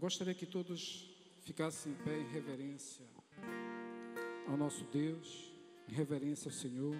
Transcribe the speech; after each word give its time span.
Eu 0.00 0.08
gostaria 0.08 0.32
que 0.32 0.46
todos 0.46 1.10
ficassem 1.42 1.92
em 1.92 1.94
pé 1.96 2.18
em 2.18 2.26
reverência 2.28 3.04
ao 4.48 4.56
nosso 4.56 4.82
Deus, 4.84 5.52
em 5.86 5.92
reverência 5.92 6.48
ao 6.48 6.54
Senhor. 6.54 6.96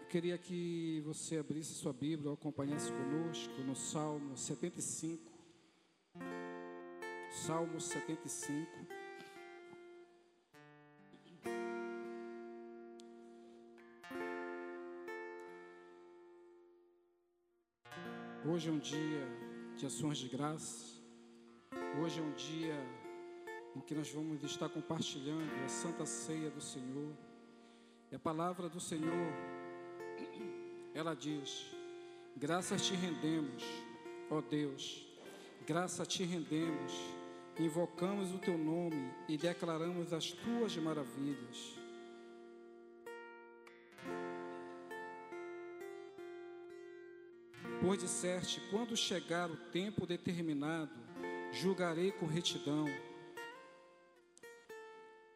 Eu 0.00 0.06
queria 0.08 0.36
que 0.36 1.00
você 1.06 1.36
abrisse 1.36 1.74
sua 1.74 1.92
Bíblia 1.92 2.28
ou 2.28 2.34
acompanhasse 2.34 2.90
conosco 2.90 3.62
no 3.62 3.76
Salmo 3.76 4.36
75. 4.36 5.30
Salmo 7.30 7.80
75. 7.80 8.68
Hoje 18.44 18.70
é 18.70 18.72
um 18.72 18.80
dia 18.80 19.28
de 19.76 19.86
ações 19.86 20.18
de 20.18 20.28
graça. 20.28 20.95
Hoje 21.98 22.20
é 22.20 22.22
um 22.22 22.32
dia 22.32 22.74
em 23.74 23.80
que 23.80 23.94
nós 23.94 24.10
vamos 24.10 24.42
estar 24.44 24.68
compartilhando 24.68 25.50
a 25.64 25.68
santa 25.68 26.04
ceia 26.04 26.50
do 26.50 26.60
Senhor. 26.60 27.10
E 28.12 28.14
a 28.14 28.18
palavra 28.18 28.68
do 28.68 28.78
Senhor, 28.78 29.32
ela 30.94 31.14
diz: 31.14 31.74
Graças 32.36 32.86
te 32.86 32.94
rendemos, 32.94 33.64
ó 34.30 34.42
Deus, 34.42 35.06
graças 35.66 36.06
te 36.06 36.22
rendemos, 36.22 36.92
invocamos 37.58 38.30
o 38.34 38.38
teu 38.38 38.58
nome 38.58 39.10
e 39.26 39.38
declaramos 39.38 40.12
as 40.12 40.32
tuas 40.32 40.76
maravilhas. 40.76 41.78
Pois 47.80 47.98
disseste: 47.98 48.60
quando 48.70 48.94
chegar 48.94 49.50
o 49.50 49.56
tempo 49.56 50.04
determinado, 50.06 51.05
julgarei 51.52 52.12
com 52.12 52.26
retidão. 52.26 52.86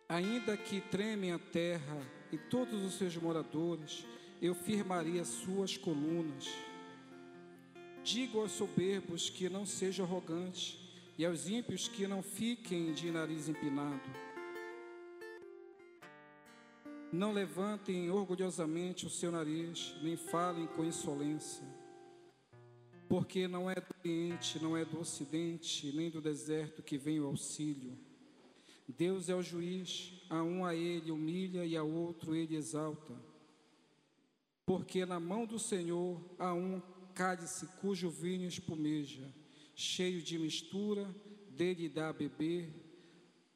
Ainda 0.09 0.57
que 0.57 0.80
tremem 0.80 1.33
a 1.33 1.39
terra 1.39 1.99
e 2.33 2.39
todos 2.39 2.83
os 2.83 2.95
seus 2.95 3.17
moradores, 3.17 4.05
eu 4.43 4.55
firmarei 4.55 5.21
as 5.21 5.29
suas 5.29 5.77
colunas. 5.77 6.49
Digo 8.02 8.41
aos 8.41 8.52
soberbos 8.52 9.30
que 9.30 9.49
não 9.49 9.65
sejam 9.65 10.05
arrogantes, 10.05 10.79
e 11.19 11.25
aos 11.27 11.49
ímpios 11.49 11.87
que 11.87 12.07
não 12.07 12.23
fiquem 12.23 12.95
de 12.95 13.11
nariz 13.11 13.47
empinado. 13.47 14.09
Não 17.13 17.33
levantem 17.33 18.11
orgulhosamente 18.11 19.05
o 19.07 19.11
seu 19.11 19.30
nariz, 19.30 19.95
nem 20.02 20.17
falem 20.17 20.67
com 20.69 20.83
insolência 20.83 21.80
porque 23.11 23.49
não 23.49 23.69
é 23.69 23.75
do 23.75 23.93
Oriente, 23.99 24.63
não 24.63 24.77
é 24.77 24.85
do 24.85 25.01
Ocidente, 25.01 25.91
nem 25.97 26.09
do 26.09 26.21
deserto 26.21 26.80
que 26.80 26.97
vem 26.97 27.19
o 27.19 27.27
auxílio. 27.27 27.99
Deus 28.87 29.29
é 29.29 29.35
o 29.35 29.43
juiz, 29.43 30.13
a 30.30 30.41
um 30.45 30.65
a 30.65 30.77
ele 30.77 31.11
humilha 31.11 31.67
e 31.67 31.77
a 31.77 31.83
outro 31.83 32.37
ele 32.37 32.55
exalta. 32.55 33.13
Porque 34.65 35.05
na 35.05 35.19
mão 35.19 35.45
do 35.45 35.59
Senhor 35.59 36.25
há 36.39 36.55
um 36.55 36.80
cálice 37.13 37.67
cujo 37.80 38.09
vinho 38.09 38.47
espumeja, 38.47 39.35
cheio 39.74 40.23
de 40.23 40.39
mistura, 40.39 41.13
dele 41.51 41.89
dá 41.89 42.11
a 42.11 42.13
beber, 42.13 42.73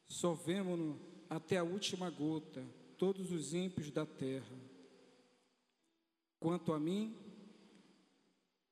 sorvemo-no 0.09 1.01
até 1.31 1.59
a 1.59 1.65
última 1.65 2.11
gota, 2.11 2.67
todos 2.99 3.31
os 3.31 3.55
ímpios 3.55 3.93
da 3.93 4.05
terra. 4.05 4.59
Quanto 6.41 6.73
a 6.73 6.81
mim, 6.81 7.24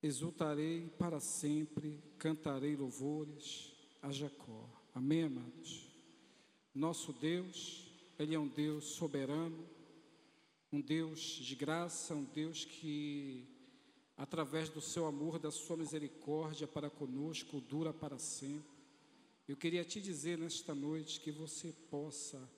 exultarei 0.03 0.89
para 0.99 1.21
sempre, 1.21 2.03
cantarei 2.19 2.75
louvores 2.75 3.73
a 4.03 4.11
Jacó. 4.11 4.69
Amém, 4.93 5.25
amados? 5.25 5.89
Nosso 6.75 7.13
Deus, 7.13 7.87
Ele 8.19 8.35
é 8.35 8.39
um 8.39 8.49
Deus 8.49 8.85
soberano, 8.85 9.65
um 10.73 10.81
Deus 10.81 11.21
de 11.21 11.55
graça, 11.55 12.15
um 12.15 12.25
Deus 12.25 12.65
que, 12.65 13.47
através 14.17 14.69
do 14.69 14.81
seu 14.81 15.07
amor, 15.07 15.39
da 15.39 15.51
sua 15.51 15.77
misericórdia 15.77 16.67
para 16.67 16.91
conosco, 16.91 17.61
dura 17.61 17.93
para 17.93 18.19
sempre. 18.19 18.73
Eu 19.47 19.57
queria 19.57 19.85
te 19.85 20.01
dizer 20.01 20.37
nesta 20.37 20.75
noite 20.75 21.21
que 21.21 21.31
você 21.31 21.73
possa 21.91 22.51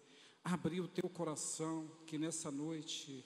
abrir 0.42 0.80
o 0.80 0.88
teu 0.88 1.08
coração, 1.10 1.90
que 2.06 2.16
nessa 2.16 2.50
noite 2.50 3.24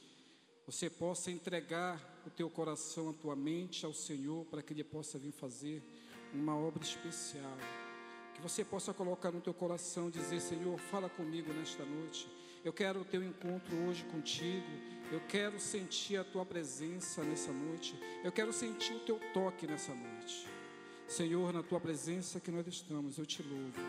você 0.67 0.91
possa 0.91 1.31
entregar 1.31 2.18
o 2.29 2.31
teu 2.31 2.49
coração, 2.49 3.11
a 3.11 3.13
tua 3.13 3.35
mente 3.35 3.85
ao 3.85 3.93
Senhor, 3.93 4.45
para 4.47 4.63
que 4.63 4.73
Ele 4.73 4.85
possa 4.85 5.19
vir 5.19 5.33
fazer 5.33 5.83
uma 6.33 6.57
obra 6.57 6.83
especial. 6.83 7.57
Que 8.35 8.41
você 8.41 8.65
possa 8.65 8.95
colocar 8.95 9.33
no 9.33 9.41
teu 9.41 9.53
coração, 9.53 10.11
dizer: 10.11 10.41
Senhor, 10.41 10.79
fala 10.79 11.09
comigo 11.09 11.53
nesta 11.53 11.85
noite. 11.85 12.29
Eu 12.65 12.73
quero 12.73 13.01
o 13.01 13.05
teu 13.05 13.23
encontro 13.23 13.75
hoje 13.89 14.05
contigo. 14.05 14.67
Eu 15.11 15.21
quero 15.27 15.59
sentir 15.59 16.19
a 16.19 16.25
tua 16.25 16.45
presença 16.45 17.25
nessa 17.25 17.51
noite. 17.51 17.99
Eu 18.23 18.31
quero 18.31 18.53
sentir 18.53 18.93
o 18.95 19.01
teu 19.01 19.19
toque 19.33 19.67
nessa 19.67 19.95
noite. 19.95 20.47
Senhor, 21.07 21.53
na 21.53 21.63
tua 21.63 21.81
presença 21.81 22.39
que 22.39 22.51
nós 22.51 22.67
estamos, 22.67 23.17
eu 23.17 23.25
te 23.25 23.43
louvo. 23.43 23.81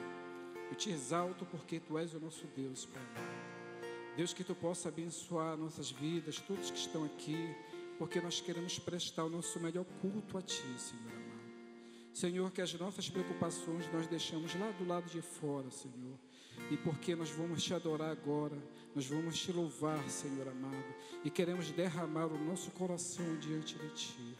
Eu 0.69 0.75
te 0.75 0.89
exalto 0.89 1.45
porque 1.45 1.79
tu 1.79 1.97
és 1.97 2.13
o 2.13 2.19
nosso 2.19 2.47
Deus, 2.55 2.85
Pai. 2.85 3.03
Deus, 4.15 4.33
que 4.33 4.43
tu 4.43 4.55
possa 4.55 4.89
abençoar 4.89 5.57
nossas 5.57 5.91
vidas, 5.91 6.39
todos 6.39 6.69
que 6.71 6.77
estão 6.77 7.03
aqui, 7.05 7.55
porque 7.99 8.21
nós 8.21 8.39
queremos 8.39 8.79
prestar 8.79 9.25
o 9.25 9.29
nosso 9.29 9.59
melhor 9.59 9.85
culto 10.01 10.37
a 10.37 10.41
Ti, 10.41 10.63
Senhor 10.77 11.11
amado. 11.11 11.29
Senhor, 12.13 12.49
que 12.51 12.61
as 12.61 12.73
nossas 12.73 13.09
preocupações 13.09 13.85
nós 13.91 14.07
deixamos 14.07 14.55
lá 14.55 14.71
do 14.71 14.87
lado 14.87 15.09
de 15.09 15.21
fora, 15.21 15.69
Senhor. 15.69 16.17
E 16.71 16.77
porque 16.77 17.13
nós 17.13 17.29
vamos 17.29 17.61
te 17.61 17.73
adorar 17.73 18.09
agora, 18.09 18.57
nós 18.95 19.05
vamos 19.05 19.37
te 19.37 19.51
louvar, 19.51 20.01
Senhor 20.09 20.47
amado, 20.47 20.95
e 21.23 21.29
queremos 21.29 21.71
derramar 21.71 22.27
o 22.27 22.37
nosso 22.37 22.71
coração 22.71 23.37
diante 23.37 23.77
de 23.77 23.89
Ti. 23.89 24.35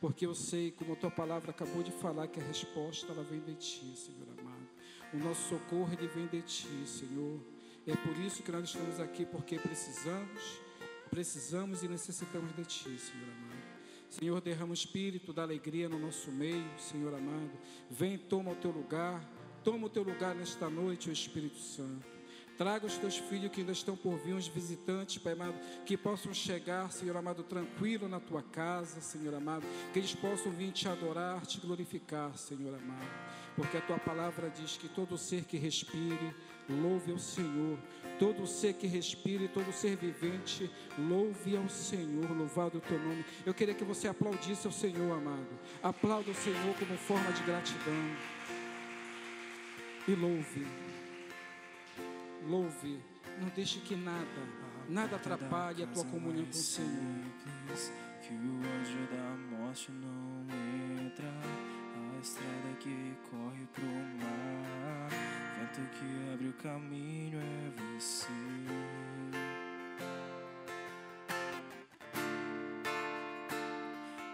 Porque 0.00 0.26
eu 0.26 0.34
sei, 0.34 0.72
como 0.72 0.92
a 0.92 0.96
tua 0.96 1.10
palavra 1.10 1.50
acabou 1.50 1.82
de 1.82 1.92
falar, 1.92 2.26
que 2.26 2.40
a 2.40 2.44
resposta 2.44 3.12
ela 3.12 3.22
vem 3.22 3.40
de 3.40 3.54
Ti, 3.54 3.96
Senhor 3.96 4.28
amado. 4.38 4.68
O 5.12 5.18
nosso 5.18 5.48
socorro 5.48 5.92
ele 5.92 6.08
vem 6.08 6.26
de 6.26 6.42
Ti, 6.42 6.84
Senhor. 6.84 7.40
É 7.86 7.94
por 7.94 8.16
isso 8.18 8.42
que 8.42 8.50
nós 8.50 8.64
estamos 8.64 8.98
aqui, 8.98 9.24
porque 9.24 9.56
precisamos, 9.56 10.63
precisamos 11.10 11.82
e 11.82 11.88
necessitamos 11.88 12.54
de 12.54 12.64
Ti, 12.64 12.98
Senhor 12.98 13.28
amado. 13.28 13.64
Senhor, 14.08 14.40
derrama 14.40 14.70
o 14.70 14.74
espírito 14.74 15.32
da 15.32 15.42
alegria 15.42 15.88
no 15.88 15.98
nosso 15.98 16.30
meio, 16.30 16.78
Senhor 16.78 17.12
amado. 17.14 17.50
Vem, 17.90 18.16
toma 18.16 18.52
o 18.52 18.54
teu 18.54 18.70
lugar, 18.70 19.20
toma 19.64 19.86
o 19.86 19.90
teu 19.90 20.04
lugar 20.04 20.34
nesta 20.34 20.70
noite, 20.70 21.08
o 21.08 21.12
Espírito 21.12 21.58
Santo. 21.58 22.14
Traga 22.56 22.86
os 22.86 22.96
teus 22.96 23.18
filhos 23.18 23.50
que 23.50 23.60
ainda 23.60 23.72
estão 23.72 23.96
por 23.96 24.16
vir, 24.18 24.34
os 24.34 24.46
visitantes, 24.46 25.18
Pai 25.18 25.32
amado, 25.32 25.56
que 25.84 25.96
possam 25.96 26.32
chegar, 26.32 26.92
Senhor 26.92 27.16
amado, 27.16 27.42
tranquilo 27.42 28.08
na 28.08 28.20
tua 28.20 28.42
casa, 28.42 29.00
Senhor 29.00 29.34
amado, 29.34 29.66
que 29.92 29.98
eles 29.98 30.14
possam 30.14 30.52
vir 30.52 30.70
te 30.70 30.86
adorar, 30.86 31.44
te 31.44 31.58
glorificar, 31.58 32.36
Senhor 32.38 32.72
amado, 32.72 33.10
porque 33.56 33.76
a 33.76 33.80
tua 33.80 33.98
palavra 33.98 34.48
diz 34.48 34.76
que 34.76 34.88
todo 34.88 35.18
ser 35.18 35.44
que 35.44 35.56
respire, 35.56 36.32
louve 36.68 37.12
ao 37.12 37.18
Senhor, 37.18 37.78
todo 38.18 38.46
ser 38.46 38.74
que 38.74 38.86
respire, 38.86 39.48
todo 39.48 39.72
ser 39.72 39.96
vivente, 39.96 40.70
louve 40.98 41.56
ao 41.56 41.68
Senhor, 41.68 42.30
louvado 42.30 42.78
o 42.78 42.80
teu 42.80 42.98
nome. 42.98 43.24
Eu 43.44 43.52
queria 43.52 43.74
que 43.74 43.84
você 43.84 44.08
aplaudisse 44.08 44.66
ao 44.66 44.72
Senhor, 44.72 45.12
amado, 45.16 45.58
aplauda 45.82 46.30
o 46.30 46.34
Senhor 46.34 46.74
como 46.78 46.96
forma 46.96 47.32
de 47.32 47.42
gratidão. 47.42 48.16
E 50.06 50.14
louve. 50.14 50.66
Louve, 52.46 53.00
não 53.40 53.48
deixe 53.48 53.80
que 53.80 53.96
nada, 53.96 54.26
nada 54.88 55.16
atrapalhe 55.16 55.82
a 55.82 55.86
tua 55.86 56.04
comunhão 56.04 56.44
com 56.44 56.50
o 56.50 56.54
Senhor. 56.54 57.24
Que 58.22 58.32
o 58.32 58.56
anjo 58.56 59.06
da 59.10 59.56
morte 59.56 59.90
não 59.92 60.46
entra, 61.06 61.28
a 61.28 62.20
estrada 62.20 62.76
que 62.80 63.14
corre 63.30 63.66
pro 63.72 63.84
mar, 63.84 65.10
vento 65.74 65.90
que 65.90 66.32
abre 66.32 66.48
o 66.48 66.52
caminho 66.54 67.38
é 67.40 67.98
você. 67.98 68.28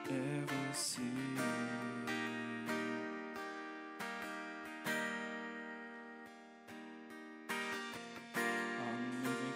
É 0.08 0.70
você. 0.72 1.02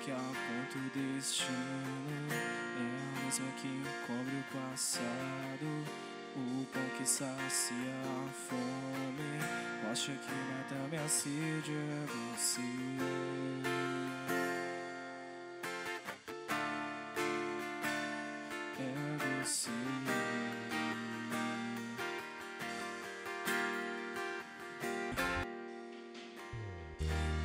que 0.04 0.10
aponta 0.10 0.76
o 0.76 0.90
destino 0.90 2.28
É 2.30 3.20
a 3.20 3.24
mesma 3.24 3.46
que 3.52 3.82
cobre 4.06 4.36
o 4.36 4.44
passado 4.52 6.03
o 6.36 6.66
pão 6.72 6.82
que 6.96 7.08
sacia 7.08 7.76
a 8.02 8.28
fome 8.32 9.64
Acha 9.90 10.10
que 10.10 10.32
mata 10.32 10.88
minha 10.90 11.08
sede 11.08 11.70
é 11.70 12.06
você. 12.06 12.60
É 18.80 19.44
você. 19.44 19.70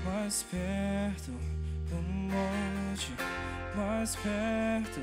Mais 0.04 0.44
perto 0.44 1.32
do 1.90 2.02
monte 2.02 3.14
Mais 3.76 4.16
perto 4.16 5.02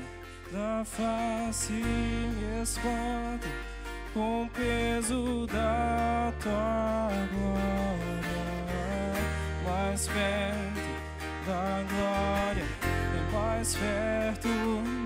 da 0.51 0.83
face 0.83 1.71
Me 1.71 2.61
espanta 2.61 3.66
com 4.13 4.43
o 4.43 4.49
peso 4.49 5.47
da 5.47 6.33
tua 6.41 7.09
glória, 7.33 8.33
mais 9.65 10.07
perto 10.07 10.87
da 11.45 11.83
glória, 11.89 12.65
é 12.83 13.31
mais 13.31 13.75
perto 13.75 14.49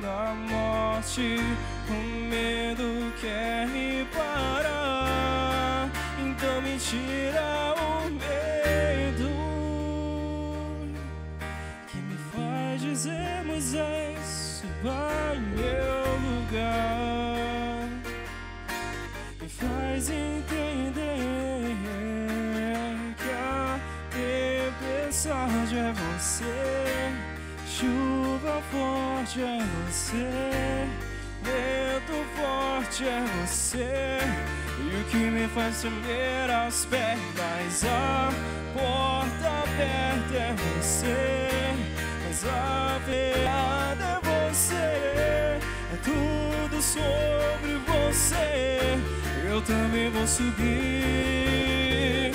da 0.01 0.33
morte. 0.50 1.38
O 1.89 2.30
medo 2.30 3.13
quer 3.19 3.68
me 3.68 4.06
parar, 4.13 5.89
então 6.19 6.62
me 6.62 6.77
tira. 6.77 7.71
forte 29.31 29.42
é 29.42 29.60
você, 29.88 30.28
muito 31.45 32.13
forte 32.36 33.06
é 33.06 33.24
você. 33.42 34.19
E 34.78 34.81
o 35.00 35.04
que 35.06 35.18
me 35.18 35.48
faz 35.48 35.81
tremer 35.81 36.51
aos 36.51 36.86
pés, 36.86 37.83
a 37.86 38.30
porta 38.74 39.48
aberta 39.63 40.36
é 40.36 40.54
você, 40.54 41.48
mas 42.25 42.45
a 42.45 43.00
veada 43.06 44.04
é 44.04 44.19
você, 44.50 44.75
é 44.75 45.60
tudo 46.04 46.81
sobre 46.81 47.77
você. 47.88 49.00
Eu 49.50 49.62
também 49.62 50.10
vou 50.10 50.27
subir 50.27 52.34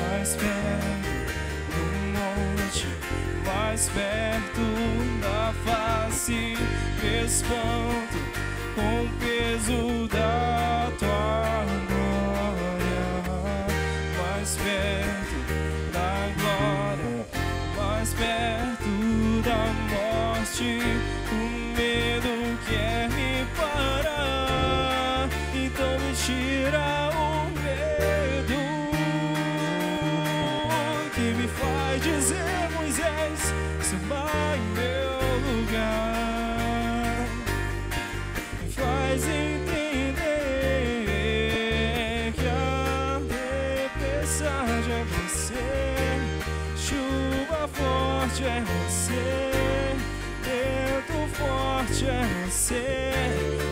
mais 0.00 0.34
perto 0.34 1.26
do 1.74 1.82
monte, 2.16 2.86
mais 3.44 3.90
perto 3.90 4.62
da 5.20 5.52
face 5.64 5.77
espanto 6.32 8.18
com 8.74 9.04
o 9.04 9.08
peso 9.18 10.08
da 10.08 10.92
tua 10.98 11.64
glória, 11.88 13.06
mais 14.18 14.56
perto 14.56 15.92
da 15.92 16.28
glória, 16.36 17.26
mais 17.76 18.12
perto. 18.12 18.67
você, 45.08 45.54
chuva 46.76 47.68
forte 47.68 48.44
é 48.44 48.62
você, 48.62 49.50
vento 50.42 51.36
forte 51.36 52.06
é 52.06 52.46
você, 52.46 53.12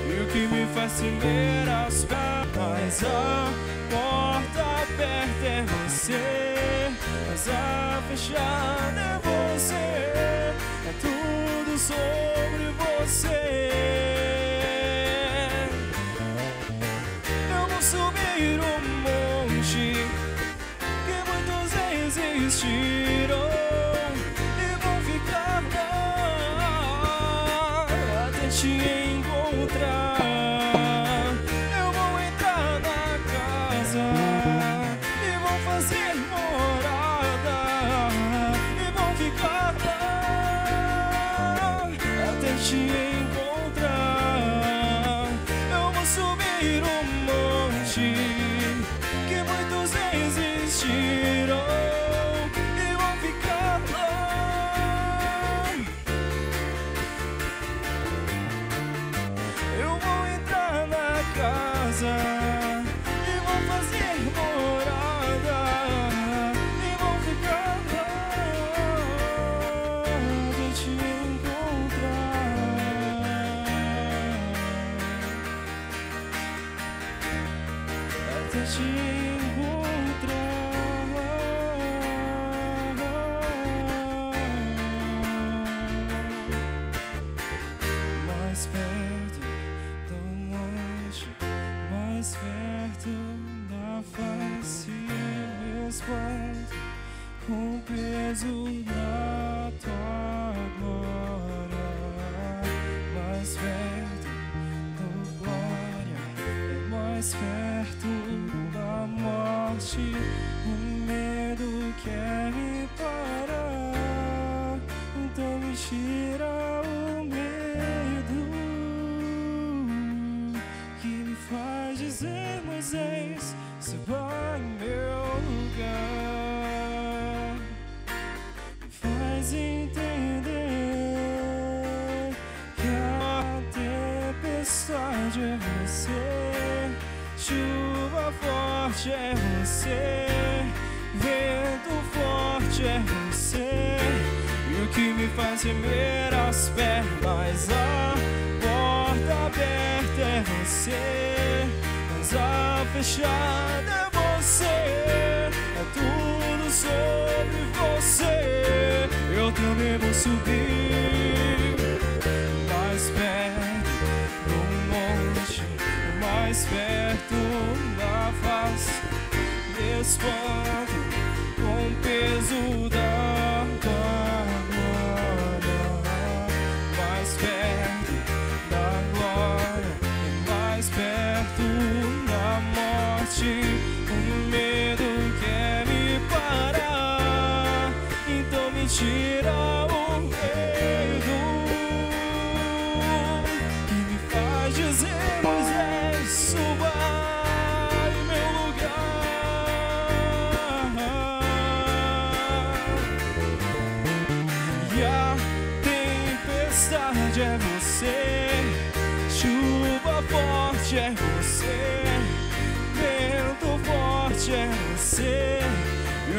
e 0.09 0.23
o 0.23 0.27
que 0.27 0.47
me 0.47 0.67
faz 0.75 0.93
tremer 0.95 1.69
aos 1.69 2.05
pés, 2.05 3.03
a 3.05 3.53
porta 3.91 4.63
aberta 4.83 5.47
é 5.47 5.65
você, 5.65 6.91
mas 7.29 7.49
a 7.49 8.03
fechada 8.09 9.01
é 9.01 9.55
você, 9.55 9.75
é 9.75 10.95
tudo 11.01 11.79
sobre 11.79 12.36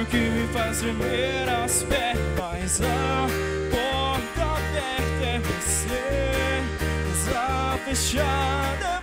que 0.10 0.18
me 0.18 0.48
faz 0.48 0.80
tremer 0.80 1.50
as 1.50 1.84
pernas. 1.84 2.82
A 2.82 3.28
porta 3.72 4.44
aberta 4.44 5.26
é 5.26 5.40
você, 5.40 7.34
a 7.36 7.78
fechada. 7.86 8.97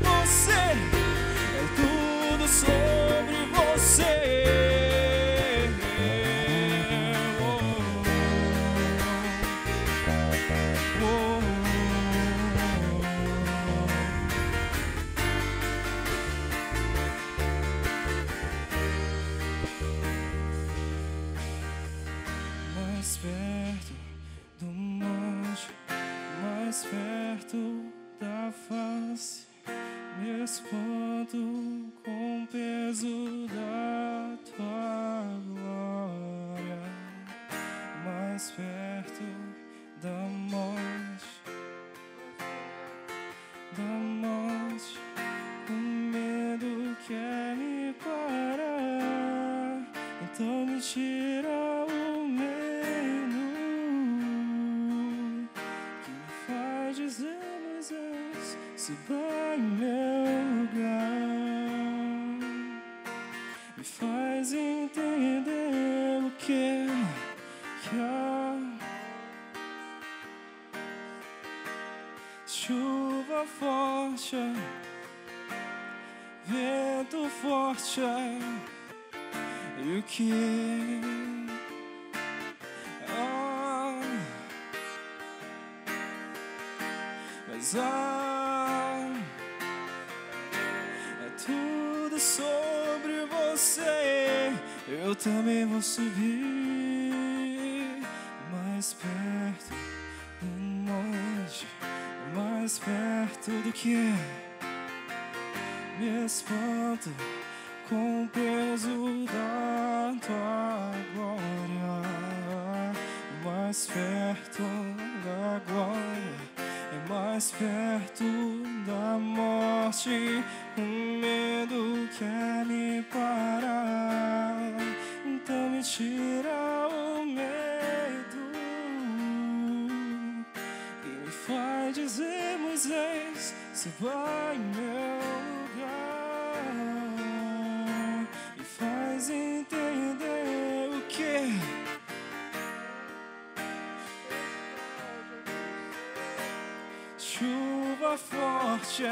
E 148.96 149.06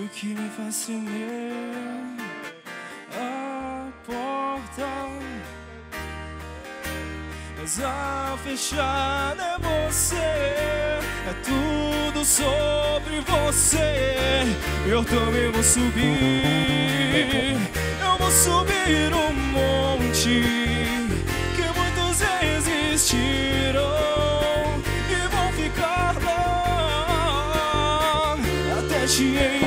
o 0.00 0.08
que 0.08 0.26
me 0.34 0.50
fascinou 0.50 1.06
a 3.16 3.88
porta, 4.04 4.88
mas 7.56 7.80
a 7.80 8.36
fechar 8.42 9.36
é 9.38 9.58
você, 9.60 10.16
é 10.16 11.34
tudo 11.44 12.24
sobre 12.24 13.20
você. 13.20 14.42
Eu 14.88 15.04
também 15.04 15.52
vou 15.52 15.62
subir, 15.62 17.56
eu 18.02 18.18
vou 18.18 18.30
subir 18.32 19.14
um 19.14 19.32
monte. 19.52 20.65
Chia 29.06 29.65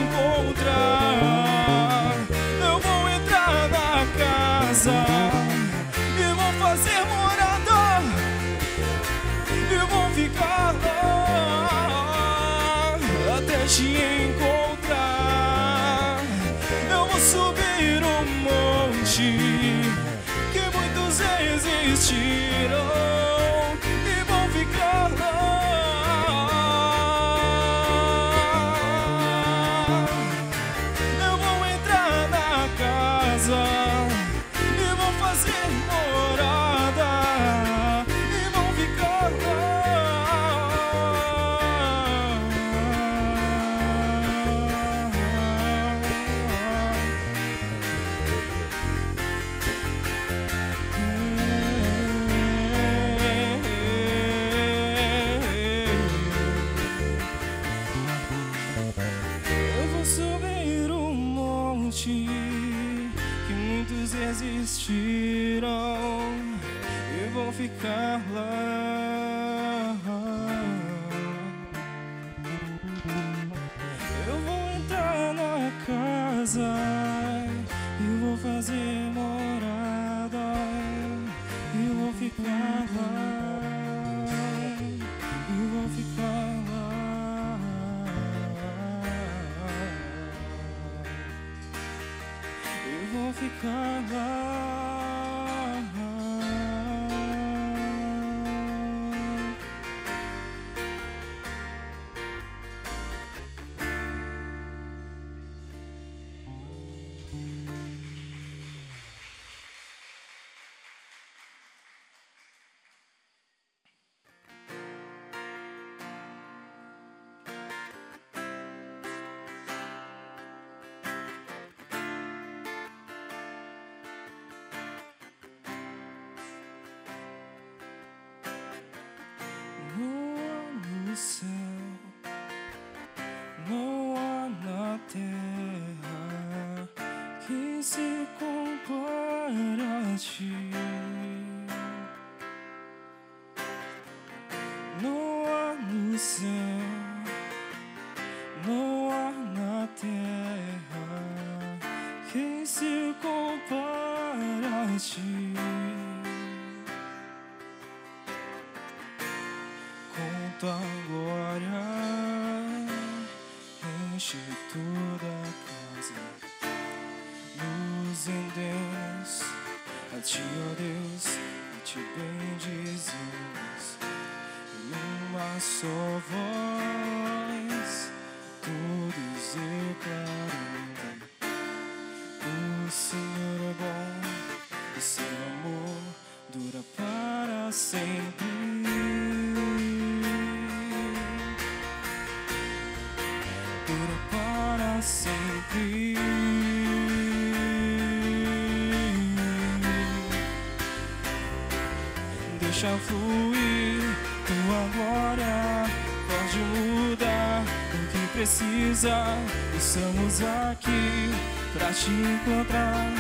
Deixa 202.81 202.98
fluir 203.00 204.15
tua 204.48 204.87
glória, 204.96 205.85
pode 206.29 206.59
mudar 206.59 207.61
o 207.94 208.07
que 208.09 208.27
precisa. 208.27 209.37
Estamos 209.77 210.42
aqui 210.42 211.29
pra 211.74 211.92
te 211.92 212.09
encontrar. 212.09 213.11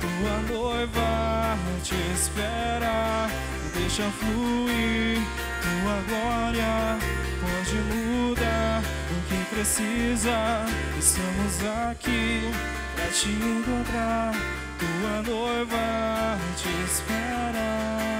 Tua 0.00 0.56
noiva 0.56 1.58
te 1.82 1.96
espera. 2.14 3.28
Deixa 3.74 4.04
fluir 4.04 5.18
tua 5.62 6.00
glória, 6.06 6.96
pode 7.40 7.74
mudar 7.90 8.82
o 9.10 9.28
que 9.28 9.44
precisa. 9.52 10.64
Estamos 10.96 11.64
aqui 11.90 12.52
pra 12.94 13.06
te 13.08 13.30
encontrar. 13.30 14.32
Tua 14.78 15.22
noiva 15.24 16.38
te 16.56 16.68
espera. 16.84 18.17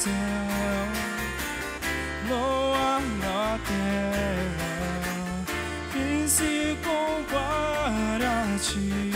Céu, 0.00 0.12
não 2.26 3.00
na 3.18 3.58
terra 3.68 4.72
quem 5.92 6.26
se 6.26 6.78
compara 6.82 8.44
a 8.54 8.58
ti. 8.58 9.12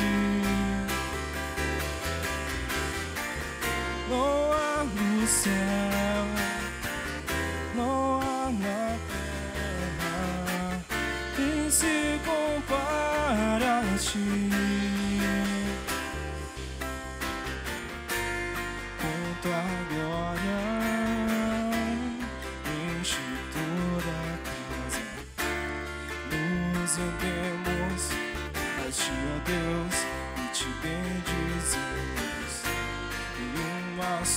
Não 4.10 4.84
no 4.84 5.26
céu, 5.26 6.26
não 7.74 8.20
na 8.52 8.98
terra 9.08 10.84
quem 11.34 11.70
se 11.70 12.20
compara 12.26 13.80
a 13.80 13.98
ti. 13.98 14.43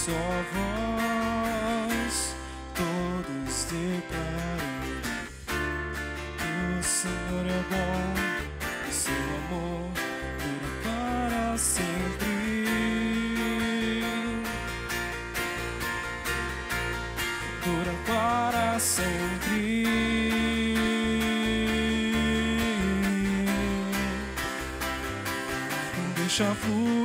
Só 0.07 0.13
voz, 0.53 2.15
todos 2.73 3.65
declarando 3.65 5.01
que 6.37 6.79
o 6.79 6.81
Senhor 6.81 7.45
é 7.45 7.61
bom, 7.69 8.13
e 8.87 8.93
seu 8.93 9.13
amor 9.13 9.91
dura 10.39 10.71
para 10.85 11.57
sempre. 11.57 12.37
Dura 17.65 17.95
para 18.07 18.79
sempre. 18.79 19.83
Deixa 26.15 26.55
fluir 26.55 26.96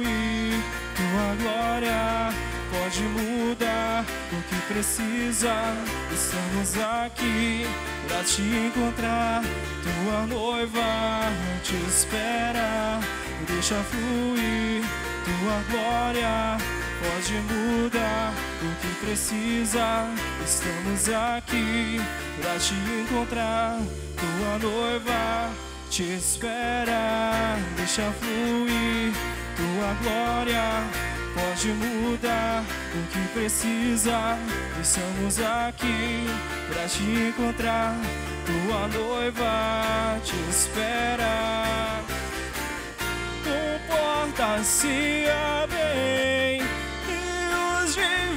pode 2.93 3.03
mudar 3.05 4.05
o 4.33 4.43
que 4.43 4.73
precisa. 4.73 5.75
Estamos 6.13 6.77
aqui 6.79 7.67
pra 8.07 8.23
te 8.23 8.43
encontrar. 8.43 9.43
Tua 9.83 10.27
noiva 10.27 11.33
te 11.65 11.75
espera. 11.89 13.01
Deixa 13.49 13.77
fluir 13.85 14.85
tua 15.25 15.63
glória, 15.71 16.59
pode 17.01 17.35
mudar 17.35 18.33
o 18.63 18.81
que 18.81 19.07
precisa. 19.07 20.07
Estamos 20.45 21.09
aqui 21.09 22.01
pra 22.41 22.59
te 22.59 22.75
encontrar. 22.75 23.79
Tua 24.17 24.59
noiva 24.59 25.51
te 25.91 26.03
espera, 26.15 27.57
deixa 27.77 28.13
fluir 28.21 29.13
tua 29.57 29.95
glória. 30.03 31.22
Pode 31.35 31.69
mudar 31.69 32.63
o 32.95 33.07
que 33.11 33.29
precisa. 33.33 34.39
Estamos 34.81 35.39
aqui 35.41 36.27
pra 36.71 36.87
te 36.87 37.03
encontrar. 37.03 37.95
Tua 38.45 38.89
noiva 38.89 40.21
te 40.25 40.37
espera. 40.51 42.03
Comporta-se 43.45 45.27
bem. 45.71 46.61
Rios 47.07 47.95
de 47.95 48.01
vida 48.01 48.32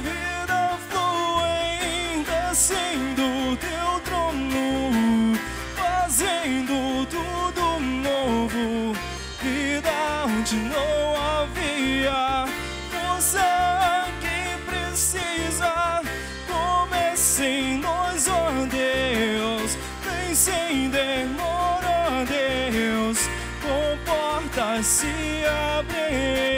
Comporta-se 24.86 25.42
bem, 25.88 26.55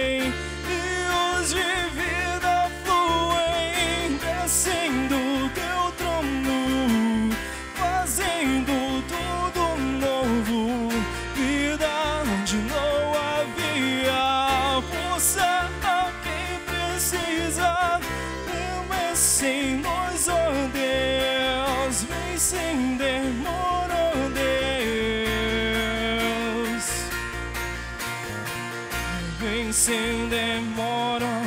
vem 29.89 29.97
sem 29.97 30.29
demora, 30.29 31.38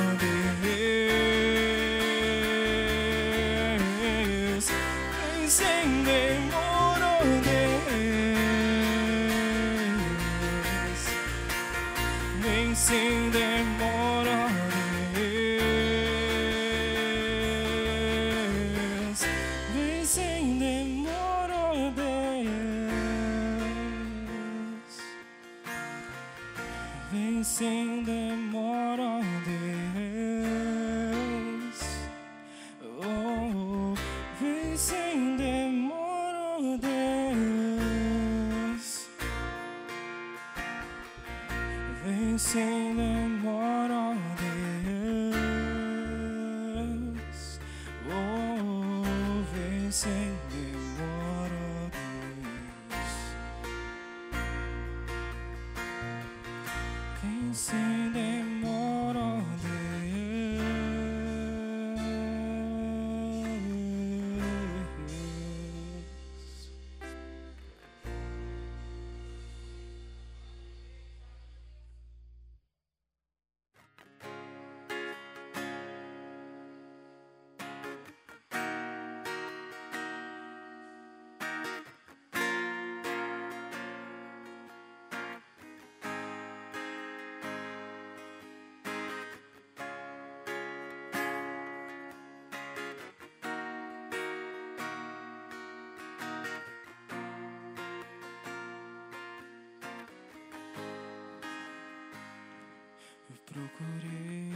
procurei 103.52 104.54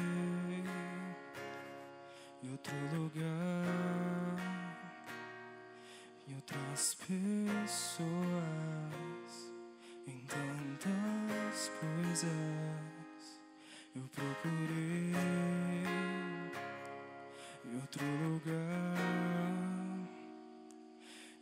em 2.42 2.52
outro 2.52 2.76
lugar, 2.94 4.38
em 6.28 6.36
outras 6.36 6.96
pessoas, 6.96 8.06
em 10.08 10.26
tantas 10.28 11.72
coisas. 11.80 12.32
Eu 13.96 14.04
procurei 14.14 15.14
em 17.66 17.76
outro 17.76 18.06
lugar, 18.06 18.98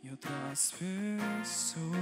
em 0.02 0.10
outras 0.10 0.72
pessoas 0.72 1.93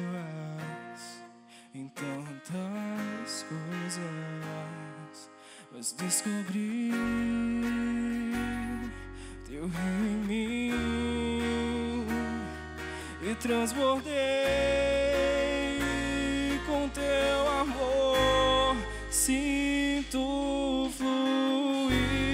mas 5.83 5.91
descobri 5.99 6.93
teu 9.49 9.67
rio 9.67 10.07
em 10.07 10.17
mim 10.29 12.07
e 13.21 13.35
transbordei 13.35 14.13
com 16.67 16.89
teu 16.91 17.49
amor. 17.49 18.77
Sinto 19.11 20.89
fluir 20.97 22.32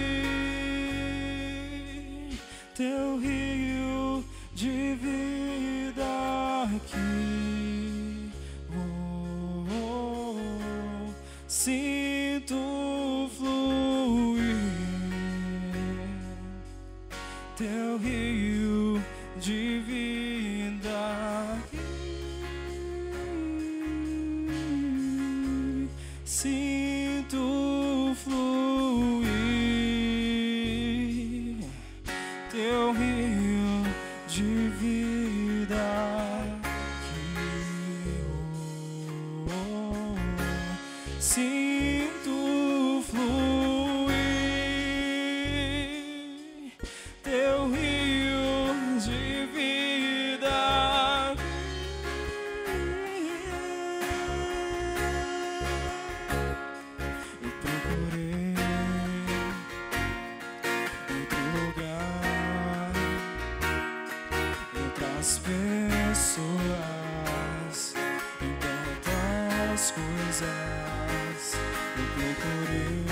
tantas 69.78 69.92
coisas. 69.92 71.54
Eu 71.96 72.04
procurei 72.14 73.06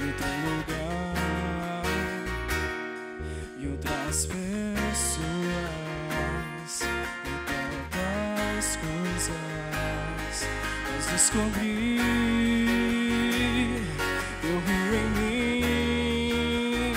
outro 0.00 0.30
lugar. 0.44 1.84
E 3.58 3.62
outras 3.68 4.26
pessoas. 4.26 5.22
E 7.24 7.32
tantas 7.46 8.76
coisas, 8.76 10.46
mas 10.90 11.06
descobri 11.12 11.98
teu 14.40 14.56
rio 14.66 14.94
em 14.94 15.08
mim. 15.20 16.94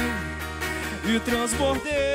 E 1.05 1.19
transbordei 1.19 2.10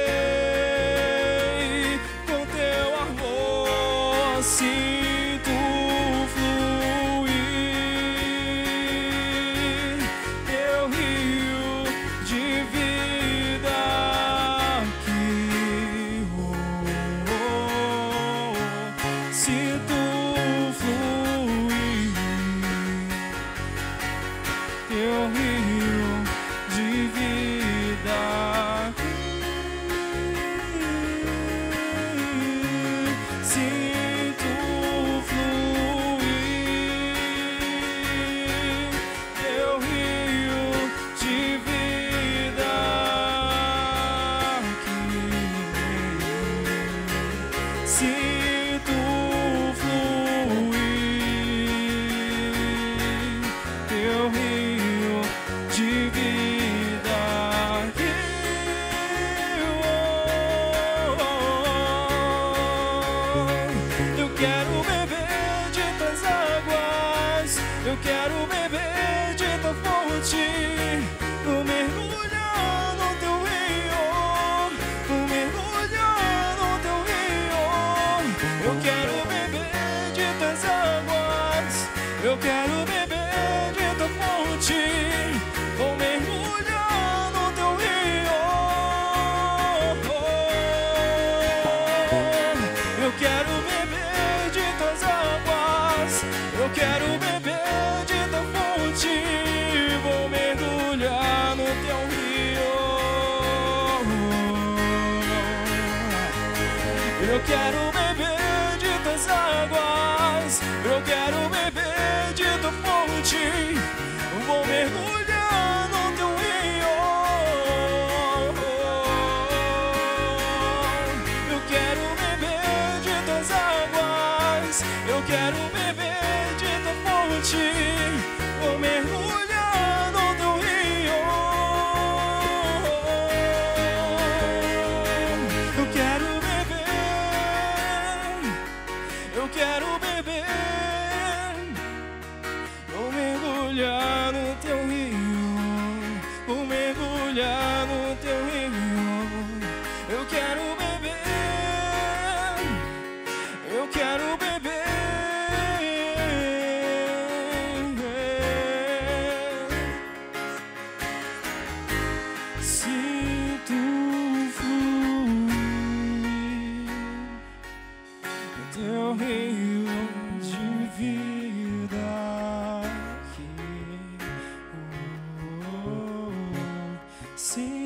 sinto 177.47 177.86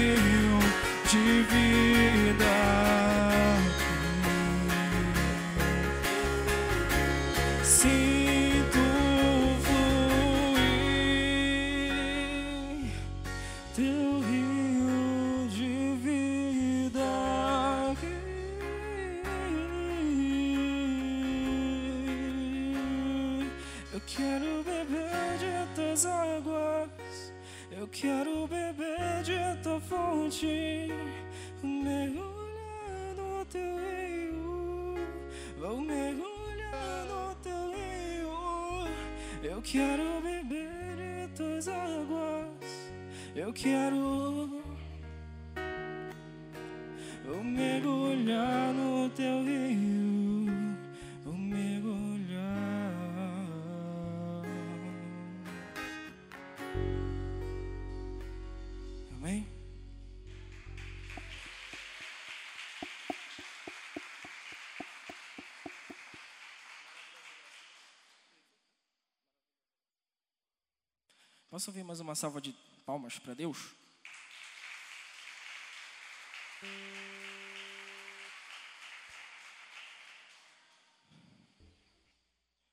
Posso 71.60 71.72
ouvir 71.72 71.84
mais 71.84 72.00
uma 72.00 72.16
salva 72.16 72.40
de 72.40 72.56
palmas 72.86 73.20
para 73.20 73.34
Deus? 73.34 73.76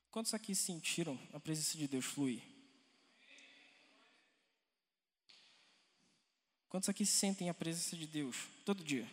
Quantos 0.08 0.32
aqui 0.34 0.54
sentiram 0.54 1.18
a 1.32 1.40
presença 1.40 1.76
de 1.76 1.88
Deus 1.88 2.04
fluir? 2.04 2.40
Quantos 6.68 6.88
aqui 6.88 7.04
sentem 7.04 7.50
a 7.50 7.54
presença 7.54 7.96
de 7.96 8.06
Deus 8.06 8.46
todo 8.64 8.84
dia? 8.84 9.10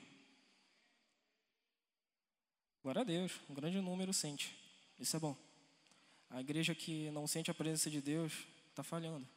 Glória 2.83 3.01
a 3.01 3.03
Deus, 3.03 3.31
um 3.49 3.55
grande 3.55 3.81
número 3.81 4.13
sente. 4.13 4.55
Isso 4.99 5.17
é 5.17 5.19
bom. 5.19 5.35
A 6.29 6.41
igreja 6.41 6.75
que 6.75 7.09
não 7.09 7.25
sente 7.25 7.49
a 7.49 7.55
presença 7.55 7.89
de 7.89 8.01
Deus 8.03 8.33
está 8.69 8.83
falhando. 8.83 9.27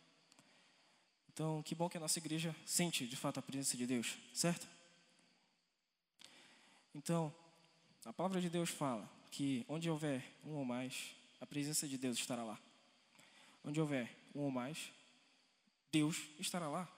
Então, 1.36 1.62
que 1.62 1.74
bom 1.74 1.86
que 1.86 1.98
a 1.98 2.00
nossa 2.00 2.18
igreja 2.18 2.56
sente 2.64 3.06
de 3.06 3.14
fato 3.14 3.38
a 3.38 3.42
presença 3.42 3.76
de 3.76 3.86
Deus, 3.86 4.16
certo? 4.32 4.66
Então, 6.94 7.30
a 8.06 8.12
palavra 8.14 8.40
de 8.40 8.48
Deus 8.48 8.70
fala 8.70 9.06
que 9.30 9.62
onde 9.68 9.90
houver 9.90 10.24
um 10.42 10.54
ou 10.54 10.64
mais, 10.64 11.14
a 11.38 11.44
presença 11.44 11.86
de 11.86 11.98
Deus 11.98 12.16
estará 12.16 12.42
lá. 12.42 12.58
Onde 13.62 13.78
houver 13.78 14.10
um 14.34 14.44
ou 14.44 14.50
mais, 14.50 14.90
Deus 15.92 16.16
estará 16.38 16.70
lá. 16.70 16.88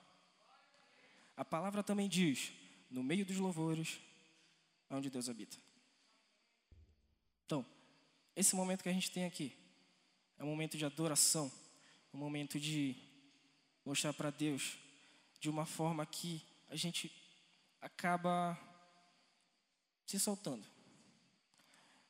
A 1.36 1.44
palavra 1.44 1.82
também 1.82 2.08
diz: 2.08 2.52
no 2.88 3.02
meio 3.02 3.26
dos 3.26 3.38
louvores, 3.38 3.98
é 4.88 4.94
onde 4.94 5.10
Deus 5.10 5.28
habita. 5.28 5.56
Então, 7.44 7.66
esse 8.36 8.54
momento 8.54 8.84
que 8.84 8.88
a 8.88 8.92
gente 8.92 9.10
tem 9.10 9.24
aqui 9.24 9.52
é 10.38 10.44
um 10.44 10.48
momento 10.48 10.78
de 10.78 10.84
adoração, 10.84 11.50
um 12.14 12.18
momento 12.18 12.60
de 12.60 13.07
mostrar 13.88 14.12
para 14.12 14.28
Deus 14.28 14.76
de 15.40 15.48
uma 15.48 15.64
forma 15.64 16.04
que 16.04 16.42
a 16.68 16.76
gente 16.76 17.10
acaba 17.80 18.58
se 20.04 20.20
soltando. 20.20 20.62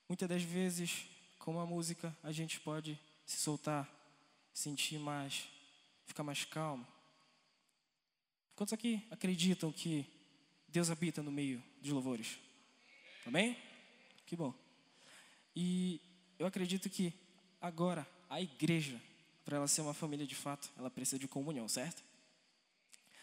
Muitas 0.08 0.28
das 0.28 0.42
vezes, 0.42 1.06
com 1.38 1.60
a 1.60 1.64
música, 1.64 2.16
a 2.20 2.32
gente 2.32 2.58
pode 2.58 2.98
se 3.24 3.36
soltar, 3.36 3.88
sentir 4.52 4.98
mais, 4.98 5.48
ficar 6.04 6.24
mais 6.24 6.44
calmo. 6.44 6.84
Quantos 8.56 8.72
aqui 8.72 9.06
acreditam 9.08 9.70
que 9.70 10.04
Deus 10.66 10.90
habita 10.90 11.22
no 11.22 11.30
meio 11.30 11.62
dos 11.80 11.92
louvores? 11.92 12.40
Amém? 13.24 13.56
Que 14.26 14.34
bom. 14.34 14.52
E 15.54 16.00
eu 16.40 16.46
acredito 16.46 16.90
que 16.90 17.14
agora 17.60 18.04
a 18.28 18.40
igreja, 18.40 19.00
para 19.48 19.56
ela 19.56 19.66
ser 19.66 19.80
uma 19.80 19.94
família 19.94 20.26
de 20.26 20.34
fato, 20.34 20.70
ela 20.76 20.90
precisa 20.90 21.18
de 21.18 21.26
comunhão, 21.26 21.66
certo? 21.66 22.04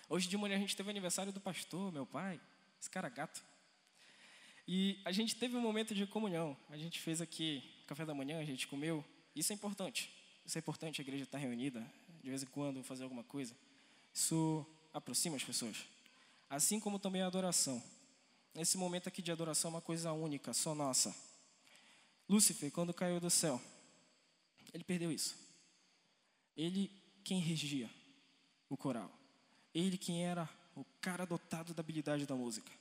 Hoje 0.10 0.28
de 0.28 0.36
manhã 0.36 0.56
a 0.56 0.60
gente 0.60 0.76
teve 0.76 0.89
o 0.89 0.89
aniversário 0.89 1.32
do 1.32 1.39
pastor, 1.39 1.91
meu 1.91 2.04
pai, 2.04 2.41
esse 2.82 2.89
cara 2.89 3.08
gato. 3.10 3.43
E 4.68 5.00
a 5.06 5.12
gente 5.12 5.36
teve 5.36 5.56
um 5.56 5.62
momento 5.62 5.93
de 5.93 6.08
comunhão. 6.08 6.58
A 6.72 6.78
gente 6.78 7.00
fez 7.00 7.22
aqui 7.22 7.64
café 7.86 8.04
da 8.08 8.16
manhã, 8.16 8.39
a 8.39 8.43
gente 8.43 8.66
comeu. 8.66 9.06
Isso 9.36 9.54
é 9.54 9.56
importante. 9.56 10.12
Isso 10.43 10.58
é 10.58 10.60
importante, 10.60 11.00
a 11.00 11.04
igreja 11.04 11.26
estar 11.26 11.38
reunida, 11.38 11.86
de 12.24 12.30
vez 12.32 12.41
em 12.41 12.47
quando 12.47 12.82
fazer 12.82 13.04
alguma 13.04 13.24
coisa. 13.24 13.56
Isso 14.12 14.66
aproxima 14.91 15.36
as 15.36 15.43
pessoas. 15.43 15.86
Assim 16.50 16.80
como 16.80 16.97
também 16.97 17.22
a 17.22 17.28
adoração. 17.28 17.84
Esse 18.56 18.80
momento 18.80 19.08
aqui 19.08 19.22
de 19.22 19.32
adoração 19.32 19.70
é 19.70 19.74
uma 19.76 19.82
coisa 19.82 20.12
única, 20.12 20.56
só 20.56 20.74
nossa. 20.74 21.16
Lúcifer, 22.28 22.72
quando 22.72 22.95
caiu 22.95 23.20
do 23.20 23.30
céu, 23.30 23.62
ele 24.74 24.84
perdeu 24.84 25.12
isso. 25.12 25.45
Ele 26.56 26.91
quem 27.24 27.39
regia 27.39 27.89
o 28.70 28.78
coral. 28.78 29.12
Ele 29.74 29.97
quem 29.97 30.26
era 30.26 30.49
o 30.76 30.86
cara 31.01 31.26
dotado 31.26 31.74
da 31.74 31.82
habilidade 31.82 32.26
da 32.26 32.36
música. 32.36 32.72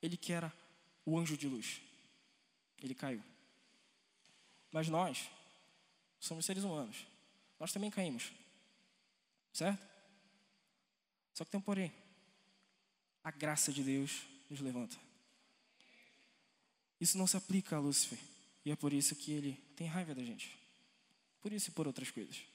Ele 0.00 0.16
que 0.16 0.32
era 0.32 0.52
o 1.04 1.18
anjo 1.18 1.36
de 1.36 1.48
luz. 1.48 1.80
Ele 2.82 2.94
caiu. 2.94 3.22
Mas 4.70 4.88
nós 4.88 5.28
somos 6.18 6.44
seres 6.44 6.64
humanos. 6.64 7.06
Nós 7.58 7.72
também 7.72 7.90
caímos. 7.90 8.32
Certo? 9.52 9.86
Só 11.34 11.44
que 11.44 11.50
tem 11.50 11.58
um 11.58 11.62
porém. 11.62 11.92
A 13.22 13.30
graça 13.30 13.72
de 13.72 13.82
Deus 13.82 14.22
nos 14.50 14.60
levanta. 14.60 14.96
Isso 17.00 17.18
não 17.18 17.26
se 17.26 17.36
aplica 17.36 17.76
a 17.76 17.80
Lúcifer. 17.80 18.18
E 18.64 18.70
é 18.70 18.76
por 18.76 18.92
isso 18.92 19.16
que 19.16 19.32
ele 19.32 19.54
tem 19.76 19.86
raiva 19.86 20.14
da 20.14 20.22
gente. 20.22 20.56
Por 21.40 21.52
isso 21.52 21.70
e 21.70 21.72
por 21.72 21.86
outras 21.86 22.10
coisas. 22.10 22.51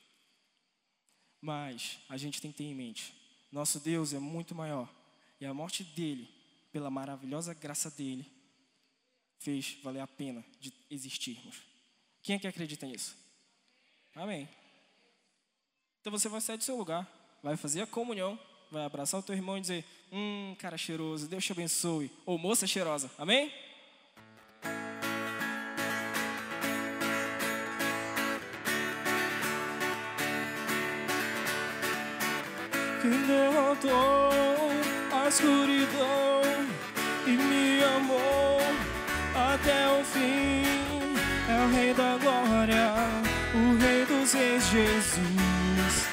Mas 1.42 2.00
a 2.10 2.18
gente 2.18 2.42
tem 2.42 2.52
que 2.52 2.58
ter 2.58 2.64
em 2.64 2.76
mente: 2.76 3.14
nosso 3.52 3.80
Deus 3.80 4.14
é 4.14 4.20
muito 4.20 4.56
maior. 4.56 4.90
E 5.40 5.46
a 5.46 5.54
morte 5.54 5.84
dele, 5.84 6.28
pela 6.72 6.90
maravilhosa 6.90 7.54
graça 7.54 7.92
dele, 7.92 8.26
fez 9.40 9.78
valer 9.84 10.00
a 10.00 10.08
pena 10.08 10.44
de 10.60 10.74
existirmos. 10.90 11.62
Quem 12.24 12.36
é 12.36 12.40
que 12.40 12.48
acredita 12.48 12.86
nisso? 12.86 13.16
Amém. 14.16 14.50
Então 16.02 16.12
você 16.12 16.28
vai 16.28 16.42
sair 16.42 16.58
do 16.58 16.64
seu 16.64 16.76
lugar, 16.76 17.08
vai 17.44 17.56
fazer 17.56 17.82
a 17.82 17.88
comunhão, 17.88 18.40
vai 18.72 18.84
abraçar 18.84 19.20
o 19.20 19.24
teu 19.24 19.36
irmão 19.36 19.58
e 19.58 19.62
dizer: 19.62 19.86
Hum, 20.12 20.56
cara 20.58 20.78
cheiroso, 20.78 21.28
Deus 21.28 21.46
te 21.46 21.52
abençoe. 21.52 22.12
Ou 22.26 22.38
moça 22.38 22.66
cheirosa. 22.66 23.12
Amém? 23.18 23.52
Que 33.10 33.18
derrotou 33.26 34.30
a 35.12 35.28
escuridão 35.28 36.42
e 37.26 37.32
me 37.32 37.84
amou 37.96 38.60
até 39.34 39.88
o 39.88 40.04
fim. 40.04 40.64
É 41.50 41.66
o 41.66 41.70
Rei 41.74 41.94
da 41.94 42.18
Glória, 42.18 42.94
o 43.56 43.78
Rei 43.78 44.06
dos 44.06 44.34
Reis, 44.34 44.70
Jesus. 44.70 46.08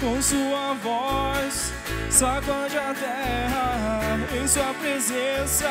Com 0.00 0.20
sua 0.20 0.74
voz, 0.82 1.72
sacode 2.10 2.76
a 2.76 2.92
terra. 2.92 4.00
Em 4.36 4.48
sua 4.48 4.74
presença, 4.74 5.70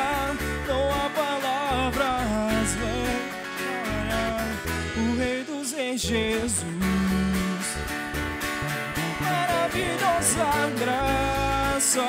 não 0.66 0.88
há 0.90 1.10
palavras. 1.10 2.76
Glória, 2.78 3.20
o 4.96 5.16
Rei 5.18 5.44
dos 5.44 5.72
Reis, 5.72 6.00
Jesus 6.00 6.64
maravilhosa 9.72 10.70
graça, 10.78 12.06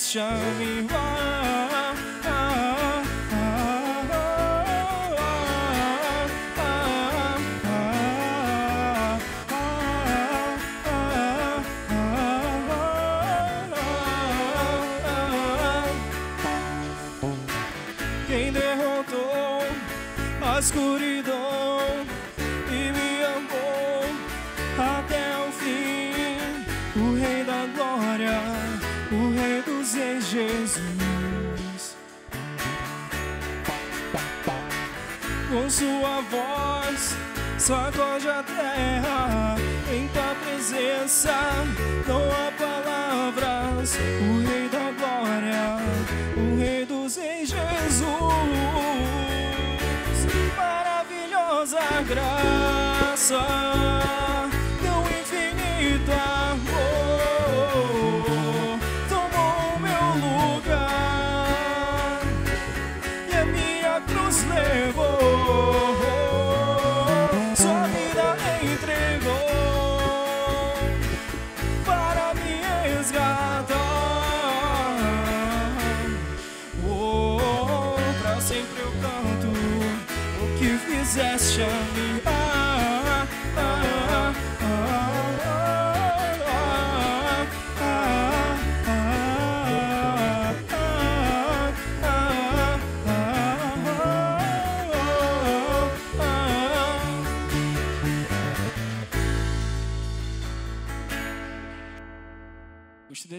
show 0.00 0.30
me 0.58 0.82
why. 0.88 1.69
Sacode 37.60 38.26
a 38.26 38.42
terra, 38.42 39.54
em 39.92 40.08
tua 40.08 40.34
presença 40.42 41.30
não 42.08 42.22
há 42.32 42.50
palavras, 42.58 43.94
o 43.94 44.48
Rei 44.48 44.68
da 44.70 44.90
Glória, 44.98 45.76
o 46.36 46.56
Rei 46.58 46.86
dos 46.86 47.16
Reis, 47.16 47.50
Jesus. 47.50 48.10
Maravilhosa 50.56 51.80
graça, 52.08 53.38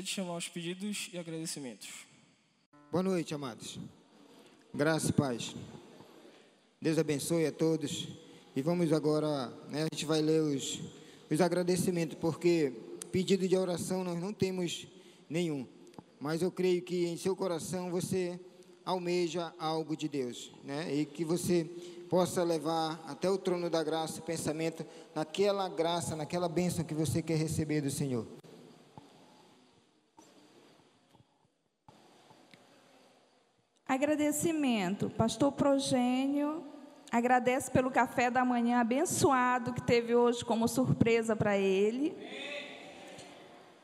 Gostaria 0.01 0.03
de 0.03 0.09
chamar 0.09 0.35
os 0.35 0.47
pedidos 0.47 1.09
e 1.13 1.17
agradecimentos. 1.19 1.89
Boa 2.91 3.03
noite, 3.03 3.35
amados. 3.35 3.77
Graça 4.73 5.09
e 5.09 5.13
paz. 5.13 5.55
Deus 6.81 6.97
abençoe 6.97 7.45
a 7.45 7.51
todos. 7.51 8.07
E 8.55 8.61
vamos 8.63 8.91
agora, 8.93 9.49
né, 9.69 9.83
a 9.83 9.93
gente 9.93 10.05
vai 10.05 10.19
ler 10.19 10.41
os, 10.41 10.79
os 11.29 11.39
agradecimentos, 11.39 12.17
porque 12.19 12.73
pedido 13.11 13.47
de 13.47 13.55
oração 13.55 14.03
nós 14.03 14.19
não 14.19 14.33
temos 14.33 14.87
nenhum. 15.29 15.67
Mas 16.19 16.41
eu 16.41 16.51
creio 16.51 16.81
que 16.81 17.05
em 17.05 17.17
seu 17.17 17.35
coração 17.35 17.91
você 17.91 18.39
almeja 18.83 19.53
algo 19.59 19.95
de 19.95 20.07
Deus, 20.07 20.51
né? 20.63 20.91
E 20.93 21.05
que 21.05 21.23
você 21.23 21.65
possa 22.09 22.43
levar 22.43 23.03
até 23.07 23.29
o 23.29 23.37
trono 23.37 23.69
da 23.69 23.83
graça 23.83 24.19
o 24.19 24.23
pensamento 24.23 24.83
naquela 25.13 25.69
graça, 25.69 26.15
naquela 26.15 26.49
bênção 26.49 26.83
que 26.83 26.95
você 26.95 27.21
quer 27.21 27.37
receber 27.37 27.81
do 27.81 27.91
Senhor. 27.91 28.40
Agradecimento. 33.91 35.09
Pastor 35.09 35.51
Progênio 35.51 36.63
agradece 37.11 37.69
pelo 37.69 37.91
café 37.91 38.31
da 38.31 38.45
manhã 38.45 38.79
abençoado 38.79 39.73
que 39.73 39.81
teve 39.81 40.15
hoje 40.15 40.45
como 40.45 40.65
surpresa 40.65 41.35
para 41.35 41.57
ele. 41.57 42.15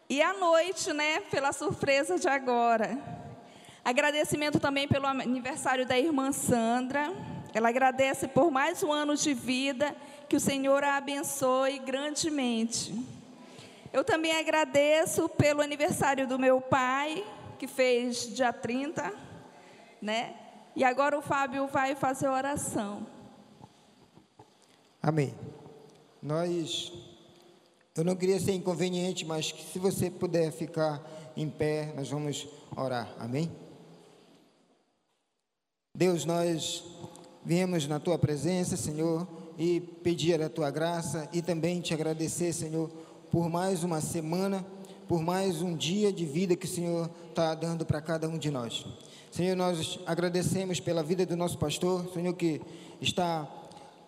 E 0.10 0.22
à 0.22 0.34
noite, 0.34 0.94
né, 0.94 1.20
pela 1.30 1.52
surpresa 1.52 2.18
de 2.18 2.30
agora. 2.30 2.98
Agradecimento 3.84 4.62
também 4.62 4.88
pelo 4.88 5.06
aniversário 5.08 5.86
da 5.86 6.00
irmã 6.00 6.32
Sandra. 6.32 7.12
Ela 7.54 7.68
agradece 7.68 8.30
por 8.30 8.50
mais 8.50 8.82
um 8.82 8.94
ano 8.94 9.14
de 9.14 9.34
vida, 9.34 9.94
que 10.30 10.38
o 10.38 10.40
Senhor 10.40 10.86
a 10.86 10.96
abençoe 10.96 11.80
grandemente. 11.80 12.96
Eu 13.92 14.06
também 14.06 14.32
agradeço 14.38 15.28
pelo 15.28 15.62
aniversário 15.62 16.26
do 16.26 16.40
meu 16.40 16.62
pai, 16.62 17.26
que 17.60 17.68
fez 17.68 18.34
dia 18.34 18.54
30, 18.54 19.27
né? 20.02 20.36
E 20.76 20.84
agora 20.84 21.18
o 21.18 21.22
Fábio 21.22 21.68
vai 21.68 21.96
fazer 21.96 22.28
oração. 22.28 23.06
Amém. 25.02 25.34
Nós, 26.22 26.92
eu 27.96 28.04
não 28.04 28.16
queria 28.16 28.40
ser 28.40 28.54
inconveniente, 28.54 29.26
mas 29.26 29.48
se 29.72 29.80
você 29.80 30.10
puder 30.10 30.52
ficar 30.52 31.02
em 31.36 31.50
pé, 31.50 31.94
nós 31.96 32.10
vamos 32.10 32.48
orar. 32.76 33.14
Amém? 33.20 33.52
Deus, 35.96 36.26
nós 36.26 36.84
viemos 37.44 37.88
na 37.88 38.00
tua 38.00 38.20
presença, 38.20 38.78
Senhor, 38.78 39.28
e 39.58 39.80
pedir 39.80 40.42
a 40.42 40.50
tua 40.50 40.70
graça 40.70 41.28
e 41.34 41.42
também 41.42 41.82
te 41.82 41.94
agradecer, 41.94 42.54
Senhor, 42.54 42.90
por 43.32 43.50
mais 43.50 43.84
uma 43.84 44.00
semana, 44.00 44.66
por 45.08 45.22
mais 45.22 45.62
um 45.62 45.76
dia 45.76 46.12
de 46.12 46.26
vida 46.26 46.56
que 46.56 46.66
o 46.66 46.70
Senhor 46.70 47.10
está 47.30 47.56
dando 47.56 47.86
para 47.86 48.02
cada 48.02 48.28
um 48.30 48.38
de 48.38 48.52
nós. 48.52 48.86
Senhor, 49.38 49.56
nós 49.56 50.00
agradecemos 50.08 50.80
pela 50.80 51.04
vida 51.04 51.24
do 51.24 51.36
nosso 51.36 51.60
pastor, 51.60 52.12
Senhor, 52.12 52.34
que 52.34 52.60
está 53.00 53.48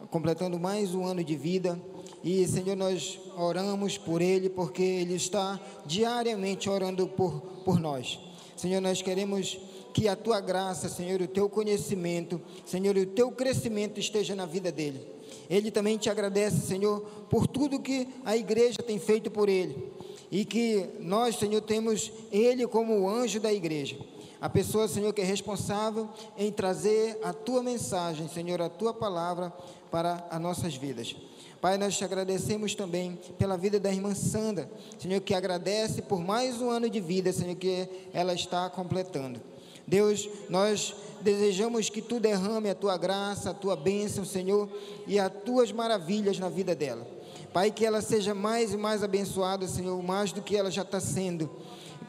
completando 0.10 0.60
mais 0.60 0.96
um 0.96 1.06
ano 1.06 1.24
de 1.24 1.36
vida. 1.36 1.80
E, 2.24 2.48
Senhor, 2.48 2.76
nós 2.76 3.20
oramos 3.38 3.96
por 3.96 4.24
ele, 4.24 4.50
porque 4.50 4.82
ele 4.82 5.14
está 5.14 5.60
diariamente 5.86 6.68
orando 6.68 7.08
por, 7.08 7.42
por 7.64 7.80
nós. 7.80 8.20
Senhor, 8.58 8.82
nós 8.82 9.04
queremos 9.04 9.60
que 9.94 10.08
a 10.08 10.16
tua 10.16 10.42
graça, 10.42 10.90
Senhor, 10.90 11.22
o 11.22 11.28
teu 11.28 11.48
conhecimento, 11.48 12.42
Senhor, 12.66 12.98
o 12.98 13.06
teu 13.06 13.32
crescimento 13.32 14.00
esteja 14.00 14.34
na 14.34 14.48
vida 14.48 14.72
dele. 14.72 15.06
Ele 15.48 15.70
também 15.70 16.00
te 16.00 16.10
agradece, 16.10 16.66
Senhor, 16.66 17.02
por 17.30 17.46
tudo 17.46 17.80
que 17.80 18.08
a 18.26 18.36
igreja 18.36 18.80
tem 18.82 18.98
feito 18.98 19.30
por 19.30 19.48
ele. 19.48 19.92
E 20.32 20.44
que 20.44 20.90
nós, 21.00 21.36
Senhor, 21.36 21.62
temos 21.62 22.12
ele 22.32 22.66
como 22.66 23.02
o 23.02 23.08
anjo 23.08 23.40
da 23.40 23.54
igreja. 23.54 23.96
A 24.42 24.48
pessoa, 24.48 24.88
Senhor, 24.88 25.14
que 25.14 25.22
é 25.22 25.26
responsável 25.26 26.08
em 26.38 26.52
trazer 26.52 27.20
a 27.24 27.34
tua 27.34 27.62
mensagem, 27.62 28.30
Senhor, 28.30 28.62
a 28.62 28.70
tua 28.70 28.94
palavra 28.94 29.52
para 29.92 30.26
as 30.30 30.40
nossas 30.40 30.76
vidas. 30.76 31.16
Pai, 31.60 31.78
nós 31.78 31.98
te 31.98 32.06
agradecemos 32.06 32.74
também 32.74 33.20
pela 33.38 33.58
vida 33.58 33.80
da 33.82 33.92
irmã 33.92 34.16
Sandra, 34.16 34.72
Senhor, 34.98 35.20
que 35.20 35.34
agradece 35.34 36.02
por 36.02 36.22
mais 36.22 36.62
um 36.62 36.70
ano 36.70 36.90
de 36.90 37.02
vida, 37.02 37.34
Senhor, 37.34 37.56
que 37.56 37.90
ela 38.14 38.34
está 38.34 38.70
completando. 38.70 39.42
Deus, 39.86 40.30
nós 40.50 40.96
desejamos 41.20 41.90
que 41.90 42.02
tu 42.02 42.20
derrame 42.20 42.70
a 42.70 42.76
tua 42.76 42.96
graça, 42.96 43.50
a 43.50 43.54
tua 43.54 43.76
bênção, 43.76 44.24
Senhor, 44.24 44.70
e 45.06 45.20
as 45.20 45.32
tuas 45.44 45.72
maravilhas 45.72 46.40
na 46.40 46.48
vida 46.48 46.74
dela. 46.74 47.06
Pai, 47.52 47.72
que 47.72 47.86
ela 47.86 48.02
seja 48.02 48.36
mais 48.36 48.72
e 48.72 48.78
mais 48.78 49.04
abençoada, 49.04 49.68
Senhor, 49.68 50.02
mais 50.04 50.32
do 50.32 50.42
que 50.42 50.56
ela 50.56 50.70
já 50.70 50.84
está 50.84 51.00
sendo. 51.00 51.50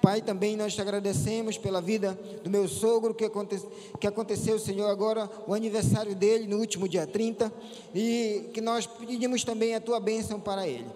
Pai, 0.03 0.23
também 0.23 0.57
nós 0.57 0.75
te 0.75 0.81
agradecemos 0.81 1.59
pela 1.59 1.81
vida 1.81 2.19
do 2.43 2.49
meu 2.49 2.67
sogro, 2.67 3.15
que, 3.15 3.25
aconte, 3.25 3.61
que 3.99 4.07
aconteceu, 4.07 4.59
Senhor, 4.59 4.89
agora 4.89 5.31
o 5.47 5.53
aniversário 5.53 6.15
dele 6.15 6.47
no 6.47 6.59
último 6.59 6.89
dia 6.89 7.07
30, 7.07 7.53
e 7.95 8.49
que 8.55 8.61
nós 8.61 8.87
pedimos 8.87 9.45
também 9.45 9.75
a 9.75 9.81
tua 9.81 10.01
bênção 10.01 10.41
para 10.41 10.67
ele. 10.67 10.87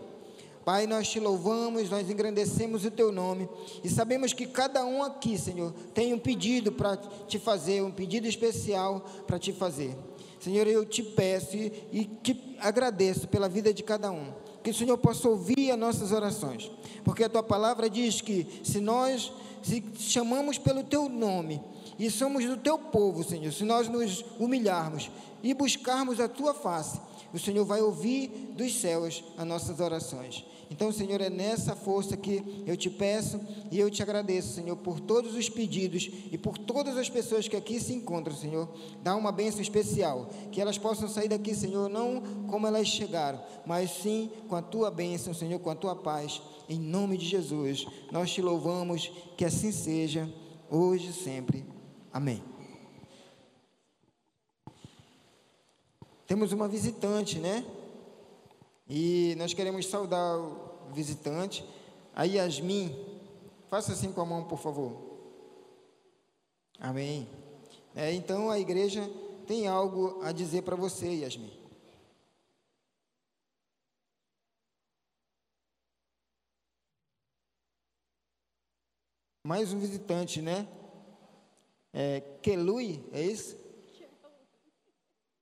Pai, 0.65 0.87
nós 0.87 1.09
te 1.09 1.21
louvamos, 1.21 1.91
nós 1.91 2.09
engrandecemos 2.09 2.87
o 2.87 2.91
teu 2.91 3.13
nome 3.13 3.47
e 3.83 3.89
sabemos 3.91 4.33
que 4.33 4.47
cada 4.47 4.83
um 4.87 5.03
aqui, 5.03 5.37
Senhor, 5.37 5.75
tem 5.93 6.15
um 6.15 6.19
pedido 6.19 6.73
para 6.73 6.97
te 6.97 7.39
fazer, 7.39 7.83
um 7.83 7.91
pedido 7.91 8.27
especial 8.27 9.05
para 9.27 9.39
te 9.39 9.53
fazer. 9.53 9.95
Senhor, 10.41 10.67
eu 10.67 10.87
te 10.87 11.03
peço 11.03 11.55
e, 11.55 11.71
e 11.93 12.05
te 12.07 12.57
agradeço 12.59 13.29
pela 13.29 13.47
vida 13.47 13.75
de 13.75 13.83
cada 13.83 14.11
um. 14.11 14.33
Que 14.65 14.71
o 14.71 14.75
Senhor 14.75 14.99
possa 14.99 15.29
ouvir 15.29 15.71
as 15.71 15.79
nossas 15.79 16.11
orações, 16.11 16.71
porque 17.05 17.23
a 17.23 17.29
tua 17.29 17.43
palavra 17.43 17.89
diz 17.89 18.21
que 18.21 18.61
se 18.65 18.81
nós 18.81 19.31
se 19.63 19.83
chamamos 19.99 20.59
pelo 20.59 20.83
teu 20.83 21.09
nome 21.09 21.61
e 21.99 22.11
somos 22.11 22.45
do 22.45 22.57
teu 22.57 22.79
povo, 22.79 23.23
Senhor. 23.23 23.53
Se 23.53 23.63
nós 23.63 23.89
nos 23.89 24.25
humilharmos 24.39 25.11
e 25.43 25.55
buscarmos 25.55 26.19
a 26.19 26.29
tua 26.29 26.55
face, 26.55 26.99
o 27.33 27.39
Senhor 27.39 27.65
vai 27.65 27.83
ouvir 27.83 28.29
dos 28.57 28.75
céus 28.81 29.23
as 29.37 29.47
nossas 29.47 29.81
orações. 29.81 30.45
Então, 30.71 30.91
Senhor, 30.91 31.21
é 31.21 31.31
nessa 31.31 31.77
força 31.77 32.17
que 32.17 32.43
eu 32.67 32.77
te 32.77 32.91
peço 32.91 33.41
e 33.71 33.79
eu 33.79 33.91
te 33.91 34.03
agradeço, 34.03 34.55
Senhor, 34.55 34.77
por 34.77 35.01
todos 35.01 35.35
os 35.35 35.49
pedidos 35.49 36.11
e 36.31 36.39
por 36.39 36.59
todas 36.59 36.97
as 36.97 37.09
pessoas 37.09 37.47
que 37.49 37.57
aqui 37.57 37.79
se 37.81 37.93
encontram, 37.93 38.35
Senhor. 38.35 38.69
Dá 39.03 39.15
uma 39.17 39.33
bênção 39.33 39.61
especial, 39.61 40.29
que 40.51 40.61
elas 40.61 40.79
possam 40.79 41.09
sair 41.09 41.29
daqui, 41.29 41.55
Senhor, 41.55 41.89
não 41.89 42.23
como 42.49 42.67
elas 42.67 42.89
chegaram, 42.89 43.43
mas 43.67 43.91
sim 43.91 44.31
com 44.49 44.57
a 44.57 44.63
tua 44.63 44.91
bênção, 44.91 45.35
Senhor, 45.35 45.59
com 45.59 45.71
a 45.71 45.75
tua 45.75 45.95
paz. 45.95 46.43
Em 46.69 46.79
nome 46.79 47.19
de 47.19 47.27
Jesus, 47.27 47.87
nós 48.11 48.31
te 48.31 48.41
louvamos, 48.41 49.11
que 49.37 49.45
assim 49.45 49.71
seja, 49.71 50.33
hoje 50.71 51.09
e 51.09 51.13
sempre. 51.13 51.65
Amém. 52.13 52.43
Temos 56.27 56.53
uma 56.53 56.67
visitante, 56.67 57.39
né? 57.39 57.65
E 58.89 59.35
nós 59.39 59.55
queremos 59.55 59.87
saudar 59.87 60.39
o 60.39 60.91
visitante. 60.93 61.65
A 62.15 62.25
Yasmin, 62.25 62.95
faça 63.69 63.93
assim 63.93 64.13
com 64.13 64.21
a 64.21 64.27
mão, 64.27 64.45
por 64.45 64.59
favor. 64.59 65.15
Amém. 66.79 67.29
É, 67.95 68.13
então 68.13 68.51
a 68.51 68.59
igreja 68.59 69.09
tem 69.47 69.67
algo 69.67 70.23
a 70.23 70.33
dizer 70.33 70.63
para 70.63 70.77
você, 70.77 71.09
Yasmin. 71.09 71.53
Mais 79.47 79.73
um 79.73 79.79
visitante, 79.79 80.41
né? 80.41 80.67
É, 81.93 82.21
Kelui, 82.43 83.05
é 83.13 83.23
isso? 83.23 83.57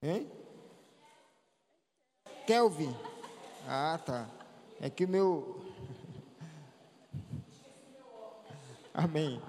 Hein? 0.01 0.29
Kelvin. 2.45 2.93
Ah, 3.67 3.99
tá. 4.03 4.27
É 4.81 4.89
que 4.89 5.05
o 5.05 5.07
meu. 5.07 5.61
Amém. 8.93 9.41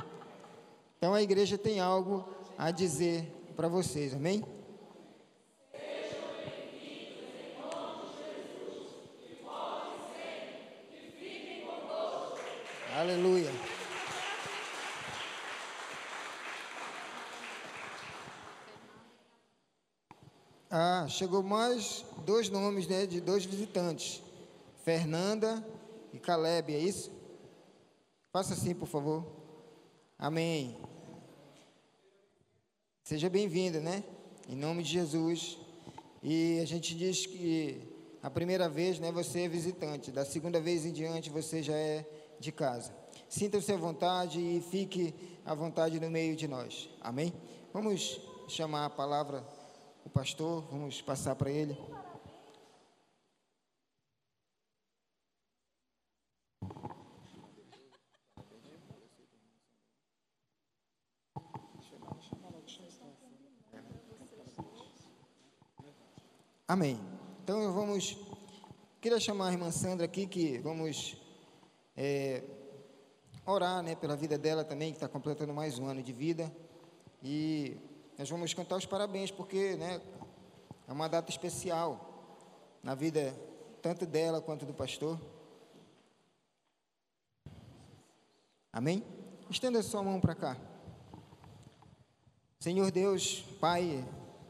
Então 0.96 1.12
a 1.12 1.22
igreja 1.22 1.58
tem 1.58 1.80
algo 1.80 2.24
a 2.56 2.70
dizer 2.70 3.30
para 3.56 3.68
vocês, 3.68 4.14
amém? 4.14 4.44
Aleluia. 12.96 13.50
Chegou 21.08 21.42
mais 21.42 22.04
dois 22.24 22.48
nomes 22.48 22.86
né, 22.86 23.06
de 23.06 23.20
dois 23.20 23.44
visitantes. 23.44 24.22
Fernanda 24.84 25.64
e 26.12 26.18
Caleb, 26.18 26.74
é 26.74 26.78
isso? 26.78 27.10
Faça 28.32 28.54
assim, 28.54 28.74
por 28.74 28.86
favor. 28.86 29.24
Amém. 30.18 30.76
Seja 33.02 33.28
bem-vinda, 33.28 33.80
né? 33.80 34.02
Em 34.48 34.56
nome 34.56 34.82
de 34.82 34.90
Jesus. 34.90 35.58
E 36.22 36.58
a 36.60 36.64
gente 36.64 36.94
diz 36.94 37.26
que 37.26 37.80
a 38.22 38.30
primeira 38.30 38.68
vez, 38.68 38.98
né, 38.98 39.12
você 39.12 39.40
é 39.40 39.48
visitante. 39.48 40.10
Da 40.10 40.24
segunda 40.24 40.60
vez 40.60 40.86
em 40.86 40.92
diante, 40.92 41.28
você 41.28 41.62
já 41.62 41.76
é 41.76 42.06
de 42.40 42.50
casa. 42.50 42.94
Sinta-se 43.28 43.72
à 43.72 43.76
vontade 43.76 44.40
e 44.40 44.60
fique 44.60 45.14
à 45.44 45.54
vontade 45.54 46.00
no 46.00 46.10
meio 46.10 46.34
de 46.34 46.48
nós. 46.48 46.88
Amém? 47.00 47.32
Vamos 47.72 48.20
chamar 48.48 48.86
a 48.86 48.90
palavra 48.90 49.44
o 50.04 50.10
pastor, 50.10 50.62
vamos 50.70 51.00
passar 51.00 51.34
para 51.34 51.50
ele. 51.50 51.76
Amém. 66.66 66.98
Então 67.42 67.72
vamos. 67.72 68.18
Queria 69.00 69.20
chamar 69.20 69.48
a 69.48 69.52
irmã 69.52 69.70
Sandra 69.70 70.06
aqui, 70.06 70.26
que 70.26 70.58
vamos 70.58 71.16
é, 71.96 72.42
orar 73.46 73.82
né, 73.82 73.94
pela 73.94 74.16
vida 74.16 74.38
dela 74.38 74.64
também, 74.64 74.90
que 74.90 74.96
está 74.96 75.06
completando 75.06 75.52
mais 75.52 75.78
um 75.78 75.86
ano 75.86 76.02
de 76.02 76.12
vida. 76.12 76.50
E 77.22 77.76
nós 78.18 78.30
vamos 78.30 78.54
cantar 78.54 78.76
os 78.76 78.86
parabéns, 78.86 79.30
porque 79.30 79.76
né, 79.76 80.00
é 80.86 80.92
uma 80.92 81.08
data 81.08 81.30
especial 81.30 82.10
na 82.82 82.94
vida 82.94 83.34
tanto 83.82 84.06
dela 84.06 84.40
quanto 84.40 84.64
do 84.64 84.72
pastor. 84.72 85.20
Amém? 88.72 89.04
Estenda 89.50 89.82
sua 89.82 90.02
mão 90.02 90.20
para 90.20 90.34
cá. 90.34 90.56
Senhor 92.58 92.90
Deus, 92.90 93.44
Pai, 93.60 94.04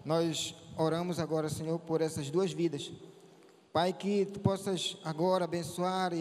nós 0.05 0.55
oramos 0.77 1.19
agora, 1.19 1.49
Senhor, 1.49 1.79
por 1.81 2.01
essas 2.01 2.31
duas 2.31 2.53
vidas. 2.53 2.93
Pai, 3.73 3.93
que 3.93 4.27
tu 4.27 4.41
possas 4.41 4.97
agora 5.03 5.45
abençoar 5.45 6.13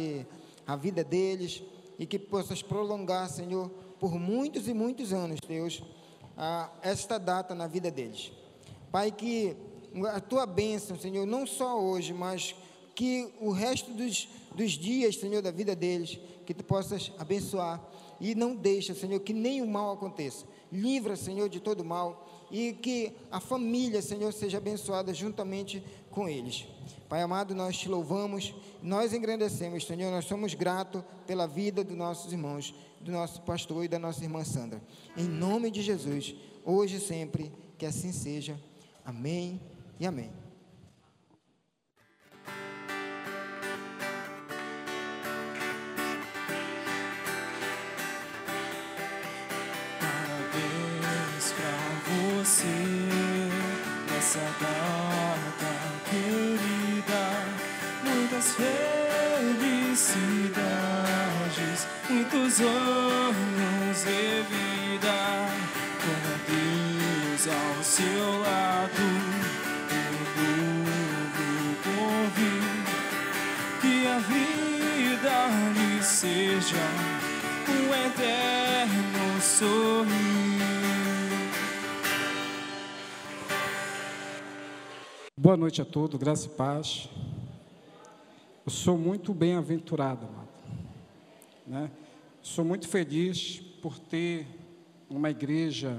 a 0.65 0.75
vida 0.75 1.03
deles 1.03 1.61
e 1.99 2.05
que 2.05 2.17
possas 2.17 2.63
prolongar, 2.63 3.29
Senhor, 3.29 3.69
por 3.99 4.15
muitos 4.15 4.67
e 4.67 4.73
muitos 4.73 5.13
anos, 5.13 5.39
Deus, 5.47 5.83
esta 6.81 7.17
data 7.17 7.53
na 7.53 7.67
vida 7.67 7.91
deles. 7.91 8.31
Pai, 8.91 9.11
que 9.11 9.55
a 10.11 10.19
tua 10.19 10.45
bênção, 10.45 10.97
Senhor, 10.97 11.25
não 11.25 11.45
só 11.45 11.79
hoje, 11.79 12.13
mas 12.13 12.55
que 12.95 13.31
o 13.39 13.51
resto 13.51 13.91
dos, 13.91 14.27
dos 14.55 14.71
dias, 14.71 15.17
Senhor, 15.17 15.41
da 15.41 15.51
vida 15.51 15.75
deles, 15.75 16.19
que 16.45 16.53
tu 16.53 16.63
possas 16.63 17.11
abençoar 17.17 17.81
e 18.19 18.35
não 18.35 18.55
deixa, 18.55 18.93
Senhor, 18.93 19.19
que 19.19 19.33
nenhum 19.33 19.67
mal 19.67 19.93
aconteça. 19.93 20.45
Livra, 20.71 21.15
Senhor, 21.15 21.49
de 21.49 21.59
todo 21.59 21.83
mal 21.83 22.27
e 22.51 22.73
que 22.73 23.11
a 23.31 23.39
família, 23.39 24.01
Senhor, 24.01 24.31
seja 24.31 24.57
abençoada 24.57 25.13
juntamente 25.13 25.83
com 26.11 26.29
eles. 26.29 26.67
Pai 27.09 27.21
amado, 27.21 27.53
nós 27.53 27.77
te 27.77 27.87
louvamos, 27.87 28.53
nós 28.81 29.13
engrandecemos, 29.13 29.85
Senhor, 29.85 30.11
nós 30.11 30.25
somos 30.25 30.53
gratos 30.53 31.03
pela 31.27 31.47
vida 31.47 31.83
dos 31.83 31.95
nossos 31.95 32.31
irmãos, 32.31 32.73
do 32.99 33.11
nosso 33.11 33.41
pastor 33.41 33.85
e 33.85 33.87
da 33.87 33.99
nossa 33.99 34.23
irmã 34.23 34.43
Sandra. 34.43 34.81
Em 35.15 35.25
nome 35.25 35.69
de 35.69 35.81
Jesus, 35.81 36.35
hoje 36.65 36.97
e 36.97 36.99
sempre, 36.99 37.51
que 37.77 37.85
assim 37.85 38.11
seja. 38.11 38.59
Amém 39.05 39.61
e 39.99 40.05
amém. 40.05 40.31
essa 54.23 54.39
data 54.59 54.82
muitos 62.53 62.59
anos 62.61 64.03
de 64.03 64.43
vida, 64.43 65.17
com 66.01 66.21
Deus 66.51 67.47
ao 67.47 67.83
seu 67.83 68.39
lado, 68.41 69.05
novo 70.37 71.75
convite, 71.83 72.93
que 73.81 74.07
a 74.07 74.19
vida 74.19 75.47
lhe 75.73 76.03
seja 76.03 76.85
um 77.69 77.93
eterno 78.05 79.41
sorriso. 79.41 80.13
Boa 85.35 85.57
noite 85.57 85.81
a 85.81 85.85
todos, 85.85 86.19
graça 86.19 86.45
e 86.45 86.49
paz. 86.49 87.09
Eu 88.65 88.71
sou 88.71 88.97
muito 88.97 89.33
bem-aventurado, 89.33 90.27
amado. 90.27 90.47
Né? 91.65 91.89
Sou 92.43 92.65
muito 92.65 92.89
feliz 92.89 93.61
por 93.81 93.97
ter 93.97 94.45
uma 95.09 95.29
igreja 95.29 95.97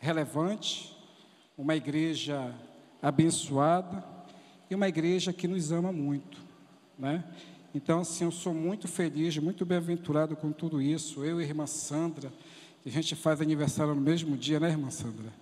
relevante, 0.00 0.92
uma 1.56 1.76
igreja 1.76 2.52
abençoada 3.00 4.04
e 4.68 4.74
uma 4.74 4.88
igreja 4.88 5.32
que 5.32 5.46
nos 5.46 5.70
ama 5.70 5.92
muito, 5.92 6.40
né? 6.98 7.22
Então, 7.72 8.00
assim, 8.00 8.24
eu 8.24 8.32
sou 8.32 8.52
muito 8.52 8.88
feliz, 8.88 9.38
muito 9.38 9.64
bem-aventurado 9.64 10.34
com 10.34 10.50
tudo 10.50 10.82
isso. 10.82 11.24
Eu 11.24 11.40
e 11.40 11.44
a 11.44 11.46
irmã 11.46 11.64
Sandra, 11.64 12.32
que 12.82 12.88
a 12.88 12.92
gente 12.92 13.14
faz 13.14 13.40
aniversário 13.40 13.94
no 13.94 14.00
mesmo 14.00 14.36
dia, 14.36 14.58
né, 14.58 14.70
irmã 14.70 14.90
Sandra? 14.90 15.32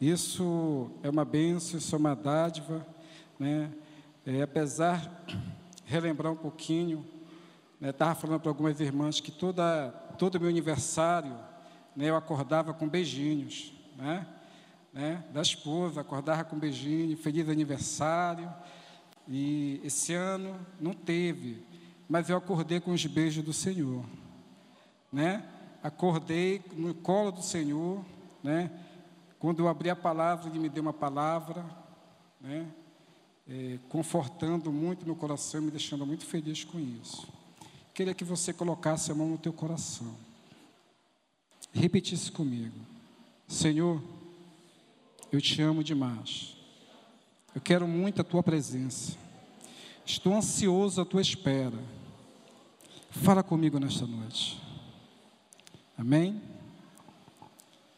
Isso 0.00 0.90
é 1.02 1.10
uma 1.10 1.26
bênção, 1.26 1.78
isso 1.78 1.94
é 1.94 1.98
uma 1.98 2.14
dádiva, 2.14 2.86
né? 3.38 3.70
É, 4.24 4.40
apesar, 4.40 5.22
relembrar 5.84 6.32
um 6.32 6.36
pouquinho, 6.36 7.04
estava 7.90 8.10
né, 8.10 8.16
falando 8.20 8.40
para 8.40 8.50
algumas 8.50 8.80
irmãs 8.80 9.20
que 9.20 9.30
toda, 9.30 9.90
todo 10.18 10.38
meu 10.38 10.48
aniversário, 10.48 11.36
né, 11.96 12.08
eu 12.08 12.16
acordava 12.16 12.72
com 12.72 12.88
beijinhos, 12.88 13.72
né? 13.96 14.26
né, 14.92 15.24
da 15.32 15.40
esposa, 15.40 16.00
acordava 16.00 16.44
com 16.44 16.58
beijinho, 16.58 17.16
feliz 17.16 17.48
aniversário. 17.48 18.52
E 19.26 19.80
esse 19.82 20.12
ano 20.14 20.54
não 20.80 20.92
teve, 20.92 21.64
mas 22.08 22.28
eu 22.28 22.36
acordei 22.36 22.80
com 22.80 22.92
os 22.92 23.06
beijos 23.06 23.44
do 23.44 23.52
Senhor, 23.52 24.04
né? 25.12 25.44
Acordei 25.82 26.62
no 26.74 26.94
colo 26.94 27.32
do 27.32 27.42
Senhor, 27.42 28.04
né? 28.42 28.70
Quando 29.38 29.60
eu 29.60 29.68
abri 29.68 29.90
a 29.90 29.96
palavra, 29.96 30.48
Ele 30.48 30.58
me 30.58 30.68
deu 30.68 30.82
uma 30.82 30.92
palavra, 30.92 31.64
né? 32.40 32.66
É, 33.48 33.78
confortando 33.88 34.72
muito 34.72 35.06
meu 35.06 35.16
coração, 35.16 35.62
me 35.62 35.70
deixando 35.70 36.06
muito 36.06 36.24
feliz 36.24 36.64
com 36.64 36.78
isso. 36.78 37.41
Queria 37.94 38.14
que 38.14 38.24
você 38.24 38.52
colocasse 38.52 39.10
a 39.10 39.14
mão 39.14 39.28
no 39.28 39.38
teu 39.38 39.52
coração. 39.52 40.16
Repetisse 41.72 42.32
comigo. 42.32 42.78
Senhor, 43.46 44.02
eu 45.30 45.40
te 45.40 45.60
amo 45.60 45.84
demais. 45.84 46.56
Eu 47.54 47.60
quero 47.60 47.86
muito 47.86 48.20
a 48.20 48.24
tua 48.24 48.42
presença. 48.42 49.16
Estou 50.06 50.34
ansioso 50.34 51.00
à 51.00 51.04
tua 51.04 51.20
espera. 51.20 51.78
Fala 53.10 53.42
comigo 53.42 53.78
nesta 53.78 54.06
noite. 54.06 54.60
Amém? 55.96 56.42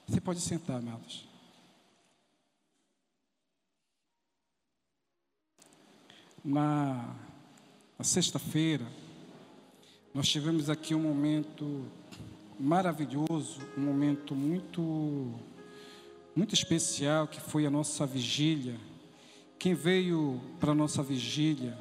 Você 0.09 0.21
pode 0.21 0.41
sentar, 0.41 0.79
amados. 0.79 1.25
Na, 6.45 7.15
na 7.97 8.05
sexta-feira, 8.05 8.87
nós 10.15 10.29
tivemos 10.29 10.71
aqui 10.71 10.95
um 10.95 11.01
momento 11.01 11.87
maravilhoso, 12.59 13.61
um 13.77 13.81
momento 13.81 14.33
muito, 14.33 15.33
muito 16.37 16.55
especial, 16.55 17.27
que 17.27 17.41
foi 17.41 17.67
a 17.67 17.71
nossa 17.71 18.07
vigília. 18.07 18.77
Quem 19.59 19.75
veio 19.75 20.41
para 20.61 20.71
a 20.71 20.75
nossa 20.75 21.03
vigília, 21.03 21.77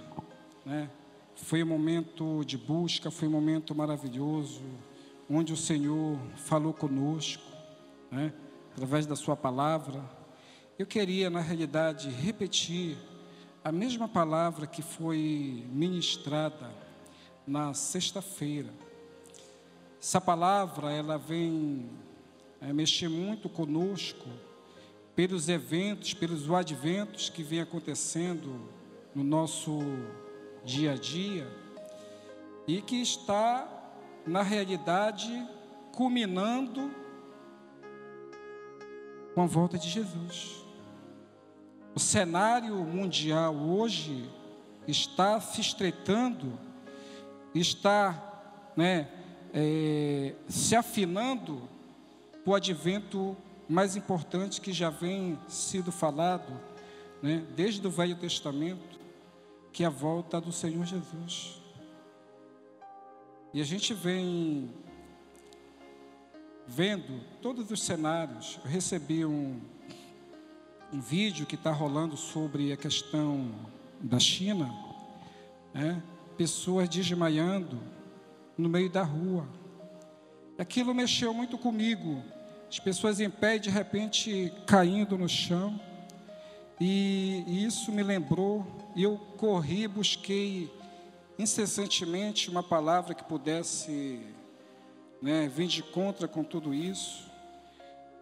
né, 0.66 0.90
foi 1.36 1.62
um 1.62 1.68
momento 1.68 2.44
de 2.44 2.58
busca, 2.58 3.12
foi 3.12 3.28
um 3.28 3.32
momento 3.32 3.76
maravilhoso, 3.76 4.64
onde 5.30 5.54
o 5.54 5.58
Senhor 5.58 6.18
falou 6.36 6.74
conosco, 6.74 7.44
né, 8.10 8.34
através 8.72 9.06
da 9.06 9.16
Sua 9.16 9.36
palavra. 9.36 10.04
Eu 10.80 10.88
queria, 10.88 11.30
na 11.30 11.40
realidade, 11.40 12.10
repetir 12.10 12.98
a 13.64 13.72
mesma 13.72 14.08
palavra 14.08 14.66
que 14.66 14.82
foi 14.82 15.64
ministrada 15.72 16.83
na 17.46 17.74
sexta-feira. 17.74 18.70
Essa 20.02 20.20
palavra, 20.20 20.92
ela 20.92 21.18
vem 21.18 21.90
é, 22.62 22.72
mexer 22.74 23.10
muito 23.10 23.48
conosco 23.50 24.28
pelos 25.16 25.48
eventos, 25.50 26.14
pelos 26.14 26.50
adventos 26.50 27.30
que 27.30 27.44
vem 27.44 27.62
acontecendo 27.62 28.70
no 29.14 29.24
nosso 29.24 29.80
dia 30.64 30.94
a 30.94 30.96
dia 30.96 31.48
e 32.68 32.82
que 32.82 33.02
está, 33.02 33.68
na 34.26 34.42
realidade, 34.42 35.48
culminando 35.92 36.92
com 39.36 39.42
a 39.42 39.46
volta 39.46 39.78
de 39.78 39.90
Jesus. 39.90 40.64
O 41.94 42.00
cenário 42.00 42.76
mundial 42.78 43.56
hoje 43.56 44.28
está 44.88 45.40
se 45.40 45.62
estreitando, 45.62 46.58
está 47.60 48.72
né, 48.76 49.08
é, 49.54 50.34
se 50.48 50.76
afinando 50.76 51.62
para 52.44 52.52
o 52.52 52.56
advento 52.56 53.38
mais 53.70 53.96
importante 53.96 54.60
que 54.60 54.74
já 54.74 54.90
vem 54.90 55.40
sido 55.48 55.92
falado 55.92 56.60
né, 57.22 57.46
desde 57.56 57.86
o 57.86 57.90
Velho 57.90 58.16
Testamento, 58.16 59.00
que 59.72 59.84
é 59.84 59.88
a 59.88 59.90
volta 59.90 60.42
do 60.42 60.52
Senhor 60.52 60.86
Jesus. 60.86 61.62
E 63.54 63.62
a 63.62 63.64
gente 63.64 63.94
vem 63.94 64.70
vendo 66.68 67.22
todos 67.42 67.70
os 67.72 67.84
cenários. 67.84 68.60
Eu 68.64 68.70
recebi 68.70 69.26
um, 69.26 69.62
um 70.92 71.00
vídeo 71.00 71.46
que 71.46 71.56
está 71.56 71.72
rolando 71.72 72.18
sobre 72.18 72.72
a 72.72 72.78
questão 72.78 73.54
da 74.02 74.20
China, 74.20 74.74
né? 75.74 76.02
Pessoas 76.38 76.90
desmaiando 76.90 77.80
no 78.58 78.70
meio 78.70 78.90
da 78.90 79.04
rua. 79.04 79.48
Aquilo 80.58 80.94
mexeu 80.94 81.34
muito 81.34 81.58
comigo. 81.58 82.24
As 82.70 82.80
pessoas 82.80 83.20
em 83.20 83.30
pé, 83.30 83.58
de 83.58 83.70
repente, 83.70 84.52
caindo 84.66 85.18
no 85.18 85.30
chão. 85.30 85.80
E, 86.80 87.44
isso 87.66 87.92
me 87.92 88.04
lembrou, 88.04 88.66
eu 88.96 89.18
corri, 89.38 89.88
busquei 89.88 90.72
incessantemente 91.38 92.50
uma 92.50 92.64
palavra 92.64 93.14
que 93.14 93.24
pudesse 93.24 94.22
né, 95.22 95.48
vir 95.48 95.68
de 95.68 95.84
contra 95.84 96.28
com 96.28 96.44
tudo 96.44 96.74
isso. 96.74 97.32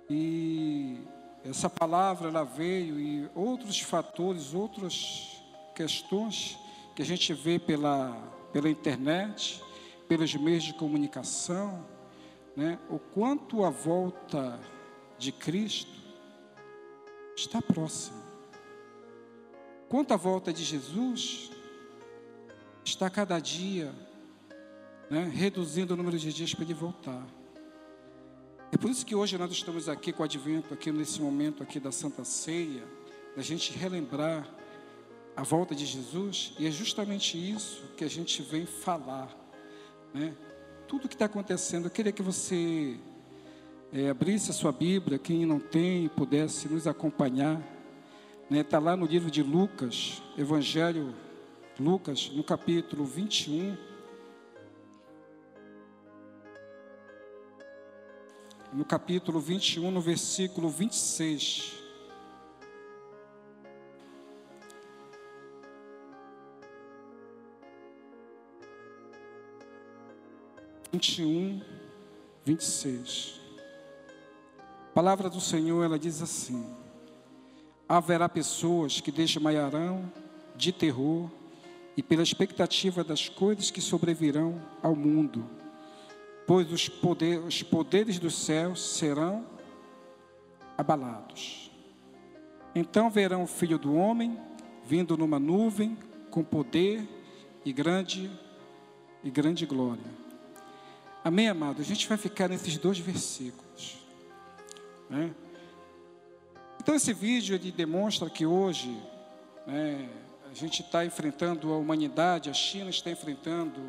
E 0.10 1.00
essa 1.44 1.70
palavra 1.70 2.28
ela 2.30 2.44
veio 2.44 3.00
e 3.00 3.30
outros 3.34 3.80
fatores, 3.80 4.54
outras 4.54 5.42
questões 5.74 6.58
que 6.96 7.02
a 7.02 7.06
gente 7.06 7.34
vê 7.34 7.58
pela, 7.58 8.12
pela 8.52 8.70
internet, 8.70 9.62
pelos 10.08 10.34
meios 10.36 10.64
de 10.64 10.74
comunicação, 10.74 11.86
né, 12.56 12.78
o 12.90 13.00
quanto 13.00 13.64
a 13.64 13.70
volta 13.70 14.60
de 15.18 15.32
Cristo 15.32 15.92
está 17.36 17.62
próxima. 17.62 18.22
Quanto 19.88 20.14
a 20.14 20.18
volta 20.18 20.52
de 20.52 20.64
Jesus 20.64 21.52
está 22.84 23.10
cada 23.10 23.40
dia 23.40 23.94
né, 25.10 25.30
reduzindo 25.34 25.94
o 25.94 25.98
número 25.98 26.18
de 26.18 26.32
dias 26.32 26.54
para 26.54 26.64
ele 26.64 26.74
voltar. 26.74 27.26
É 28.72 28.78
por 28.78 28.90
isso 28.90 29.06
que 29.06 29.14
hoje 29.14 29.38
nós 29.38 29.52
estamos 29.52 29.90
aqui 29.90 30.14
com 30.14 30.24
o 30.24 30.26
advento, 30.26 30.74
aqui 30.74 30.92
nesse 30.92 31.22
momento 31.22 31.62
aqui 31.62 31.80
da 31.80 31.92
Santa 31.92 32.24
Ceia, 32.24 32.84
da 33.36 33.42
gente 33.42 33.74
relembrar 33.74 34.48
a 35.36 35.44
volta 35.44 35.74
de 35.74 35.86
Jesus, 35.86 36.54
e 36.60 36.68
é 36.68 36.72
justamente 36.72 37.38
isso 37.38 37.84
que 37.96 38.04
a 38.04 38.10
gente 38.10 38.42
vem 38.42 38.66
falar 38.66 39.42
né? 40.14 40.34
Tudo 40.88 41.08
que 41.08 41.16
está 41.16 41.26
acontecendo, 41.26 41.86
eu 41.86 41.92
queria 41.92 42.12
que 42.12 42.22
você 42.22 42.98
é, 43.94 44.10
abrisse 44.10 44.52
a 44.52 44.54
sua 44.54 44.72
Bíblia, 44.72 45.18
quem 45.18 45.46
não 45.46 45.60
tem, 45.60 46.10
pudesse 46.10 46.68
nos 46.68 46.86
acompanhar. 46.86 47.62
Está 48.50 48.80
né? 48.80 48.86
Lá 48.86 48.98
no 48.98 49.06
livro 49.06 49.32
de 49.32 49.42
Lucas, 49.42 50.22
Evangelho 50.38 51.16
Lucas, 51.80 52.30
no 52.34 52.44
capítulo 52.44 53.06
21. 53.06 53.78
No 58.74 58.86
capítulo 58.86 59.40
21, 59.40 59.90
no 59.92 60.02
versículo 60.02 60.70
26. 60.70 61.81
21, 70.92 71.62
26. 72.44 73.40
A 74.90 74.94
palavra 74.94 75.30
do 75.30 75.40
Senhor, 75.40 75.86
ela 75.86 75.98
diz 75.98 76.22
assim: 76.22 76.66
Haverá 77.88 78.28
pessoas 78.28 79.00
que 79.00 79.10
desmaiarão 79.10 80.12
de 80.54 80.74
terror 80.74 81.30
e 81.96 82.04
pela 82.04 82.24
expectativa 82.24 83.06
das 83.06 83.30
coisas 83.30 83.72
que 83.72 83.80
sobrevirão 83.80 84.62
ao 84.84 84.94
mundo, 84.94 85.50
pois 86.46 86.70
os, 86.72 86.90
poder, 86.90 87.40
os 87.40 87.64
poderes 87.64 88.20
dos 88.20 88.36
céus 88.36 88.96
serão 88.96 89.46
abalados. 90.78 91.72
Então 92.76 93.10
verão 93.10 93.44
o 93.44 93.48
Filho 93.48 93.78
do 93.78 93.96
Homem 93.96 94.38
vindo 94.86 95.16
numa 95.16 95.40
nuvem 95.40 95.98
com 96.30 96.44
poder 96.44 97.08
e 97.64 97.72
grande 97.72 98.30
e 99.24 99.30
grande 99.30 99.66
glória. 99.66 100.21
Amém, 101.24 101.48
amado? 101.48 101.80
A 101.80 101.86
gente 101.86 102.08
vai 102.08 102.18
ficar 102.18 102.48
nesses 102.50 102.80
dois 102.80 102.98
versículos. 102.98 103.98
Né? 105.08 105.30
Então, 106.80 106.96
esse 106.96 107.14
vídeo 107.14 107.54
ele 107.54 107.72
demonstra 107.72 108.28
que 108.28 108.44
hoje 108.44 108.98
né, 109.68 110.10
a 110.50 110.54
gente 110.56 110.82
está 110.82 111.06
enfrentando 111.06 111.72
a 111.72 111.78
humanidade, 111.78 112.50
a 112.50 112.54
China 112.54 112.90
está 112.90 113.12
enfrentando 113.12 113.80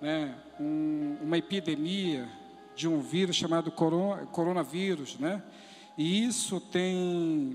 né, 0.00 0.32
um, 0.60 1.16
uma 1.20 1.36
epidemia 1.36 2.28
de 2.76 2.86
um 2.86 3.00
vírus 3.00 3.34
chamado 3.34 3.72
coronavírus, 3.72 5.18
né? 5.18 5.42
E 5.98 6.24
isso 6.24 6.60
tem 6.60 6.94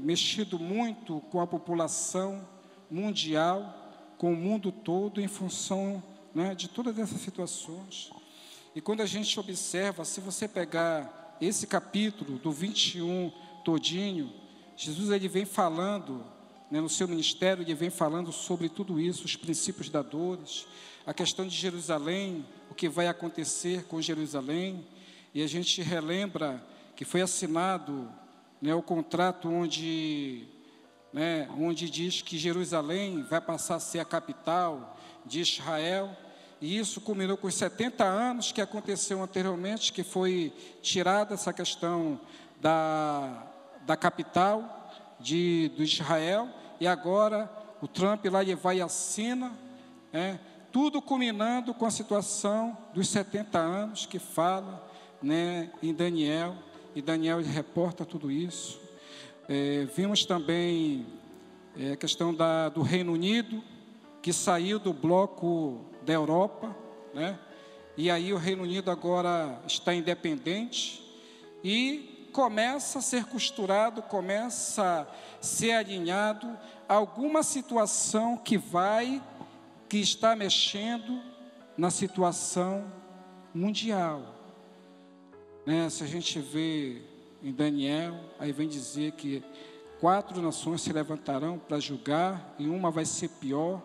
mexido 0.03 0.59
muito 0.59 1.22
com 1.32 1.39
a 1.39 1.47
população 1.47 2.45
mundial, 2.91 3.74
com 4.18 4.34
o 4.34 4.36
mundo 4.36 4.74
todo, 4.74 5.22
em 5.22 5.28
função 5.28 6.03
né, 6.34 6.53
de 6.53 6.68
todas 6.68 6.99
essas 6.99 7.22
situações. 7.22 8.11
E 8.76 8.82
quando 8.82 8.99
a 8.99 9.05
gente 9.05 9.39
observa, 9.39 10.03
se 10.03 10.19
você 10.19 10.49
pegar 10.49 11.38
esse 11.39 11.65
capítulo 11.65 12.38
do 12.38 12.51
21 12.51 13.32
todinho, 13.63 14.34
Jesus 14.76 15.11
ele 15.11 15.30
vem 15.30 15.45
falando, 15.45 16.26
né, 16.69 16.82
no 16.82 16.89
seu 16.89 17.07
ministério, 17.07 17.63
ele 17.63 17.73
vem 17.73 17.89
falando 17.89 18.34
sobre 18.34 18.67
tudo 18.67 18.99
isso, 18.99 19.23
os 19.23 19.38
princípios 19.38 19.88
da 19.88 20.01
dores, 20.01 20.67
a 21.05 21.13
questão 21.13 21.47
de 21.47 21.55
Jerusalém, 21.55 22.45
o 22.69 22.76
que 22.76 22.89
vai 22.89 23.07
acontecer 23.07 23.86
com 23.86 24.01
Jerusalém, 24.01 24.86
e 25.34 25.41
a 25.41 25.47
gente 25.47 25.82
relembra 25.82 26.61
que 26.97 27.05
foi 27.05 27.21
assinado 27.21 28.11
né, 28.61 28.76
o 28.76 28.82
contrato 28.82 29.47
onde, 29.47 30.43
né, 31.13 31.47
onde 31.57 31.89
diz 31.89 32.21
que 32.21 32.38
Jerusalém 32.38 33.23
vai 33.23 33.39
passar 33.39 33.76
a 33.76 33.80
ser 33.80 33.99
a 33.99 34.05
capital 34.05 34.97
de 35.26 35.39
Israel, 35.39 36.13
e 36.66 36.80
isso 36.80 36.99
culminou 36.99 37.38
com 37.38 37.45
os 37.45 37.53
70 37.53 38.03
anos 38.03 38.51
que 38.51 38.59
aconteceu 38.59 39.22
anteriormente, 39.22 39.93
que 39.93 40.01
foi 40.01 40.51
tirada 40.82 41.36
essa 41.36 41.53
questão 41.53 42.20
da, 42.59 43.45
da 43.86 43.95
capital 43.95 44.91
de, 45.20 45.72
do 45.78 45.84
Israel, 45.84 46.49
e 46.80 46.88
agora 46.88 47.47
o 47.84 47.88
Trump 47.88 48.26
lá 48.26 48.41
ele 48.41 48.55
vai 48.55 48.78
e 48.78 48.82
assina, 48.82 49.53
né, 50.11 50.39
tudo 50.72 51.03
culminando 51.03 51.72
com 51.72 51.86
a 51.86 51.91
situação 51.91 52.76
dos 52.95 53.09
70 53.09 53.59
anos 53.59 54.07
que 54.07 54.18
fala 54.18 54.91
né, 55.22 55.72
em 55.84 55.93
Daniel, 55.93 56.55
e 56.95 57.01
Daniel 57.01 57.43
reporta 57.43 58.03
tudo 58.03 58.32
isso. 58.32 58.82
É, 59.47 59.86
vimos 59.95 60.26
também 60.26 61.05
é, 61.78 61.91
a 61.91 61.95
questão 61.95 62.34
da, 62.34 62.70
do 62.70 62.82
Reino 62.82 63.13
Unido, 63.13 63.63
que 64.20 64.34
saiu 64.34 64.80
do 64.80 64.91
bloco 64.91 65.93
da 66.06 66.14
Europa, 66.14 66.76
né? 67.14 67.39
e 67.97 68.12
aí 68.12 68.32
o 68.32 68.38
Reino 68.38 68.64
Unido 68.64 68.91
agora 68.91 69.60
está 69.66 69.93
independente 69.93 71.03
e 71.64 72.30
começa 72.32 72.99
a 72.99 73.01
ser 73.01 73.26
costurado, 73.26 74.01
começa 74.01 75.08
a 75.10 75.43
ser 75.43 75.72
alinhado 75.72 76.58
alguma 76.88 77.41
situação 77.41 78.38
que 78.38 78.58
vai, 78.58 79.24
que 79.89 79.97
está 79.97 80.36
mexendo 80.36 81.22
na 81.78 81.89
situação 81.89 82.91
mundial. 83.53 84.36
Né? 85.66 85.89
Se 85.89 86.03
a 86.03 86.08
gente 86.08 86.39
vê 86.39 87.01
em 87.41 87.51
Daniel, 87.51 88.20
aí 88.38 88.51
vem 88.51 88.68
dizer 88.68 89.14
que 89.14 89.43
quatro 89.99 90.41
nações 90.41 90.82
se 90.82 90.91
levantarão 90.91 91.58
para 91.58 91.80
julgar, 91.80 92.53
e 92.60 92.68
uma 92.68 92.91
vai 92.91 93.06
ser 93.06 93.30
pior, 93.30 93.82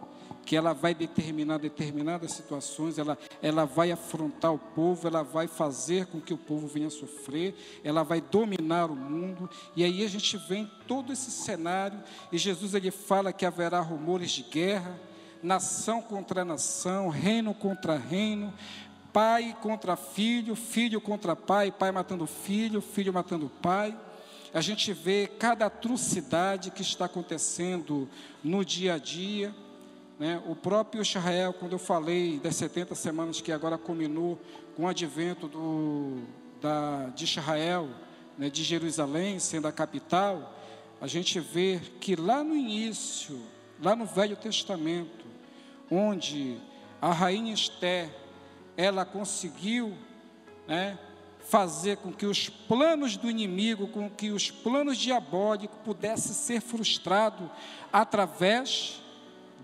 que 0.51 0.57
ela 0.57 0.73
vai 0.73 0.93
determinar 0.93 1.59
determinadas 1.59 2.33
situações, 2.33 2.99
ela, 2.99 3.17
ela 3.41 3.65
vai 3.65 3.93
afrontar 3.93 4.53
o 4.53 4.59
povo, 4.59 5.07
ela 5.07 5.23
vai 5.23 5.47
fazer 5.47 6.07
com 6.07 6.21
que 6.21 6.35
o 6.35 6.37
povo 6.37 6.67
venha 6.67 6.91
sofrer, 6.91 7.55
ela 7.85 8.03
vai 8.03 8.21
dominar 8.21 8.91
o 8.91 8.97
mundo, 8.97 9.49
e 9.77 9.85
aí 9.85 10.05
a 10.05 10.09
gente 10.09 10.37
vê 10.49 10.67
todo 10.89 11.13
esse 11.13 11.31
cenário, 11.31 12.03
e 12.33 12.37
Jesus 12.37 12.75
ele 12.75 12.91
fala 12.91 13.33
que 13.33 13.47
haverá 13.47 13.79
rumores 13.79 14.33
de 14.33 14.43
guerra, 14.43 14.99
nação 15.41 16.03
contra 16.03 16.45
nação, 16.45 17.11
reino 17.11 17.55
contra 17.55 17.97
reino, 17.97 18.53
pai 19.13 19.57
contra 19.63 19.95
filho, 19.95 20.57
filho 20.57 21.01
contra 21.01 21.37
pai, 21.37 21.71
pai 21.71 21.93
matando 21.93 22.27
filho, 22.27 22.81
filho 22.81 23.13
matando 23.13 23.49
pai. 23.63 23.97
A 24.53 24.61
gente 24.61 24.93
vê 24.93 25.29
cada 25.29 25.67
atrocidade 25.67 26.73
que 26.73 26.83
está 26.83 27.05
acontecendo 27.05 28.09
no 28.43 28.65
dia 28.65 28.95
a 28.95 28.99
dia. 28.99 29.55
Né? 30.21 30.39
O 30.47 30.55
próprio 30.55 31.01
Israel, 31.01 31.55
quando 31.55 31.73
eu 31.73 31.79
falei 31.79 32.39
das 32.39 32.55
70 32.57 32.95
semanas 32.95 33.41
que 33.41 33.51
agora 33.51 33.79
culminou 33.79 34.39
com 34.77 34.85
o 34.85 34.87
advento 34.87 35.49
do, 35.49 36.19
da, 36.61 37.07
de 37.07 37.25
Israel, 37.25 37.89
né, 38.37 38.51
de 38.51 38.63
Jerusalém 38.63 39.39
sendo 39.39 39.67
a 39.67 39.73
capital, 39.73 40.55
a 41.01 41.07
gente 41.07 41.41
vê 41.41 41.81
que 42.03 42.17
lá 42.17 42.45
no 42.45 42.55
início, 42.55 43.41
lá 43.83 43.97
no 43.97 44.05
Velho 44.05 44.37
Testamento, 44.37 45.25
onde 45.91 46.59
a 47.01 47.15
rainha 47.15 47.55
Esther 47.55 48.15
ela 48.77 49.07
conseguiu 49.07 49.97
né, 50.69 50.99
fazer 51.39 51.97
com 51.97 52.13
que 52.13 52.27
os 52.27 52.47
planos 52.47 53.17
do 53.17 53.31
inimigo, 53.31 53.89
com 53.89 54.11
que 54.11 54.31
os 54.33 54.51
planos 54.51 54.99
diabólicos 54.99 55.79
pudessem 55.83 56.35
ser 56.35 56.61
frustrados 56.61 57.49
através 57.91 59.00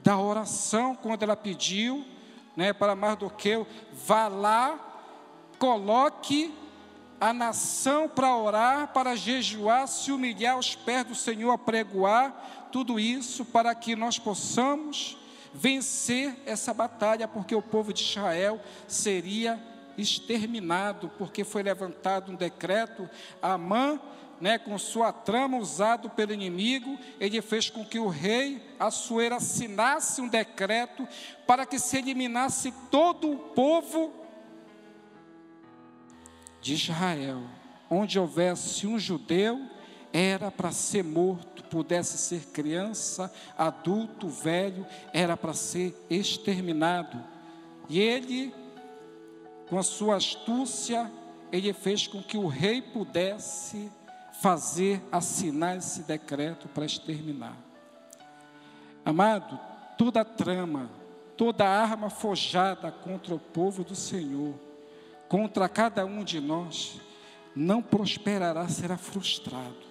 da 0.07 0.17
oração, 0.17 0.95
quando 0.95 1.25
ela 1.25 1.35
pediu 1.35 2.07
né, 2.55 2.73
para 2.73 2.95
Mardoqueu, 2.95 3.67
vá 4.07 4.29
lá, 4.29 4.79
coloque 5.59 6.55
a 7.21 7.33
nação 7.33 8.09
para 8.09 8.37
orar, 8.37 8.93
para 8.93 9.17
jejuar, 9.17 9.89
se 9.89 10.13
humilhar 10.13 10.55
aos 10.55 10.77
pés 10.77 11.05
do 11.07 11.15
Senhor, 11.17 11.51
apregoar, 11.51 12.69
tudo 12.71 13.01
isso 13.01 13.45
para 13.45 13.75
que 13.75 13.97
nós 13.97 14.17
possamos 14.17 15.19
vencer 15.53 16.41
essa 16.47 16.73
batalha, 16.73 17.27
porque 17.27 17.57
o 17.57 17.63
povo 17.63 17.93
de 17.93 18.05
Israel 18.05 18.61
seria 18.87 19.61
exterminado, 19.99 21.11
porque 21.19 21.43
foi 21.43 21.65
levantado 21.65 22.31
um 22.31 22.37
decreto, 22.37 23.11
Amã, 23.43 23.99
né, 24.41 24.59
com 24.59 24.79
sua 24.79 25.13
trama 25.13 25.59
usado 25.59 26.11
pelo 26.11 26.33
inimigo, 26.33 26.99
ele 27.19 27.41
fez 27.41 27.71
com 27.71 27.85
que 27.85 27.99
o 27.99 28.09
rei 28.09 28.63
Assuero 28.79 29.37
assinasse 29.37 30.21
um 30.21 30.29
decreto 30.29 31.09
para 31.47 31.65
que 31.65 31.79
se 31.79 31.97
eliminasse 31.97 32.73
todo 32.91 33.33
o 33.33 33.39
povo 33.39 34.13
de 36.61 36.75
Israel. 36.75 37.43
Onde 37.89 38.19
houvesse 38.19 38.87
um 38.87 38.99
judeu, 38.99 39.61
era 40.13 40.51
para 40.51 40.73
ser 40.73 41.05
morto 41.05 41.57
pudesse 41.67 42.17
ser 42.17 42.47
criança, 42.47 43.33
adulto, 43.57 44.29
velho, 44.29 44.87
era 45.13 45.37
para 45.37 45.53
ser 45.53 45.95
exterminado. 46.09 47.23
E 47.89 48.01
ele, 48.01 48.55
com 49.69 49.79
a 49.79 49.83
sua 49.83 50.17
astúcia, 50.17 51.11
ele 51.53 51.73
fez 51.73 52.07
com 52.07 52.23
que 52.23 52.37
o 52.37 52.47
rei 52.47 52.81
pudesse 52.81 53.91
fazer, 54.41 55.03
assinar 55.11 55.77
esse 55.77 56.03
decreto 56.03 56.69
para 56.69 56.85
exterminar. 56.85 57.57
Amado, 59.05 59.59
toda 59.97 60.25
trama, 60.25 60.91
toda 61.37 61.69
arma 61.69 62.11
forjada 62.11 62.91
contra 62.91 63.35
o 63.35 63.39
povo 63.39 63.85
do 63.85 63.95
Senhor, 63.95 64.55
contra 65.29 65.69
cada 65.69 66.05
um 66.05 66.25
de 66.25 66.41
nós, 66.41 67.01
não 67.55 67.81
prosperará, 67.81 68.69
será 68.69 68.97
frustrado. 68.97 69.87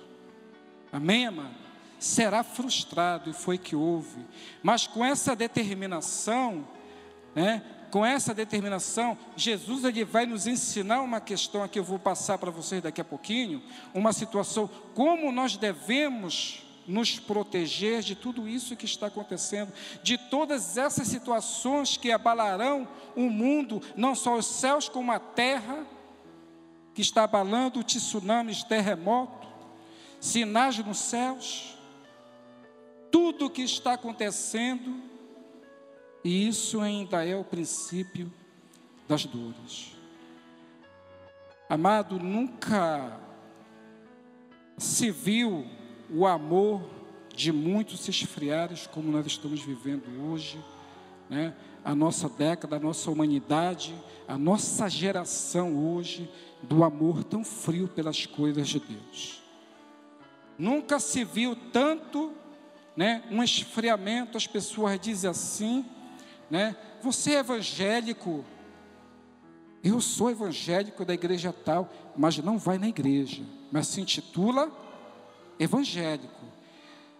Amém, 0.91 1.27
amado? 1.27 1.65
será 1.99 2.43
frustrado, 2.43 3.29
e 3.29 3.33
foi 3.33 3.57
que 3.57 3.75
houve. 3.75 4.25
Mas 4.61 4.85
com 4.85 5.03
essa 5.03 5.35
determinação, 5.35 6.67
né, 7.33 7.63
com 7.95 8.05
essa 8.05 8.33
determinação, 8.33 9.17
Jesus 9.37 9.85
ele 9.85 10.03
vai 10.03 10.25
nos 10.25 10.47
ensinar 10.47 11.01
uma 11.01 11.21
questão 11.21 11.65
que 11.65 11.79
eu 11.79 11.83
vou 11.85 11.97
passar 11.97 12.37
para 12.37 12.51
vocês 12.51 12.83
daqui 12.83 12.99
a 12.99 13.05
pouquinho, 13.05 13.63
uma 13.93 14.11
situação, 14.11 14.69
como 14.93 15.31
nós 15.31 15.55
devemos 15.55 16.61
nos 16.85 17.17
proteger 17.17 18.01
de 18.01 18.13
tudo 18.13 18.49
isso 18.49 18.75
que 18.75 18.83
está 18.83 19.07
acontecendo, 19.07 19.71
de 20.03 20.17
todas 20.17 20.77
essas 20.77 21.07
situações 21.07 21.95
que 21.95 22.11
abalarão 22.11 22.85
o 23.15 23.29
mundo, 23.29 23.81
não 23.95 24.13
só 24.13 24.35
os 24.35 24.45
céus 24.45 24.89
como 24.89 25.13
a 25.13 25.17
terra, 25.17 25.87
que 26.93 27.01
está 27.01 27.23
abalando, 27.23 27.81
tsunamis, 27.81 28.61
terremoto, 28.61 29.47
sinais 30.19 30.77
nos 30.79 30.97
céus 30.97 31.77
tudo 33.09 33.45
o 33.45 33.49
que 33.49 33.61
está 33.61 33.93
acontecendo, 33.93 35.01
e 36.25 36.47
isso 36.47 36.81
ainda 36.81 37.23
é 37.23 37.35
o 37.35 37.43
princípio 37.43 38.33
das 39.07 39.25
dores. 39.25 39.95
Amado, 41.69 42.17
nunca 42.17 43.19
se 44.75 45.11
viu 45.11 45.67
o 46.09 46.25
amor 46.25 46.81
de 47.35 47.51
muitos 47.51 47.99
se 47.99 48.09
como 48.87 49.11
nós 49.11 49.27
estamos 49.27 49.61
vivendo 49.61 50.07
hoje, 50.27 50.59
né? 51.29 51.55
a 51.83 51.93
nossa 51.93 52.27
década, 52.27 52.77
a 52.77 52.79
nossa 52.79 53.11
humanidade, 53.11 53.93
a 54.27 54.35
nossa 54.35 54.89
geração 54.89 55.77
hoje, 55.77 56.27
do 56.63 56.83
amor 56.83 57.23
tão 57.23 57.43
frio 57.43 57.87
pelas 57.87 58.25
coisas 58.25 58.67
de 58.67 58.79
Deus. 58.79 59.43
Nunca 60.57 60.99
se 60.99 61.23
viu 61.23 61.55
tanto 61.71 62.33
né, 62.97 63.23
um 63.29 63.43
esfriamento, 63.43 64.37
as 64.37 64.47
pessoas 64.47 64.99
dizem 64.99 65.29
assim, 65.29 65.85
né, 66.49 66.75
você 67.01 67.35
é 67.35 67.39
evangélico, 67.39 68.45
eu 69.83 70.01
sou 70.01 70.31
evangélico 70.31 71.05
da 71.05 71.13
igreja 71.13 71.53
tal, 71.53 71.89
mas 72.15 72.37
não 72.37 72.57
vai 72.57 72.77
na 72.77 72.87
igreja, 72.87 73.43
mas 73.71 73.87
se 73.87 74.01
intitula 74.01 74.71
evangélico. 75.59 76.45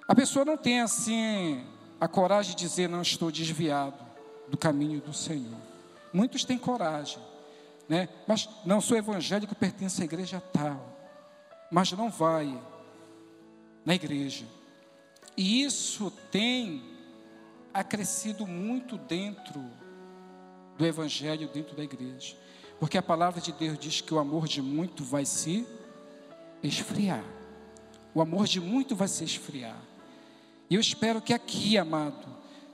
A 0.07 0.15
pessoa 0.15 0.45
não 0.45 0.57
tem 0.57 0.81
assim 0.81 1.65
a 1.99 2.07
coragem 2.07 2.55
de 2.55 2.63
dizer 2.63 2.89
não 2.89 3.01
estou 3.01 3.31
desviado 3.31 4.03
do 4.47 4.57
caminho 4.57 5.01
do 5.01 5.13
Senhor. 5.13 5.57
Muitos 6.13 6.45
têm 6.45 6.57
coragem, 6.57 7.19
né? 7.89 8.09
Mas 8.27 8.47
não 8.65 8.79
sou 8.79 8.97
evangélico, 8.97 9.55
pertenço 9.55 10.01
à 10.01 10.05
igreja 10.05 10.41
tal. 10.53 10.93
Mas 11.71 11.91
não 11.91 12.09
vai 12.09 12.59
na 13.83 13.95
igreja. 13.95 14.45
E 15.35 15.63
isso 15.63 16.11
tem 16.31 16.94
acrescido 17.75 18.47
muito 18.47 18.97
dentro 18.97 19.63
do 20.77 20.85
evangelho, 20.85 21.49
dentro 21.49 21.75
da 21.75 21.83
igreja. 21.83 22.35
Porque 22.79 22.97
a 22.97 23.03
palavra 23.03 23.41
de 23.41 23.51
Deus 23.51 23.77
diz 23.77 23.99
que 23.99 24.13
o 24.13 24.19
amor 24.19 24.47
de 24.47 24.61
muito 24.61 25.03
vai 25.03 25.25
se 25.25 25.67
esfriar. 26.63 27.23
O 28.13 28.21
amor 28.21 28.47
de 28.47 28.61
muito 28.61 28.95
vai 28.95 29.09
se 29.09 29.25
esfriar. 29.25 29.77
E 30.69 30.75
eu 30.75 30.81
espero 30.81 31.21
que 31.21 31.33
aqui, 31.33 31.77
amado, 31.77 32.25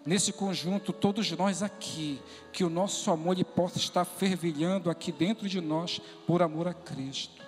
nesse 0.05 0.31
conjunto, 0.31 0.93
todos 0.93 1.31
nós 1.31 1.63
aqui, 1.63 2.21
que 2.53 2.63
o 2.63 2.69
nosso 2.69 3.09
amor 3.09 3.33
ele 3.33 3.43
possa 3.43 3.79
estar 3.79 4.05
fervilhando 4.05 4.89
aqui 4.89 5.11
dentro 5.11 5.49
de 5.49 5.59
nós 5.59 5.99
por 6.27 6.43
amor 6.43 6.67
a 6.67 6.73
Cristo. 6.73 7.41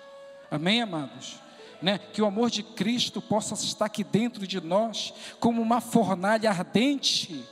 Amém, 0.50 0.82
amados? 0.82 1.43
Né? 1.82 1.98
Que 1.98 2.22
o 2.22 2.26
amor 2.26 2.50
de 2.50 2.62
Cristo 2.62 3.20
possa 3.20 3.54
estar 3.54 3.86
aqui 3.86 4.02
dentro 4.02 4.46
de 4.46 4.60
nós 4.60 5.12
como 5.38 5.60
uma 5.60 5.80
fornalha 5.80 6.50
ardente 6.50 7.44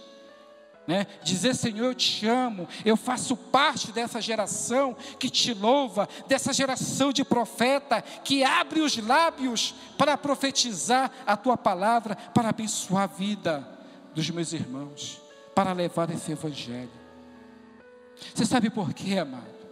né? 0.87 1.07
Dizer, 1.23 1.55
Senhor, 1.55 1.87
eu 1.87 1.95
te 1.95 2.27
amo, 2.27 2.67
eu 2.85 2.97
faço 2.97 3.37
parte 3.37 3.93
dessa 3.93 4.21
geração 4.21 4.97
que 5.19 5.31
te 5.31 5.55
louva, 5.55 6.09
dessa 6.27 6.53
geração 6.53 7.13
de 7.13 7.25
profeta 7.25 8.03
que 8.03 8.43
abre 8.43 8.81
os 8.81 8.97
lábios 8.97 9.75
para 9.97 10.17
profetizar 10.17 11.11
a 11.25 11.37
tua 11.37 11.57
palavra, 11.57 12.17
para 12.17 12.49
abençoar 12.49 13.05
a 13.05 13.07
vida 13.07 13.67
dos 14.15 14.29
meus 14.31 14.53
irmãos, 14.53 15.21
para 15.55 15.73
levar 15.73 16.11
esse 16.11 16.33
evangelho. 16.33 16.91
Você 18.35 18.45
sabe 18.45 18.69
por 18.69 18.93
quê, 18.93 19.19
amado? 19.19 19.63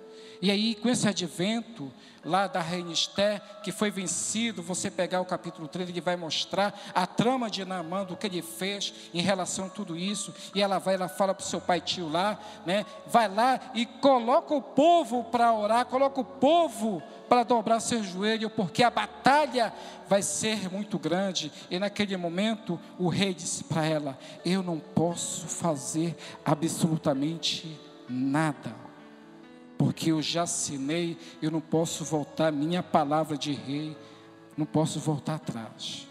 E 0.40 0.51
aí, 0.51 0.74
com 0.76 0.88
esse 0.88 1.07
advento, 1.07 1.92
lá 2.24 2.46
da 2.46 2.60
Reina 2.60 2.92
Esté, 2.92 3.40
que 3.62 3.72
foi 3.72 3.90
vencido, 3.90 4.62
você 4.62 4.90
pegar 4.90 5.20
o 5.20 5.24
capítulo 5.24 5.66
3, 5.66 5.88
ele 5.88 6.00
vai 6.00 6.16
mostrar 6.16 6.78
a 6.94 7.06
trama 7.06 7.50
de 7.50 7.64
Naamã, 7.64 8.04
do 8.04 8.16
que 8.16 8.26
ele 8.26 8.42
fez 8.42 8.92
em 9.14 9.20
relação 9.20 9.66
a 9.66 9.70
tudo 9.70 9.96
isso, 9.96 10.34
e 10.54 10.62
ela 10.62 10.78
vai, 10.78 10.94
ela 10.94 11.08
fala 11.08 11.34
para 11.34 11.44
o 11.44 11.46
seu 11.46 11.60
pai 11.60 11.80
tio 11.80 12.08
lá, 12.08 12.38
né? 12.66 12.84
Vai 13.06 13.28
lá 13.28 13.58
e 13.74 13.86
coloca 13.86 14.54
o 14.54 14.62
povo 14.62 15.24
para 15.24 15.52
orar, 15.52 15.86
coloca 15.86 16.20
o 16.20 16.24
povo 16.24 17.02
para 17.28 17.42
dobrar 17.44 17.80
seu 17.80 18.02
joelho, 18.02 18.50
porque 18.50 18.82
a 18.82 18.90
batalha 18.90 19.72
vai 20.08 20.22
ser 20.22 20.70
muito 20.70 20.98
grande. 20.98 21.52
E 21.70 21.78
naquele 21.78 22.16
momento 22.16 22.78
o 22.98 23.08
rei 23.08 23.32
disse 23.32 23.64
para 23.64 23.86
ela: 23.86 24.18
Eu 24.44 24.62
não 24.62 24.78
posso 24.78 25.46
fazer 25.46 26.16
absolutamente 26.44 27.78
nada 28.08 28.79
porque 29.80 30.12
eu 30.12 30.20
já 30.20 30.42
assinei, 30.42 31.16
eu 31.40 31.50
não 31.50 31.58
posso 31.58 32.04
voltar, 32.04 32.52
minha 32.52 32.82
palavra 32.82 33.34
de 33.34 33.50
rei, 33.52 33.96
não 34.54 34.66
posso 34.66 35.00
voltar 35.00 35.36
atrás. 35.36 36.06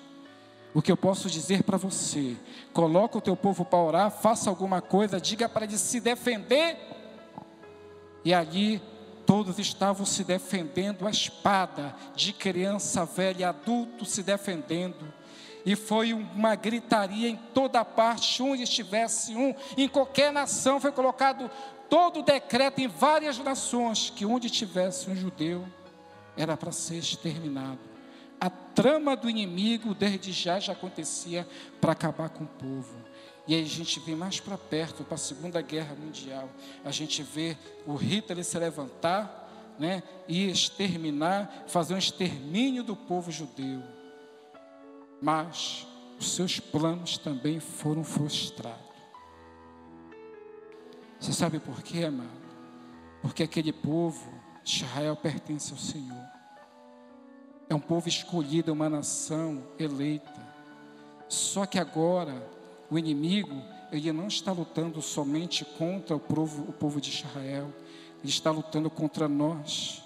O 0.73 0.81
que 0.81 0.91
eu 0.91 0.97
posso 0.97 1.29
dizer 1.29 1.61
para 1.61 1.77
você, 1.77 2.35
coloca 2.73 3.19
o 3.19 3.21
teu 3.21 3.35
povo 3.35 3.63
para 3.63 3.77
orar, 3.77 4.09
faça 4.09 4.49
alguma 4.49 4.81
coisa, 4.81 5.21
diga 5.21 5.47
para 5.47 5.65
ele 5.65 5.77
se 5.77 5.99
defender. 5.99 6.79
E 8.25 8.33
ali 8.33 8.81
todos 9.23 9.59
estavam 9.59 10.03
se 10.03 10.23
defendendo 10.23 11.05
a 11.05 11.11
espada, 11.11 11.95
de 12.15 12.33
criança, 12.33 13.05
velha, 13.05 13.49
adulto 13.49 14.03
se 14.03 14.23
defendendo. 14.23 15.13
E 15.63 15.75
foi 15.75 16.11
uma 16.11 16.55
gritaria 16.55 17.29
em 17.29 17.35
toda 17.53 17.85
parte, 17.85 18.41
onde 18.41 18.63
estivesse 18.63 19.35
um, 19.35 19.53
em 19.77 19.87
qualquer 19.87 20.31
nação 20.31 20.81
foi 20.81 20.91
colocado 20.91 21.51
todo 21.89 22.21
decreto 22.21 22.79
em 22.79 22.87
várias 22.87 23.37
nações 23.39 24.09
que 24.09 24.25
onde 24.25 24.49
tivesse 24.49 25.09
um 25.09 25.15
judeu 25.15 25.67
era 26.37 26.55
para 26.55 26.71
ser 26.71 26.97
exterminado. 26.97 27.79
A 28.39 28.49
trama 28.49 29.15
do 29.15 29.29
inimigo 29.29 29.93
desde 29.93 30.31
já 30.31 30.59
já 30.59 30.71
acontecia 30.71 31.45
para 31.81 31.91
acabar 31.91 32.29
com 32.29 32.45
o 32.45 32.47
povo. 32.47 32.95
E 33.45 33.55
aí 33.55 33.63
a 33.63 33.67
gente 33.67 33.99
vem 33.99 34.15
mais 34.15 34.39
para 34.39 34.57
perto, 34.57 35.03
para 35.03 35.15
a 35.15 35.17
Segunda 35.17 35.61
Guerra 35.61 35.95
Mundial. 35.95 36.47
A 36.85 36.91
gente 36.91 37.23
vê 37.23 37.57
o 37.85 37.95
Hitler 37.95 38.45
se 38.45 38.57
levantar 38.57 39.75
né, 39.77 40.03
e 40.27 40.49
exterminar, 40.49 41.65
fazer 41.67 41.95
um 41.95 41.97
extermínio 41.97 42.83
do 42.83 42.95
povo 42.95 43.31
judeu. 43.31 43.81
Mas 45.21 45.87
os 46.19 46.31
seus 46.33 46.59
planos 46.59 47.17
também 47.17 47.59
foram 47.59 48.03
frustrados. 48.03 48.88
Você 51.19 51.33
sabe 51.33 51.59
por 51.59 51.81
quê, 51.81 52.05
amado? 52.05 52.29
Porque 53.21 53.43
aquele 53.43 53.73
povo, 53.73 54.31
Israel, 54.63 55.15
pertence 55.15 55.71
ao 55.71 55.77
Senhor. 55.77 56.23
É 57.69 57.75
um 57.75 57.79
povo 57.79 58.07
escolhido, 58.07 58.71
uma 58.71 58.89
nação 58.89 59.63
eleita. 59.77 60.47
Só 61.27 61.65
que 61.65 61.77
agora, 61.77 62.41
o 62.89 62.97
inimigo, 62.97 63.61
ele 63.91 64.11
não 64.11 64.27
está 64.27 64.51
lutando 64.51 65.01
somente 65.01 65.65
contra 65.65 66.15
o 66.15 66.19
povo, 66.19 66.63
o 66.69 66.73
povo 66.73 67.01
de 67.01 67.09
Israel, 67.09 67.71
ele 68.21 68.29
está 68.29 68.49
lutando 68.49 68.89
contra 68.89 69.27
nós. 69.27 70.03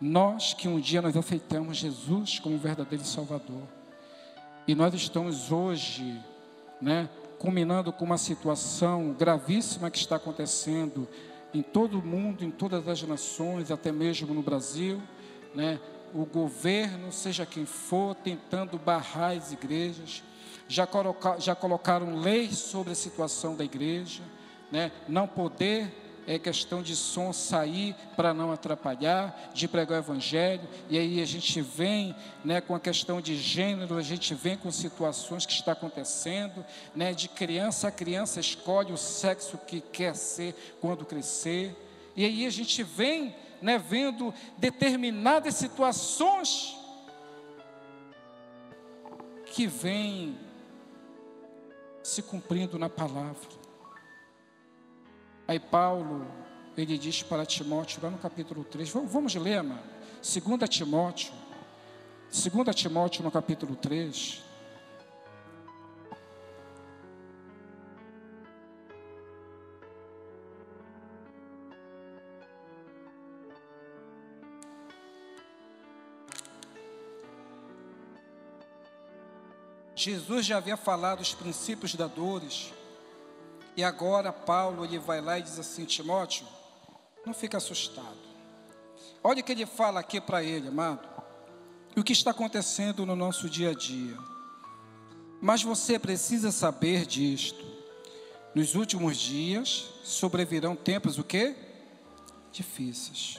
Nós 0.00 0.54
que 0.54 0.68
um 0.68 0.80
dia 0.80 1.00
nós 1.00 1.16
aceitamos 1.16 1.76
Jesus 1.76 2.38
como 2.38 2.58
verdadeiro 2.58 3.04
Salvador. 3.04 3.62
E 4.66 4.74
nós 4.74 4.92
estamos 4.94 5.52
hoje, 5.52 6.20
né, 6.80 7.08
culminando 7.38 7.92
com 7.92 8.04
uma 8.04 8.18
situação 8.18 9.14
gravíssima 9.18 9.90
que 9.90 9.98
está 9.98 10.16
acontecendo 10.16 11.08
em 11.52 11.62
todo 11.62 11.98
o 11.98 12.02
mundo, 12.04 12.44
em 12.44 12.50
todas 12.50 12.86
as 12.88 13.02
nações, 13.02 13.70
até 13.70 13.90
mesmo 13.90 14.34
no 14.34 14.42
Brasil, 14.42 15.00
né? 15.54 15.78
O 16.14 16.24
governo, 16.24 17.10
seja 17.12 17.44
quem 17.44 17.66
for, 17.66 18.14
tentando 18.14 18.78
barrar 18.78 19.36
as 19.36 19.52
igrejas, 19.52 20.22
já, 20.68 20.86
coloca, 20.86 21.38
já 21.38 21.54
colocaram 21.54 22.16
leis 22.16 22.58
sobre 22.58 22.92
a 22.92 22.96
situação 22.96 23.54
da 23.54 23.64
igreja, 23.64 24.22
né? 24.70 24.92
Não 25.08 25.26
poder 25.26 26.05
é 26.26 26.38
questão 26.38 26.82
de 26.82 26.96
som 26.96 27.32
sair 27.32 27.94
para 28.16 28.34
não 28.34 28.50
atrapalhar, 28.50 29.50
de 29.54 29.68
pregar 29.68 29.98
o 29.98 30.02
evangelho, 30.02 30.68
e 30.90 30.98
aí 30.98 31.22
a 31.22 31.24
gente 31.24 31.60
vem 31.60 32.14
né, 32.44 32.60
com 32.60 32.74
a 32.74 32.80
questão 32.80 33.20
de 33.20 33.36
gênero, 33.36 33.96
a 33.96 34.02
gente 34.02 34.34
vem 34.34 34.56
com 34.56 34.70
situações 34.70 35.46
que 35.46 35.52
está 35.52 35.72
acontecendo, 35.72 36.64
né, 36.94 37.14
de 37.14 37.28
criança 37.28 37.88
a 37.88 37.92
criança 37.92 38.40
escolhe 38.40 38.92
o 38.92 38.96
sexo 38.96 39.56
que 39.58 39.80
quer 39.80 40.16
ser 40.16 40.54
quando 40.80 41.04
crescer, 41.04 41.76
e 42.16 42.24
aí 42.24 42.46
a 42.46 42.50
gente 42.50 42.82
vem 42.82 43.34
né, 43.62 43.78
vendo 43.78 44.34
determinadas 44.58 45.54
situações 45.54 46.76
que 49.46 49.66
vêm 49.66 50.38
se 52.02 52.22
cumprindo 52.22 52.78
na 52.78 52.88
palavra. 52.88 53.65
Aí 55.48 55.60
Paulo, 55.60 56.26
ele 56.76 56.98
diz 56.98 57.22
para 57.22 57.46
Timóteo, 57.46 58.00
lá 58.02 58.10
no 58.10 58.18
capítulo 58.18 58.64
3, 58.64 58.90
vamos 58.90 59.34
ler, 59.36 59.62
mano. 59.62 59.80
2 60.20 60.68
Timóteo, 60.68 61.32
2 62.30 62.74
Timóteo 62.74 63.22
no 63.22 63.30
capítulo 63.30 63.76
3. 63.76 64.42
Jesus 79.94 80.44
já 80.44 80.58
havia 80.58 80.76
falado 80.76 81.20
os 81.20 81.34
princípios 81.34 81.94
da 81.94 82.06
dores, 82.06 82.72
e 83.76 83.84
agora 83.84 84.32
Paulo 84.32 84.84
ele 84.84 84.98
vai 84.98 85.20
lá 85.20 85.38
e 85.38 85.42
diz 85.42 85.58
assim: 85.58 85.84
Timóteo, 85.84 86.46
não 87.24 87.34
fica 87.34 87.58
assustado. 87.58 88.16
Olha 89.22 89.40
o 89.40 89.44
que 89.44 89.52
ele 89.52 89.66
fala 89.66 90.00
aqui 90.00 90.20
para 90.20 90.42
ele, 90.42 90.68
amado. 90.68 91.06
E 91.94 92.00
o 92.00 92.04
que 92.04 92.12
está 92.12 92.30
acontecendo 92.30 93.04
no 93.04 93.16
nosso 93.16 93.50
dia 93.50 93.70
a 93.70 93.74
dia. 93.74 94.16
Mas 95.40 95.62
você 95.62 95.98
precisa 95.98 96.50
saber 96.50 97.04
disto. 97.04 97.64
Nos 98.54 98.74
últimos 98.74 99.18
dias 99.18 99.90
sobrevirão 100.02 100.74
tempos 100.74 101.18
o 101.18 101.24
quê? 101.24 101.54
Difíceis. 102.50 103.38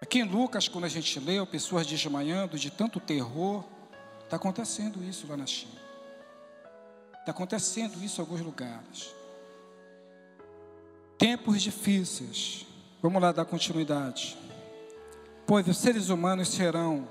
Aqui 0.00 0.20
em 0.20 0.24
Lucas, 0.24 0.68
quando 0.68 0.84
a 0.84 0.88
gente 0.88 1.18
leu, 1.18 1.46
pessoas 1.46 1.86
desmanhando 1.86 2.58
de 2.58 2.70
tanto 2.70 3.00
terror, 3.00 3.64
está 4.22 4.36
acontecendo 4.36 5.02
isso 5.02 5.26
lá 5.26 5.36
na 5.36 5.46
China. 5.46 5.83
Está 7.24 7.32
acontecendo 7.32 8.04
isso 8.04 8.20
em 8.20 8.22
alguns 8.22 8.42
lugares. 8.42 9.14
Tempos 11.16 11.62
difíceis. 11.62 12.66
Vamos 13.00 13.22
lá 13.22 13.32
dar 13.32 13.46
continuidade. 13.46 14.36
Pois 15.46 15.66
os 15.66 15.78
seres 15.78 16.10
humanos 16.10 16.48
serão, 16.48 17.08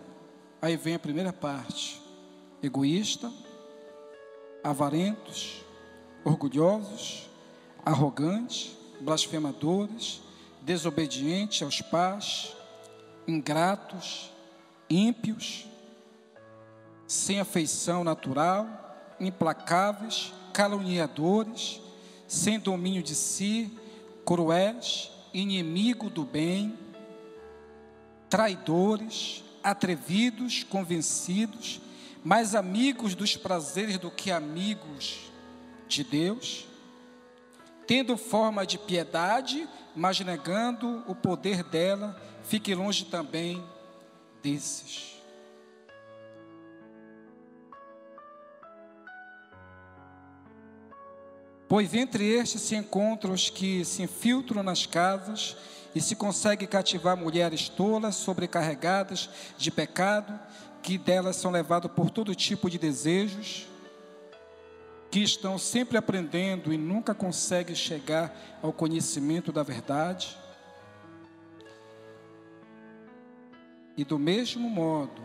aí 0.62 0.78
vem 0.78 0.94
a 0.94 1.00
primeira 1.00 1.34
parte, 1.34 2.00
egoísta, 2.62 3.34
avarentos, 4.64 5.64
orgulhosos, 6.24 7.28
arrogantes, 7.84 8.78
blasfemadores, 9.02 10.22
desobedientes 10.62 11.64
aos 11.64 11.82
pais, 11.82 12.56
ingratos, 13.28 14.32
ímpios, 14.88 15.66
sem 17.08 17.40
afeição 17.40 18.04
natural, 18.04 18.83
implacáveis, 19.28 20.34
caluniadores, 20.54 21.82
sem 22.28 22.60
domínio 22.60 23.04
de 23.04 23.16
si, 23.16 23.78
cruéis, 24.26 25.12
inimigo 25.34 26.10
do 26.10 26.24
bem, 26.24 26.78
traidores, 28.30 29.44
atrevidos, 29.64 30.64
convencidos, 30.64 31.80
mais 32.24 32.56
amigos 32.56 33.16
dos 33.16 33.36
prazeres 33.36 33.98
do 33.98 34.10
que 34.10 34.32
amigos 34.32 35.32
de 35.88 36.04
Deus, 36.04 36.66
tendo 37.86 38.18
forma 38.18 38.66
de 38.66 38.78
piedade, 38.78 39.68
mas 39.96 40.20
negando 40.20 41.04
o 41.08 41.14
poder 41.14 41.64
dela, 41.64 42.20
fique 42.44 42.74
longe 42.74 43.06
também 43.06 43.64
desses. 44.42 45.13
Pois 51.74 51.92
entre 51.96 52.24
estes 52.24 52.62
se 52.62 52.76
encontram 52.76 53.34
os 53.34 53.50
que 53.50 53.84
se 53.84 54.04
infiltram 54.04 54.62
nas 54.62 54.86
casas 54.86 55.58
e 55.96 56.00
se 56.00 56.16
consegue 56.16 56.68
cativar 56.68 57.18
mulheres 57.18 57.68
tolas, 57.68 58.14
sobrecarregadas 58.14 59.28
de 59.58 59.72
pecado, 59.72 60.40
que 60.84 61.00
delas 61.00 61.36
são 61.36 61.50
levadas 61.50 61.92
por 61.92 62.12
todo 62.12 62.36
tipo 62.36 62.70
de 62.70 62.78
desejos, 62.78 63.66
que 65.10 65.22
estão 65.22 65.58
sempre 65.58 65.98
aprendendo 65.98 66.72
e 66.72 66.78
nunca 66.78 67.16
conseguem 67.16 67.76
chegar 67.76 68.60
ao 68.62 68.72
conhecimento 68.72 69.52
da 69.52 69.64
verdade. 69.64 70.38
E 73.98 74.06
do 74.06 74.20
mesmo 74.20 74.70
modo 74.70 75.24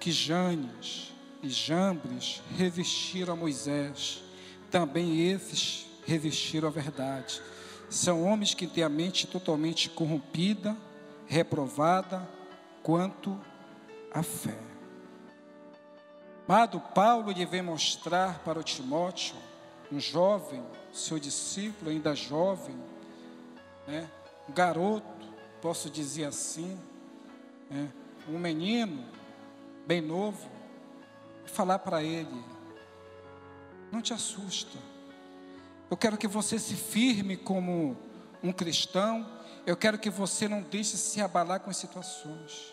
que 0.00 0.10
Janes 0.10 1.12
e 1.42 1.50
Jambres 1.50 2.42
revestiram 2.56 3.34
a 3.34 3.36
Moisés, 3.36 4.31
também 4.72 5.28
esses 5.28 5.86
revestiram 6.06 6.66
a 6.66 6.70
verdade. 6.70 7.40
São 7.90 8.24
homens 8.24 8.54
que 8.54 8.66
têm 8.66 8.82
a 8.82 8.88
mente 8.88 9.26
totalmente 9.26 9.90
corrompida, 9.90 10.74
reprovada 11.26 12.26
quanto 12.82 13.38
à 14.10 14.22
fé. 14.22 14.58
Amado 16.48 16.80
Paulo, 16.80 17.30
ele 17.30 17.46
vem 17.46 17.62
mostrar 17.62 18.40
para 18.40 18.58
o 18.58 18.62
Timóteo, 18.62 19.36
um 19.92 20.00
jovem, 20.00 20.62
seu 20.92 21.18
discípulo, 21.18 21.90
ainda 21.90 22.14
jovem, 22.14 22.76
né, 23.86 24.08
um 24.48 24.52
garoto, 24.52 25.06
posso 25.60 25.88
dizer 25.88 26.24
assim, 26.24 26.78
né, 27.70 27.90
um 28.28 28.38
menino, 28.38 29.04
bem 29.86 30.00
novo, 30.00 30.50
falar 31.44 31.78
para 31.78 32.02
ele: 32.02 32.51
não 33.92 34.00
te 34.00 34.12
assusta, 34.14 34.78
eu 35.92 35.96
quero 35.96 36.16
que 36.16 36.26
você 36.26 36.58
se 36.58 36.74
firme 36.74 37.36
como 37.36 37.94
um 38.42 38.50
cristão. 38.50 39.28
Eu 39.66 39.76
quero 39.76 39.98
que 39.98 40.08
você 40.08 40.48
não 40.48 40.62
deixe 40.62 40.96
se 40.96 41.20
abalar 41.20 41.60
com 41.60 41.68
as 41.68 41.76
situações. 41.76 42.72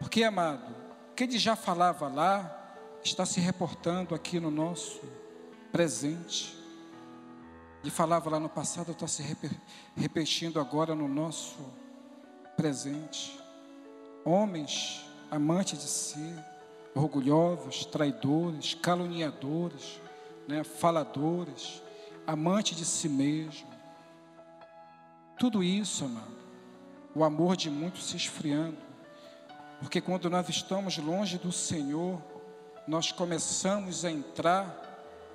Porque, 0.00 0.24
amado, 0.24 0.74
o 1.10 1.14
que 1.14 1.22
ele 1.22 1.38
já 1.38 1.54
falava 1.54 2.08
lá 2.08 2.74
está 3.04 3.24
se 3.24 3.38
reportando 3.38 4.16
aqui 4.16 4.40
no 4.40 4.50
nosso 4.50 5.00
presente. 5.70 6.58
Ele 7.82 7.90
falava 7.92 8.28
lá 8.30 8.40
no 8.40 8.48
passado, 8.48 8.90
está 8.90 9.06
se 9.06 9.22
repetindo 9.96 10.58
agora 10.58 10.96
no 10.96 11.06
nosso 11.06 11.64
presente. 12.56 13.40
Homens 14.24 15.04
amantes 15.30 15.78
de 15.78 15.88
si, 15.88 16.34
orgulhosos, 16.94 17.84
traidores, 17.86 18.74
caluniadores, 18.74 20.00
né, 20.46 20.62
faladores, 20.64 21.82
amante 22.26 22.74
de 22.74 22.84
si 22.84 23.08
mesmo. 23.08 23.68
Tudo 25.38 25.62
isso, 25.62 26.04
amado, 26.04 26.36
o 27.14 27.24
amor 27.24 27.56
de 27.56 27.70
muitos 27.70 28.06
se 28.06 28.16
esfriando, 28.16 28.78
porque 29.80 30.00
quando 30.00 30.30
nós 30.30 30.48
estamos 30.48 30.96
longe 30.98 31.38
do 31.38 31.50
Senhor, 31.50 32.22
nós 32.86 33.10
começamos 33.10 34.04
a 34.04 34.10
entrar 34.10 34.78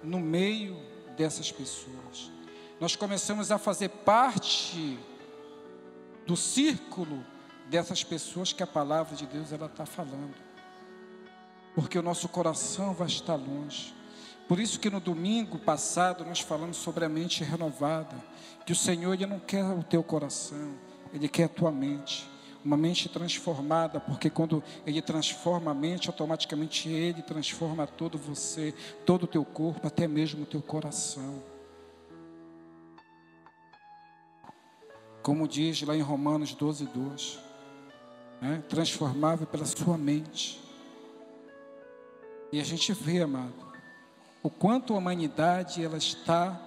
no 0.03 0.19
meio 0.19 0.77
dessas 1.17 1.51
pessoas, 1.51 2.31
nós 2.79 2.95
começamos 2.95 3.51
a 3.51 3.57
fazer 3.57 3.89
parte 3.89 4.97
do 6.25 6.37
círculo 6.37 7.25
dessas 7.67 8.03
pessoas 8.03 8.53
que 8.53 8.61
a 8.61 8.67
palavra 8.67 9.15
de 9.15 9.25
Deus 9.25 9.51
ela 9.51 9.65
está 9.65 9.85
falando, 9.85 10.35
porque 11.77 11.99
o 11.99 12.01
nosso 12.01 12.27
coração 12.27 12.91
vai 12.91 13.05
estar 13.05 13.35
longe. 13.35 13.93
Por 14.47 14.59
isso 14.59 14.79
que 14.79 14.89
no 14.89 14.99
domingo 14.99 15.59
passado 15.59 16.25
nós 16.25 16.39
falamos 16.39 16.77
sobre 16.77 17.05
a 17.05 17.09
mente 17.09 17.43
renovada, 17.43 18.15
que 18.65 18.71
o 18.71 18.75
Senhor 18.75 19.13
ele 19.13 19.27
não 19.27 19.39
quer 19.39 19.63
o 19.63 19.83
teu 19.83 20.01
coração, 20.01 20.73
ele 21.13 21.29
quer 21.29 21.43
a 21.43 21.47
tua 21.47 21.71
mente, 21.71 22.27
uma 22.65 22.75
mente 22.75 23.07
transformada, 23.07 23.99
porque 23.99 24.27
quando 24.27 24.63
ele 24.87 25.03
transforma 25.03 25.69
a 25.69 25.73
mente, 25.75 26.07
automaticamente 26.07 26.89
ele 26.89 27.21
transforma 27.21 27.85
todo 27.85 28.17
você, 28.17 28.73
todo 29.05 29.23
o 29.23 29.27
teu 29.27 29.45
corpo, 29.45 29.85
até 29.85 30.07
mesmo 30.07 30.41
o 30.41 30.47
teu 30.47 30.63
coração. 30.63 31.43
Como 35.21 35.47
diz 35.47 35.79
lá 35.83 35.95
em 35.95 36.01
Romanos 36.01 36.55
12, 36.55 36.87
2, 36.87 37.39
né? 38.41 38.63
transformável 38.67 39.45
pela 39.45 39.65
sua 39.65 39.95
mente. 39.95 40.65
E 42.51 42.61
a 42.61 42.63
gente 42.63 42.93
vê, 42.93 43.21
amado, 43.21 43.67
o 44.41 44.49
quanto 44.49 44.93
a 44.93 44.97
humanidade 44.97 45.83
ela 45.83 45.97
está, 45.97 46.59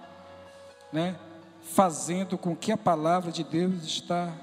né, 0.93 1.17
fazendo 1.61 2.37
com 2.37 2.55
que 2.55 2.71
a 2.71 2.77
palavra 2.77 3.31
de 3.31 3.43
Deus 3.43 3.83
está 3.83 4.33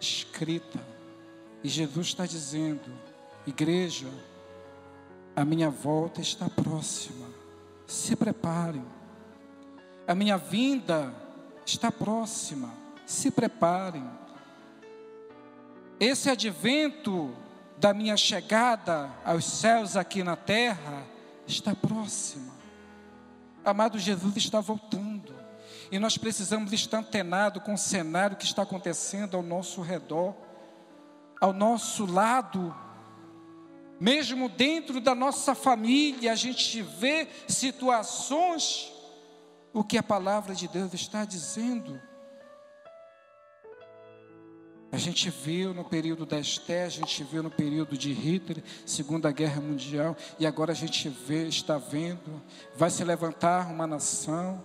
escrita. 0.00 0.80
E 1.62 1.68
Jesus 1.68 2.08
está 2.08 2.26
dizendo: 2.26 2.92
igreja, 3.46 4.08
a 5.34 5.44
minha 5.44 5.70
volta 5.70 6.20
está 6.20 6.48
próxima. 6.48 7.26
Se 7.86 8.16
preparem. 8.16 8.84
A 10.06 10.14
minha 10.14 10.36
vinda 10.36 11.14
está 11.64 11.90
próxima. 11.90 12.72
Se 13.06 13.30
preparem. 13.30 14.08
Esse 15.98 16.28
advento 16.28 17.34
da 17.78 17.92
minha 17.92 18.16
chegada 18.16 19.10
aos 19.24 19.44
céus 19.44 19.96
aqui 19.96 20.22
na 20.22 20.36
terra 20.36 21.04
está 21.46 21.74
próxima. 21.74 22.54
Amado, 23.64 23.98
Jesus 23.98 24.36
está 24.36 24.60
voltando. 24.60 25.34
E 25.90 25.98
nós 25.98 26.16
precisamos 26.16 26.72
estar 26.72 26.98
antenados 26.98 27.62
com 27.62 27.74
o 27.74 27.78
cenário 27.78 28.36
que 28.36 28.44
está 28.44 28.62
acontecendo 28.62 29.36
ao 29.36 29.42
nosso 29.42 29.82
redor, 29.82 30.34
ao 31.40 31.52
nosso 31.52 32.06
lado. 32.06 32.74
Mesmo 34.00 34.48
dentro 34.48 35.00
da 35.00 35.14
nossa 35.14 35.54
família, 35.54 36.32
a 36.32 36.36
gente 36.36 36.82
vê 36.82 37.28
situações, 37.46 38.92
o 39.72 39.84
que 39.84 39.98
a 39.98 40.02
palavra 40.02 40.54
de 40.54 40.66
Deus 40.66 40.92
está 40.94 41.24
dizendo. 41.24 42.00
A 44.92 44.98
gente 44.98 45.28
viu 45.30 45.74
no 45.74 45.84
período 45.84 46.24
da 46.24 46.38
Esté, 46.38 46.84
a 46.84 46.88
gente 46.88 47.24
viu 47.24 47.42
no 47.42 47.50
período 47.50 47.98
de 47.98 48.12
Hitler, 48.12 48.62
Segunda 48.86 49.32
Guerra 49.32 49.60
Mundial, 49.60 50.16
e 50.38 50.46
agora 50.46 50.70
a 50.70 50.76
gente 50.76 51.08
vê, 51.08 51.48
está 51.48 51.76
vendo, 51.76 52.40
vai 52.76 52.88
se 52.88 53.02
levantar 53.02 53.68
uma 53.70 53.86
nação, 53.86 54.62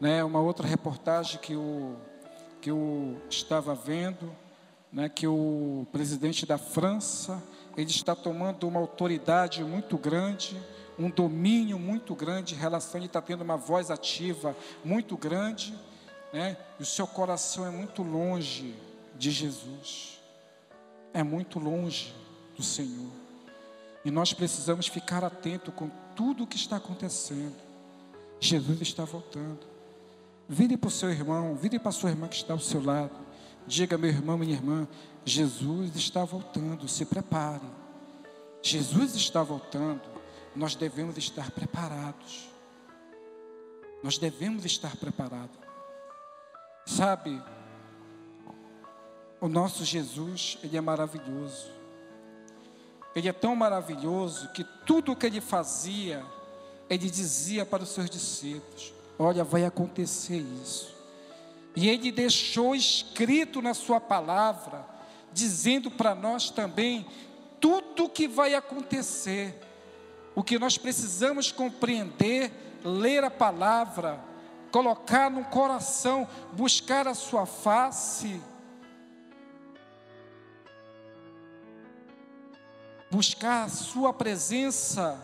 né? 0.00 0.22
Uma 0.24 0.40
outra 0.40 0.66
reportagem 0.66 1.40
que 1.40 1.54
o 1.54 1.96
que 2.60 2.70
eu 2.70 3.22
estava 3.30 3.72
vendo, 3.72 4.34
né? 4.92 5.08
Que 5.08 5.28
o 5.28 5.86
presidente 5.92 6.44
da 6.44 6.58
França 6.58 7.40
ele 7.76 7.90
está 7.90 8.16
tomando 8.16 8.66
uma 8.66 8.80
autoridade 8.80 9.62
muito 9.62 9.96
grande, 9.96 10.60
um 10.98 11.08
domínio 11.08 11.78
muito 11.78 12.16
grande 12.16 12.54
em 12.54 12.58
relação, 12.58 12.98
ele 12.98 13.06
está 13.06 13.22
tendo 13.22 13.42
uma 13.42 13.56
voz 13.56 13.92
ativa 13.92 14.56
muito 14.84 15.16
grande, 15.16 15.72
né? 16.32 16.56
E 16.80 16.82
o 16.82 16.86
seu 16.86 17.06
coração 17.06 17.64
é 17.64 17.70
muito 17.70 18.02
longe 18.02 18.74
de 19.18 19.30
Jesus. 19.30 20.20
É 21.12 21.22
muito 21.22 21.58
longe 21.58 22.14
do 22.56 22.62
Senhor. 22.62 23.10
E 24.04 24.10
nós 24.10 24.32
precisamos 24.32 24.86
ficar 24.86 25.24
atento 25.24 25.72
com 25.72 25.90
tudo 26.14 26.44
o 26.44 26.46
que 26.46 26.56
está 26.56 26.76
acontecendo. 26.76 27.56
Jesus 28.38 28.80
está 28.80 29.04
voltando. 29.04 29.66
Vire 30.48 30.76
para 30.76 30.88
o 30.88 30.90
seu 30.90 31.10
irmão, 31.10 31.56
vire 31.56 31.78
para 31.78 31.88
a 31.88 31.92
sua 31.92 32.10
irmã 32.10 32.28
que 32.28 32.36
está 32.36 32.52
ao 32.52 32.60
seu 32.60 32.82
lado. 32.82 33.18
Diga, 33.66 33.98
meu 33.98 34.10
irmão, 34.10 34.38
minha 34.38 34.54
irmã, 34.54 34.86
Jesus 35.24 35.96
está 35.96 36.24
voltando, 36.24 36.86
se 36.86 37.04
prepare. 37.04 37.66
Jesus 38.62 39.16
está 39.16 39.42
voltando, 39.42 40.02
nós 40.54 40.76
devemos 40.76 41.16
estar 41.18 41.50
preparados. 41.50 42.48
Nós 44.02 44.18
devemos 44.18 44.64
estar 44.64 44.96
preparados. 44.96 45.56
Sabe, 46.86 47.42
O 49.40 49.48
nosso 49.48 49.84
Jesus, 49.84 50.58
ele 50.62 50.76
é 50.76 50.80
maravilhoso. 50.80 51.70
Ele 53.14 53.28
é 53.28 53.32
tão 53.32 53.56
maravilhoso 53.56 54.48
que 54.52 54.64
tudo 54.86 55.12
o 55.12 55.16
que 55.16 55.26
ele 55.26 55.40
fazia, 55.40 56.24
ele 56.88 57.10
dizia 57.10 57.64
para 57.64 57.82
os 57.82 57.90
seus 57.90 58.10
discípulos: 58.10 58.92
Olha, 59.18 59.44
vai 59.44 59.64
acontecer 59.64 60.44
isso. 60.62 60.94
E 61.74 61.88
ele 61.88 62.10
deixou 62.10 62.74
escrito 62.74 63.60
na 63.60 63.74
sua 63.74 64.00
palavra, 64.00 64.86
dizendo 65.32 65.90
para 65.90 66.14
nós 66.14 66.48
também 66.50 67.06
tudo 67.60 68.04
o 68.04 68.08
que 68.08 68.26
vai 68.26 68.54
acontecer. 68.54 69.62
O 70.34 70.42
que 70.42 70.58
nós 70.58 70.76
precisamos 70.76 71.50
compreender, 71.50 72.52
ler 72.84 73.24
a 73.24 73.30
palavra, 73.30 74.20
colocar 74.70 75.30
no 75.30 75.44
coração, 75.46 76.28
buscar 76.52 77.06
a 77.08 77.14
sua 77.14 77.46
face. 77.46 78.40
Buscar 83.10 83.64
a 83.64 83.68
sua 83.68 84.12
presença, 84.12 85.20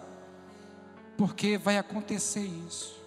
porque 1.16 1.58
vai 1.58 1.78
acontecer 1.78 2.44
isso. 2.44 3.02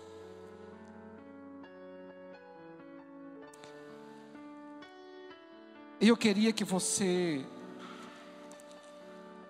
Eu 6.00 6.16
queria 6.18 6.52
que 6.52 6.64
você, 6.64 7.44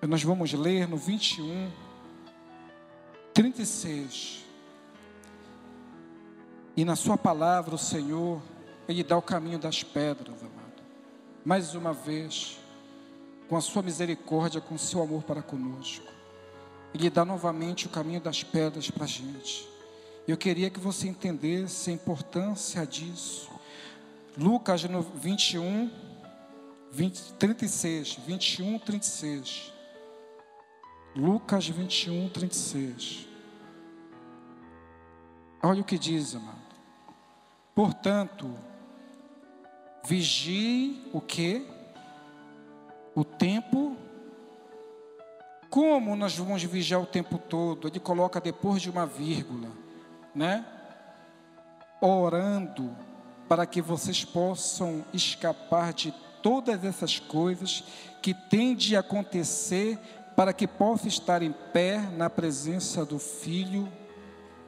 nós 0.07 0.23
vamos 0.23 0.53
ler 0.53 0.88
no 0.88 0.95
21, 0.95 1.71
36. 3.34 4.45
E 6.78 6.86
na 6.86 6.95
Sua 6.95 7.17
palavra, 7.17 7.76
o 7.76 7.78
Senhor, 7.78 8.41
Ele 8.88 9.03
dá 9.03 9.17
o 9.17 9.21
caminho 9.21 9.57
das 9.57 9.82
pedras, 9.82 10.41
amado. 10.41 10.84
Mais 11.43 11.73
uma 11.73 11.91
vez, 11.91 12.59
com 13.47 13.55
a 13.55 13.61
Sua 13.61 13.81
misericórdia, 13.81 14.61
com 14.61 14.75
o 14.75 14.79
Seu 14.79 15.01
amor 15.01 15.23
para 15.23 15.41
conosco. 15.41 16.05
Ele 16.93 17.09
dá 17.09 17.25
novamente 17.25 17.87
o 17.87 17.89
caminho 17.89 18.21
das 18.21 18.43
pedras 18.43 18.89
para 18.89 19.03
a 19.03 19.07
gente. 19.07 19.67
Eu 20.27 20.37
queria 20.37 20.69
que 20.69 20.79
você 20.79 21.07
entendesse 21.07 21.89
a 21.89 21.93
importância 21.93 22.85
disso. 22.85 23.49
Lucas 24.37 24.83
21, 24.83 25.91
20, 26.91 27.33
36, 27.33 28.13
21, 28.25 28.79
36. 28.79 29.73
Lucas 31.15 31.67
21, 31.67 32.29
36. 32.29 33.27
Olha 35.61 35.81
o 35.81 35.85
que 35.85 35.97
diz, 35.97 36.35
amado. 36.35 36.59
Portanto, 37.73 38.49
vigie 40.05 41.09
o 41.11 41.19
que? 41.19 41.74
O 43.16 43.24
tempo. 43.24 43.95
Como 45.70 46.16
nós 46.16 46.38
vamos 46.38 46.63
vigiar 46.63 47.01
o 47.01 47.05
tempo 47.05 47.38
todo? 47.38 47.88
Ele 47.88 47.99
coloca 47.99 48.39
depois 48.39 48.82
de 48.82 48.89
uma 48.89 49.05
vírgula, 49.05 49.70
né? 50.34 50.66
Orando 51.99 52.95
para 53.47 53.66
que 53.66 53.82
vocês 53.82 54.24
possam 54.24 55.03
escapar 55.13 55.93
de 55.93 56.13
todas 56.41 56.84
essas 56.84 57.20
coisas 57.20 57.84
que 58.22 58.34
têm 58.34 58.76
de 58.76 58.95
acontecer 58.95 59.97
para 60.36 60.53
que 60.53 60.68
possa 60.68 61.07
estar 61.07 61.41
em 61.41 61.51
pé 61.51 61.99
na 61.99 62.30
presença 62.30 63.05
do 63.05 63.18
Filho 63.18 63.91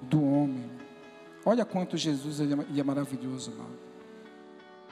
do 0.02 0.24
Homem. 0.24 0.70
Olha 1.46 1.64
quanto 1.66 1.98
Jesus 1.98 2.40
é 2.42 2.84
maravilhoso, 2.84 3.52
amado. 3.52 3.78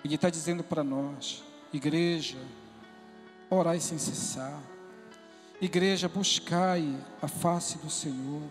Ele 0.04 0.16
está 0.16 0.30
dizendo 0.30 0.64
para 0.64 0.84
nós, 0.84 1.44
igreja, 1.74 2.38
orai 3.56 3.80
sem 3.80 3.98
cessar. 3.98 4.62
Igreja, 5.62 6.10
buscai 6.10 6.96
a 7.22 7.28
face 7.28 7.78
do 7.78 7.90
Senhor. 7.90 8.42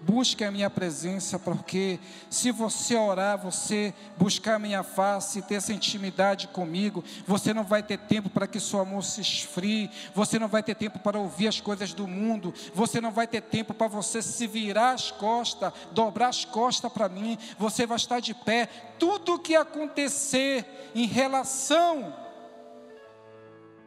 Busque 0.00 0.44
a 0.44 0.50
minha 0.50 0.68
presença, 0.68 1.38
porque 1.38 1.98
se 2.28 2.50
você 2.50 2.94
orar, 2.94 3.38
você 3.38 3.94
buscar 4.18 4.56
a 4.56 4.58
minha 4.58 4.82
face, 4.82 5.40
ter 5.40 5.54
essa 5.54 5.72
intimidade 5.72 6.48
comigo, 6.48 7.02
você 7.26 7.54
não 7.54 7.64
vai 7.64 7.82
ter 7.82 7.98
tempo 7.98 8.28
para 8.28 8.46
que 8.46 8.60
seu 8.60 8.80
amor 8.80 9.02
se 9.02 9.22
esfrie, 9.22 9.90
você 10.14 10.38
não 10.38 10.48
vai 10.48 10.62
ter 10.62 10.74
tempo 10.74 10.98
para 10.98 11.18
ouvir 11.18 11.48
as 11.48 11.60
coisas 11.60 11.94
do 11.94 12.06
mundo, 12.06 12.52
você 12.74 13.00
não 13.00 13.10
vai 13.10 13.26
ter 13.26 13.40
tempo 13.40 13.72
para 13.72 13.88
você 13.88 14.20
se 14.20 14.46
virar 14.46 14.92
as 14.92 15.10
costas, 15.10 15.72
dobrar 15.92 16.28
as 16.28 16.44
costas 16.44 16.92
para 16.92 17.08
mim, 17.08 17.38
você 17.58 17.86
vai 17.86 17.96
estar 17.96 18.20
de 18.20 18.34
pé. 18.34 18.68
Tudo 18.98 19.34
o 19.34 19.38
que 19.38 19.56
acontecer 19.56 20.90
em 20.94 21.06
relação 21.06 22.25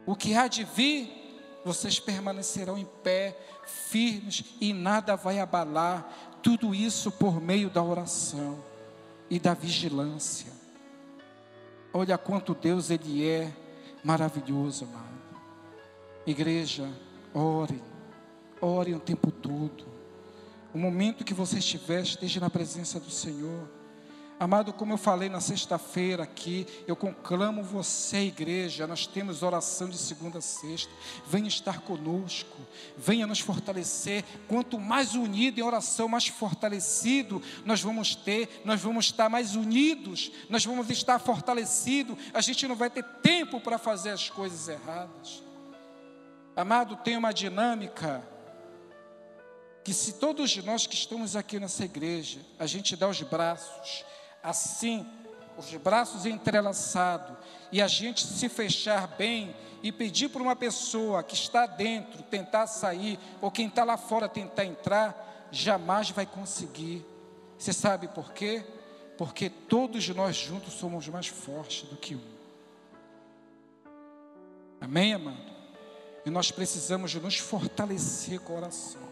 o 0.06 0.16
que 0.16 0.34
há 0.34 0.48
de 0.48 0.64
vir, 0.64 1.10
vocês 1.64 2.00
permanecerão 2.00 2.78
em 2.78 2.86
pé, 3.02 3.36
firmes 3.66 4.44
e 4.60 4.72
nada 4.72 5.16
vai 5.16 5.38
abalar. 5.38 6.38
Tudo 6.42 6.74
isso 6.74 7.12
por 7.12 7.40
meio 7.40 7.68
da 7.68 7.82
oração 7.82 8.62
e 9.28 9.38
da 9.38 9.54
vigilância. 9.54 10.52
Olha 11.92 12.16
quanto 12.16 12.54
Deus 12.54 12.90
ele 12.90 13.26
é 13.26 13.52
maravilhoso, 14.02 14.84
amado. 14.84 15.20
Igreja, 16.26 16.88
ore, 17.34 17.82
ore 18.60 18.94
o 18.94 19.00
tempo 19.00 19.30
todo. 19.30 19.84
O 20.72 20.78
momento 20.78 21.24
que 21.24 21.34
você 21.34 21.58
estiver, 21.58 22.02
esteja 22.02 22.40
na 22.40 22.48
presença 22.48 23.00
do 23.00 23.10
Senhor. 23.10 23.68
Amado, 24.40 24.72
como 24.72 24.94
eu 24.94 24.96
falei 24.96 25.28
na 25.28 25.38
sexta-feira 25.38 26.22
aqui, 26.22 26.66
eu 26.86 26.96
conclamo 26.96 27.62
você, 27.62 28.20
igreja, 28.22 28.86
nós 28.86 29.06
temos 29.06 29.42
oração 29.42 29.86
de 29.86 29.98
segunda 29.98 30.38
a 30.38 30.40
sexta. 30.40 30.90
Venha 31.26 31.46
estar 31.46 31.82
conosco, 31.82 32.56
venha 32.96 33.26
nos 33.26 33.40
fortalecer. 33.40 34.24
Quanto 34.48 34.78
mais 34.78 35.14
unido 35.14 35.58
em 35.58 35.62
oração, 35.62 36.08
mais 36.08 36.26
fortalecido 36.28 37.42
nós 37.66 37.82
vamos 37.82 38.14
ter, 38.14 38.62
nós 38.64 38.80
vamos 38.80 39.04
estar 39.04 39.28
mais 39.28 39.54
unidos, 39.54 40.32
nós 40.48 40.64
vamos 40.64 40.88
estar 40.88 41.18
fortalecidos. 41.18 42.16
A 42.32 42.40
gente 42.40 42.66
não 42.66 42.74
vai 42.74 42.88
ter 42.88 43.04
tempo 43.20 43.60
para 43.60 43.76
fazer 43.76 44.08
as 44.08 44.30
coisas 44.30 44.68
erradas. 44.68 45.42
Amado, 46.56 46.96
tem 46.96 47.14
uma 47.14 47.34
dinâmica 47.34 48.26
que 49.84 49.92
se 49.92 50.14
todos 50.14 50.56
nós 50.64 50.86
que 50.86 50.94
estamos 50.94 51.36
aqui 51.36 51.60
nessa 51.60 51.84
igreja, 51.84 52.40
a 52.58 52.66
gente 52.66 52.96
dá 52.96 53.06
os 53.06 53.20
braços, 53.20 54.02
assim, 54.42 55.06
os 55.56 55.74
braços 55.76 56.26
entrelaçados, 56.26 57.36
e 57.70 57.80
a 57.80 57.86
gente 57.86 58.26
se 58.26 58.48
fechar 58.48 59.06
bem 59.06 59.54
e 59.82 59.90
pedir 59.90 60.28
para 60.28 60.42
uma 60.42 60.56
pessoa 60.56 61.22
que 61.22 61.34
está 61.34 61.66
dentro 61.66 62.22
tentar 62.24 62.66
sair, 62.66 63.18
ou 63.40 63.50
quem 63.50 63.68
está 63.68 63.84
lá 63.84 63.96
fora 63.96 64.28
tentar 64.28 64.64
entrar, 64.64 65.48
jamais 65.50 66.10
vai 66.10 66.26
conseguir. 66.26 67.04
Você 67.58 67.72
sabe 67.72 68.08
por 68.08 68.32
quê? 68.32 68.64
Porque 69.18 69.50
todos 69.50 70.08
nós 70.08 70.36
juntos 70.36 70.74
somos 70.74 71.06
mais 71.08 71.26
fortes 71.26 71.88
do 71.88 71.96
que 71.96 72.14
um. 72.14 72.40
Amém, 74.80 75.12
amado? 75.12 75.50
E 76.24 76.30
nós 76.30 76.50
precisamos 76.50 77.14
nos 77.14 77.36
fortalecer 77.36 78.40
com 78.40 78.56
oração. 78.56 79.02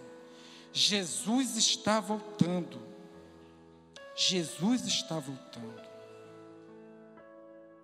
Jesus 0.73 1.57
está 1.57 2.01
voltando. 2.01 2.88
Jesus 4.21 4.85
está 4.85 5.21
voltando. 5.21 5.81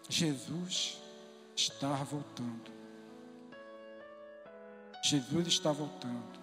Jesus 0.08 1.00
está 1.54 1.94
voltando. 2.02 2.72
Jesus 5.00 5.46
está 5.46 5.70
voltando. 5.70 6.40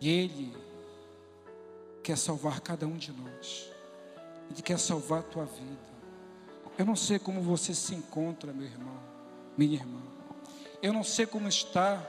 E 0.00 0.08
Ele 0.08 0.56
quer 2.04 2.16
salvar 2.16 2.60
cada 2.60 2.86
um 2.86 2.96
de 2.96 3.10
nós. 3.10 3.68
Ele 4.48 4.62
quer 4.62 4.78
salvar 4.78 5.18
a 5.18 5.24
tua 5.24 5.46
vida. 5.46 5.90
Eu 6.78 6.86
não 6.86 6.94
sei 6.94 7.18
como 7.18 7.42
você 7.42 7.74
se 7.74 7.92
encontra, 7.96 8.52
meu 8.52 8.66
irmão, 8.66 9.00
minha 9.58 9.74
irmã. 9.74 10.00
Eu 10.80 10.92
não 10.92 11.02
sei 11.02 11.26
como 11.26 11.48
está 11.48 12.00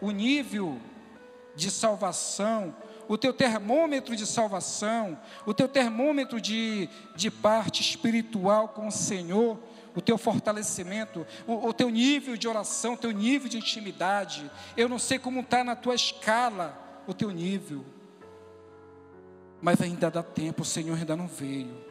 o 0.00 0.12
nível 0.12 0.80
de 1.56 1.72
salvação 1.72 2.72
o 3.08 3.16
teu 3.16 3.32
termômetro 3.32 4.14
de 4.14 4.26
salvação, 4.26 5.18
o 5.46 5.54
teu 5.54 5.66
termômetro 5.66 6.40
de, 6.40 6.88
de 7.16 7.30
parte 7.30 7.80
espiritual 7.80 8.68
com 8.68 8.86
o 8.86 8.92
Senhor, 8.92 9.58
o 9.96 10.00
teu 10.00 10.18
fortalecimento, 10.18 11.26
o, 11.46 11.68
o 11.68 11.72
teu 11.72 11.88
nível 11.88 12.36
de 12.36 12.46
oração, 12.46 12.94
o 12.94 12.98
teu 12.98 13.10
nível 13.10 13.48
de 13.48 13.56
intimidade. 13.56 14.48
Eu 14.76 14.88
não 14.88 14.98
sei 14.98 15.18
como 15.18 15.40
está 15.40 15.64
na 15.64 15.74
tua 15.74 15.94
escala 15.94 16.78
o 17.06 17.14
teu 17.14 17.30
nível, 17.30 17.84
mas 19.60 19.80
ainda 19.80 20.10
dá 20.10 20.22
tempo, 20.22 20.62
o 20.62 20.66
Senhor 20.66 20.96
ainda 20.96 21.16
não 21.16 21.26
veio. 21.26 21.88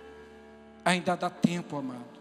Ainda 0.86 1.18
dá 1.18 1.30
tempo, 1.30 1.76
amado 1.76 2.18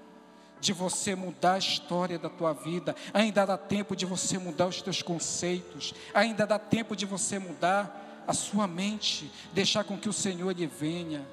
de 0.59 0.73
você 0.73 1.15
mudar 1.15 1.53
a 1.53 1.59
história 1.59 2.19
da 2.19 2.29
tua 2.29 2.53
vida, 2.53 2.97
ainda 3.13 3.45
dá 3.45 3.59
tempo 3.59 3.95
de 3.95 4.07
você 4.07 4.39
mudar 4.39 4.67
os 4.67 4.81
teus 4.81 5.03
conceitos, 5.03 5.95
ainda 6.15 6.47
dá 6.47 6.59
tempo 6.59 6.97
de 6.97 7.05
você 7.05 7.39
mudar 7.39 8.06
a 8.27 8.33
sua 8.33 8.67
mente, 8.67 9.31
deixar 9.53 9.85
com 9.85 9.99
que 9.99 10.09
o 10.09 10.13
Senhor 10.13 10.51
lhe 10.57 10.67
venha 10.67 11.27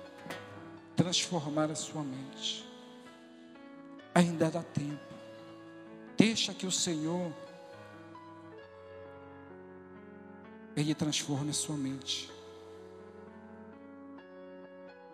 transformar 0.95 1.71
a 1.71 1.75
sua 1.75 2.03
mente. 2.03 2.65
Ainda 4.13 4.51
dá 4.51 4.61
tempo. 4.61 5.13
Deixa 6.15 6.53
que 6.53 6.67
o 6.67 6.71
Senhor 6.71 7.33
Ele 10.75 10.95
transforme 10.95 11.51
a 11.51 11.53
sua 11.53 11.77
mente. 11.77 12.29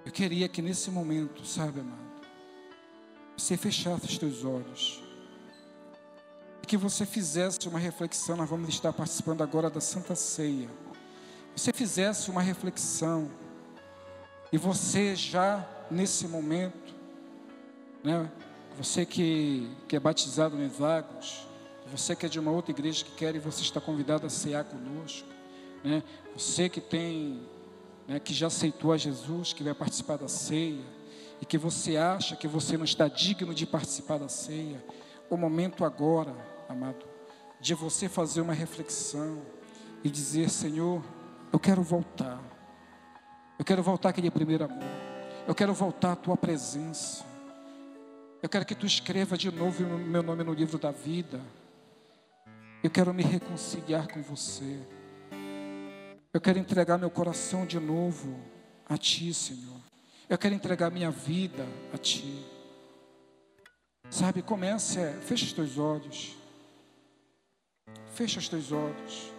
Eu 0.06 0.12
queria 0.12 0.48
que 0.48 0.62
nesse 0.62 0.90
momento, 0.90 1.46
sabe, 1.46 1.82
amado, 1.82 2.26
você 3.38 3.58
fechasse 3.58 4.06
os 4.06 4.18
teus 4.18 4.44
olhos. 4.46 5.04
E 6.64 6.66
que 6.66 6.78
você 6.78 7.06
fizesse 7.06 7.68
uma 7.68 7.80
reflexão. 7.80 8.38
Nós 8.38 8.50
vamos 8.50 8.70
estar 8.70 8.94
participando 8.94 9.42
agora 9.42 9.70
da 9.70 9.82
Santa 9.82 10.16
Ceia. 10.16 10.70
Você 11.60 11.73
fizesse 11.73 12.31
uma 12.31 12.41
reflexão. 12.41 13.30
E 14.49 14.57
você 14.57 15.14
já 15.14 15.68
nesse 15.91 16.26
momento, 16.26 16.95
né? 18.02 18.31
Você 18.77 19.06
que, 19.06 19.69
que 19.86 19.98
é 19.98 19.99
batizado 19.99 20.56
nos 20.56 20.80
Lagos, 20.80 21.45
você 21.91 22.15
que 22.15 22.26
é 22.26 22.30
de 22.30 22.40
uma 22.40 22.49
outra 22.49 22.72
igreja 22.72 23.03
que 23.03 23.11
quer 23.11 23.36
e 23.36 23.40
você 23.40 23.61
está 23.61 23.81
convidado 23.81 24.26
a 24.26 24.30
cear 24.30 24.64
conosco, 24.64 25.27
né? 25.84 26.02
Você 26.34 26.69
que 26.69 26.80
tem, 26.80 27.45
né, 28.07 28.22
que 28.22 28.34
já 28.34 28.48
aceitou 28.48 28.94
a 28.94 28.98
Jesus, 28.98 29.52
que 29.52 29.61
vai 29.61 29.73
participar 29.73 30.15
da 30.15 30.30
ceia 30.30 30.86
e 31.41 31.45
que 31.45 31.57
você 31.57 31.98
acha 31.98 32.38
que 32.38 32.48
você 32.48 32.77
não 32.77 32.86
está 32.86 33.10
digno 33.10 33.53
de 33.53 33.65
participar 33.65 34.18
da 34.18 34.30
ceia, 34.30 34.81
o 35.30 35.36
momento 35.36 35.84
agora, 35.84 36.34
amado, 36.69 37.06
de 37.60 37.73
você 37.73 38.07
fazer 38.07 38.40
uma 38.40 38.53
reflexão 38.53 39.41
e 40.06 40.10
dizer, 40.10 40.49
Senhor, 40.49 41.03
eu 41.52 41.60
quero 41.60 41.82
voltar. 41.82 42.42
Eu 43.58 43.66
quero 43.66 43.84
voltar 43.84 44.10
aquele 44.10 44.32
primeiro 44.32 44.66
amor. 44.66 44.84
Eu 45.48 45.56
quero 45.56 45.74
voltar 45.74 46.14
à 46.14 46.16
tua 46.16 46.38
presença. 46.38 47.26
Eu 48.42 48.48
quero 48.48 48.66
que 48.66 48.76
tu 48.76 48.86
escreva 48.86 49.38
de 49.38 49.52
novo 49.52 49.84
o 49.84 49.98
meu 49.98 50.24
nome 50.24 50.44
no 50.44 50.54
livro 50.54 50.78
da 50.78 50.92
vida. 50.92 51.42
Eu 52.82 52.90
quero 52.90 53.14
me 53.14 53.24
reconciliar 53.24 54.08
com 54.08 54.22
você. 54.22 54.80
Eu 56.34 56.40
quero 56.40 56.60
entregar 56.60 56.98
meu 56.98 57.10
coração 57.10 57.66
de 57.66 57.80
novo 57.80 58.40
a 58.88 58.98
ti, 58.98 59.34
Senhor. 59.34 59.80
Eu 60.30 60.38
quero 60.38 60.54
entregar 60.54 60.92
minha 60.92 61.10
vida 61.10 61.66
a 61.94 61.98
ti. 61.98 62.46
Sabe, 64.10 64.42
comece, 64.42 65.00
é, 65.00 65.14
fecha 65.22 65.46
os 65.46 65.54
teus 65.54 65.78
olhos. 65.78 66.36
Fecha 68.14 68.40
os 68.40 68.48
teus 68.48 68.72
olhos. 68.72 69.39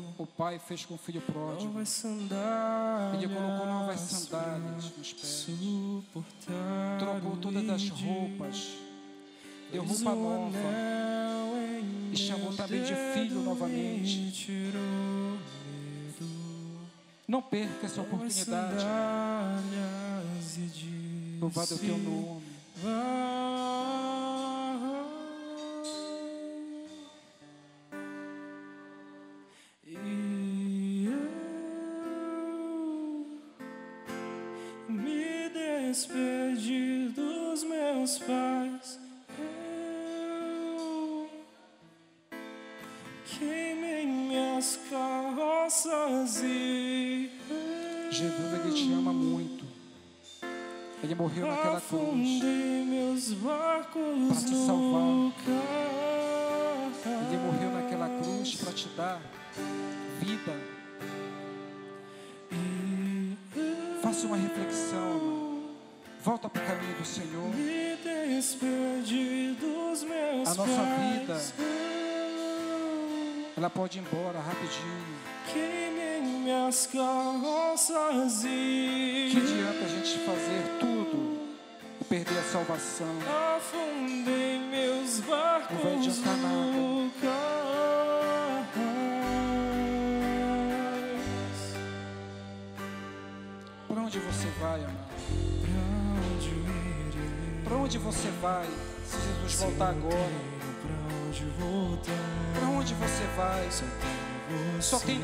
o 0.21 0.27
pai 0.27 0.59
fez 0.59 0.85
com 0.85 0.93
o 0.93 0.97
filho 0.97 1.21
pródigo. 1.21 1.73
Ele 3.13 3.27
colocou 3.27 3.65
novas 3.65 3.99
sandálias 3.99 4.91
nos 4.97 5.13
pés, 5.13 5.47
trocou 6.99 7.37
todas 7.37 7.69
as 7.69 7.89
roupas, 7.89 8.69
deu 9.71 9.83
roupa 9.83 10.15
nova 10.15 10.59
e 12.11 12.17
chamou 12.17 12.53
também 12.53 12.83
de 12.83 12.93
filho 13.13 13.41
novamente. 13.41 14.33
Não 17.27 17.41
perca 17.41 17.85
essa 17.85 18.01
oportunidade. 18.01 18.85
Louvado 21.39 21.73
é 21.73 21.75
o 21.75 21.79
teu 21.79 21.97
nome. 21.97 22.43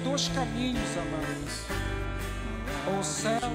Dois 0.08 0.30
caminhos, 0.30 0.98
amados: 0.98 1.66
ou 2.88 3.00
o 3.00 3.04
céu 3.04 3.52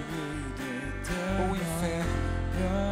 ou 1.41 1.53
o 1.53 1.57
inferno. 1.57 2.92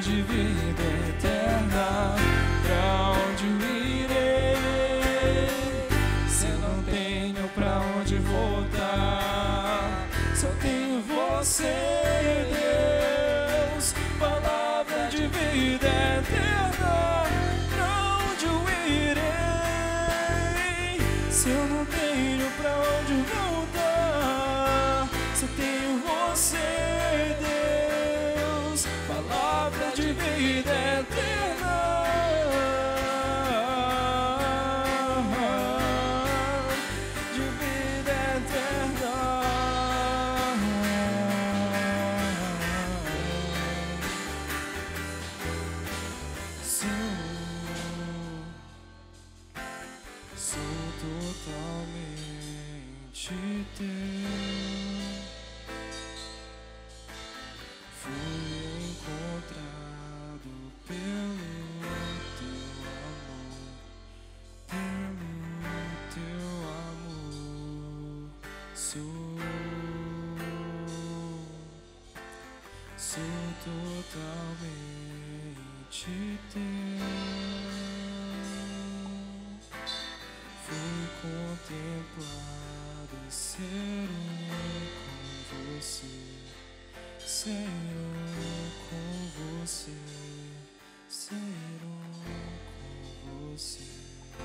De 0.00 0.22
vida 0.22 0.97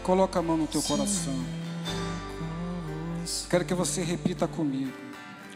Coloca 0.04 0.40
a 0.40 0.42
mão 0.42 0.58
no 0.58 0.68
teu 0.68 0.82
coração. 0.84 1.34
Quero 3.50 3.64
que 3.64 3.74
você 3.74 4.04
repita 4.04 4.46
comigo. 4.48 4.92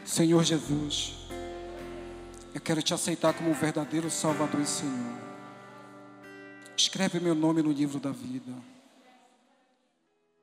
Senhor 0.06 0.42
Jesus, 0.42 1.18
eu 2.56 2.62
quero 2.62 2.82
te 2.82 2.94
aceitar 2.94 3.34
como 3.34 3.50
um 3.50 3.54
verdadeiro 3.54 4.10
Salvador 4.10 4.62
e 4.62 4.66
Senhor. 4.66 5.18
Escreve 6.78 7.20
meu 7.20 7.36
nome 7.36 7.62
no 7.62 7.74
livro 7.74 8.00
da 8.00 8.12
vida. 8.12 8.54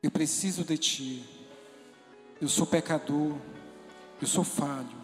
Eu 0.02 0.10
preciso 0.10 0.64
de 0.64 0.76
Ti. 0.76 1.24
Eu 2.42 2.48
sou 2.48 2.66
pecador. 2.66 3.34
Eu 4.20 4.26
sou 4.26 4.44
falho. 4.44 5.02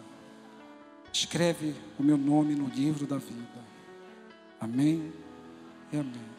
Escreve 1.11 1.73
o 1.97 2.03
meu 2.03 2.17
nome 2.17 2.53
no 2.53 2.67
livro 2.67 3.07
da 3.07 3.17
vida. 3.17 3.65
Amém 4.59 5.11
e 5.91 5.97
amém. 5.97 6.31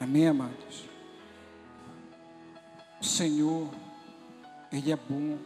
Amém, 0.00 0.26
amados. 0.26 0.95
Senhor, 3.16 3.70
Ele 4.70 4.92
é 4.92 4.96
bom 4.96 5.38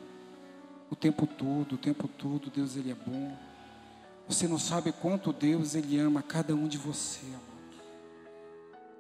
o 0.91 0.97
tempo 0.97 1.25
todo, 1.25 1.75
o 1.75 1.79
tempo 1.79 2.09
todo, 2.09 2.51
Deus, 2.51 2.77
Ele 2.77 2.91
é 2.91 2.95
bom. 2.95 3.37
Você 4.29 4.49
não 4.49 4.59
sabe 4.59 4.91
quanto 4.91 5.33
Deus, 5.33 5.77
Ele 5.77 5.99
ama 5.99 6.21
cada 6.21 6.53
um 6.53 6.67
de 6.67 6.77
você, 6.77 7.25
amado. 7.27 7.51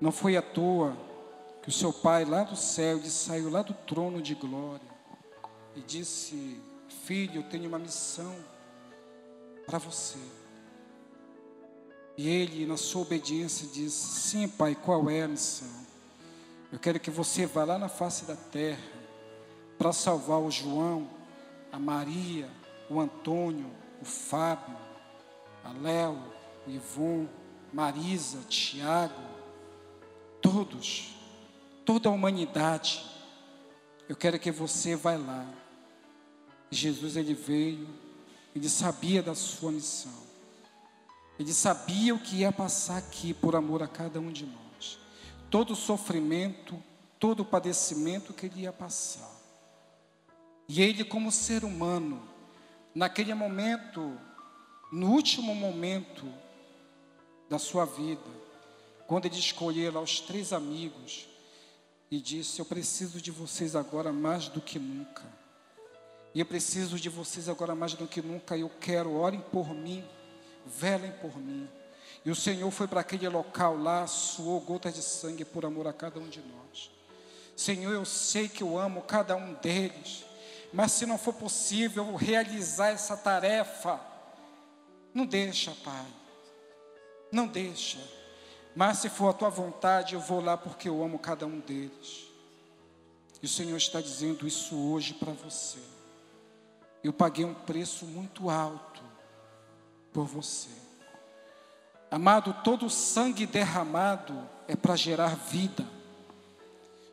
Não 0.00 0.12
foi 0.12 0.36
à 0.36 0.42
toa 0.42 0.96
que 1.62 1.68
o 1.68 1.72
seu 1.72 1.92
Pai 1.92 2.24
lá 2.24 2.44
do 2.44 2.54
céu, 2.54 2.98
ele 2.98 3.10
saiu 3.10 3.50
lá 3.50 3.62
do 3.62 3.74
trono 3.74 4.22
de 4.22 4.34
glória 4.34 4.88
e 5.74 5.80
disse: 5.80 6.60
Filho, 7.04 7.40
eu 7.40 7.42
tenho 7.42 7.68
uma 7.68 7.78
missão 7.78 8.34
para 9.66 9.78
você. 9.78 10.18
E 12.16 12.28
ele, 12.28 12.66
na 12.66 12.76
sua 12.76 13.02
obediência, 13.02 13.66
disse: 13.66 14.20
Sim, 14.20 14.48
Pai, 14.48 14.74
qual 14.74 15.10
é 15.10 15.22
a 15.22 15.28
missão? 15.28 15.89
Eu 16.72 16.78
quero 16.78 17.00
que 17.00 17.10
você 17.10 17.46
vá 17.46 17.64
lá 17.64 17.78
na 17.78 17.88
face 17.88 18.24
da 18.24 18.36
terra 18.36 19.00
para 19.76 19.92
salvar 19.92 20.38
o 20.40 20.50
João, 20.50 21.08
a 21.72 21.78
Maria, 21.78 22.48
o 22.88 23.00
Antônio, 23.00 23.70
o 24.00 24.04
Fábio, 24.04 24.76
a 25.64 25.72
Léo, 25.72 26.22
o 26.66 26.70
Ivon, 26.70 27.26
Marisa, 27.72 28.38
Tiago, 28.48 29.22
todos, 30.40 31.14
toda 31.84 32.08
a 32.08 32.12
humanidade. 32.12 33.04
Eu 34.08 34.16
quero 34.16 34.38
que 34.38 34.50
você 34.50 34.94
vá 34.94 35.16
lá. 35.16 35.46
Jesus 36.70 37.16
ele 37.16 37.34
veio, 37.34 37.88
ele 38.54 38.68
sabia 38.68 39.22
da 39.22 39.34
sua 39.34 39.72
missão. 39.72 40.30
Ele 41.38 41.52
sabia 41.52 42.14
o 42.14 42.18
que 42.18 42.36
ia 42.36 42.52
passar 42.52 42.98
aqui 42.98 43.32
por 43.32 43.56
amor 43.56 43.82
a 43.82 43.88
cada 43.88 44.20
um 44.20 44.30
de 44.30 44.44
nós. 44.46 44.69
Todo 45.50 45.72
o 45.72 45.76
sofrimento, 45.76 46.80
todo 47.18 47.40
o 47.40 47.44
padecimento 47.44 48.32
que 48.32 48.46
ele 48.46 48.62
ia 48.62 48.72
passar. 48.72 49.30
E 50.68 50.80
ele, 50.80 51.04
como 51.04 51.32
ser 51.32 51.64
humano, 51.64 52.22
naquele 52.94 53.34
momento, 53.34 54.16
no 54.92 55.10
último 55.10 55.54
momento 55.54 56.24
da 57.48 57.58
sua 57.58 57.84
vida, 57.84 58.30
quando 59.06 59.26
ele 59.26 59.38
escolheu 59.38 59.92
lá 59.92 60.00
os 60.00 60.20
três 60.20 60.52
amigos 60.52 61.26
e 62.10 62.20
disse: 62.20 62.60
Eu 62.60 62.64
preciso 62.64 63.20
de 63.20 63.32
vocês 63.32 63.74
agora 63.74 64.12
mais 64.12 64.48
do 64.48 64.60
que 64.60 64.78
nunca. 64.78 65.24
E 66.32 66.38
eu 66.38 66.46
preciso 66.46 66.96
de 66.96 67.08
vocês 67.08 67.48
agora 67.48 67.74
mais 67.74 67.94
do 67.94 68.06
que 68.06 68.22
nunca. 68.22 68.56
Eu 68.56 68.70
quero, 68.80 69.12
orem 69.12 69.40
por 69.40 69.74
mim, 69.74 70.04
velem 70.64 71.10
por 71.12 71.36
mim. 71.36 71.68
E 72.24 72.30
o 72.30 72.36
Senhor 72.36 72.70
foi 72.70 72.86
para 72.86 73.00
aquele 73.00 73.28
local 73.28 73.76
lá, 73.76 74.06
suou 74.06 74.60
gotas 74.60 74.94
de 74.94 75.02
sangue 75.02 75.44
por 75.44 75.64
amor 75.64 75.86
a 75.86 75.92
cada 75.92 76.20
um 76.20 76.28
de 76.28 76.40
nós. 76.40 76.90
Senhor, 77.56 77.92
eu 77.92 78.04
sei 78.04 78.48
que 78.48 78.62
eu 78.62 78.78
amo 78.78 79.02
cada 79.02 79.36
um 79.36 79.54
deles, 79.54 80.24
mas 80.72 80.92
se 80.92 81.06
não 81.06 81.18
for 81.18 81.34
possível 81.34 82.14
realizar 82.14 82.88
essa 82.88 83.16
tarefa, 83.16 84.00
não 85.12 85.26
deixa, 85.26 85.74
Pai. 85.82 86.06
Não 87.32 87.46
deixa. 87.46 87.98
Mas 88.74 88.98
se 88.98 89.08
for 89.08 89.28
a 89.28 89.32
tua 89.32 89.50
vontade, 89.50 90.14
eu 90.14 90.20
vou 90.20 90.40
lá 90.40 90.56
porque 90.56 90.88
eu 90.88 91.02
amo 91.02 91.18
cada 91.18 91.46
um 91.46 91.58
deles. 91.60 92.26
E 93.42 93.46
o 93.46 93.48
Senhor 93.48 93.76
está 93.76 94.00
dizendo 94.00 94.46
isso 94.46 94.76
hoje 94.76 95.14
para 95.14 95.32
você. 95.32 95.78
Eu 97.02 97.12
paguei 97.12 97.44
um 97.44 97.54
preço 97.54 98.04
muito 98.04 98.50
alto 98.50 99.02
por 100.12 100.26
você. 100.26 100.79
Amado, 102.10 102.52
todo 102.64 102.86
o 102.86 102.90
sangue 102.90 103.46
derramado 103.46 104.48
é 104.66 104.74
para 104.74 104.96
gerar 104.96 105.36
vida. 105.36 105.86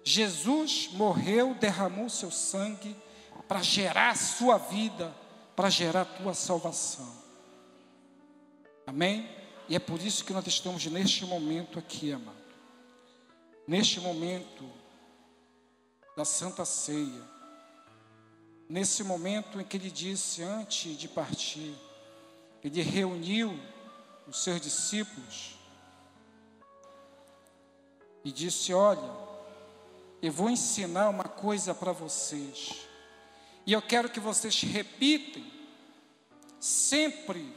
Jesus 0.03 0.89
morreu, 0.93 1.53
derramou 1.53 2.09
seu 2.09 2.31
sangue 2.31 2.95
para 3.47 3.61
gerar 3.61 4.09
a 4.09 4.15
sua 4.15 4.57
vida, 4.57 5.13
para 5.55 5.69
gerar 5.69 6.01
a 6.01 6.05
tua 6.05 6.33
salvação. 6.33 7.11
Amém? 8.87 9.29
E 9.69 9.75
é 9.75 9.79
por 9.79 10.01
isso 10.01 10.23
que 10.25 10.33
nós 10.33 10.47
estamos 10.47 10.85
neste 10.87 11.25
momento 11.25 11.77
aqui, 11.77 12.11
amado. 12.11 12.37
Neste 13.67 13.99
momento 13.99 14.67
da 16.15 16.25
Santa 16.25 16.65
Ceia. 16.65 17.21
Nesse 18.67 19.03
momento 19.03 19.61
em 19.61 19.63
que 19.63 19.77
ele 19.77 19.91
disse 19.91 20.41
antes 20.41 20.97
de 20.97 21.07
partir, 21.07 21.75
ele 22.63 22.81
reuniu 22.81 23.59
os 24.27 24.43
seus 24.43 24.59
discípulos 24.59 25.57
e 28.23 28.31
disse: 28.31 28.73
Olha, 28.73 29.09
eu 30.21 30.31
vou 30.31 30.49
ensinar 30.49 31.09
uma 31.09 31.23
coisa 31.23 31.73
para 31.73 31.91
vocês. 31.91 32.87
E 33.65 33.73
eu 33.73 33.81
quero 33.81 34.09
que 34.09 34.19
vocês 34.19 34.61
repitem 34.61 35.45
sempre, 36.59 37.53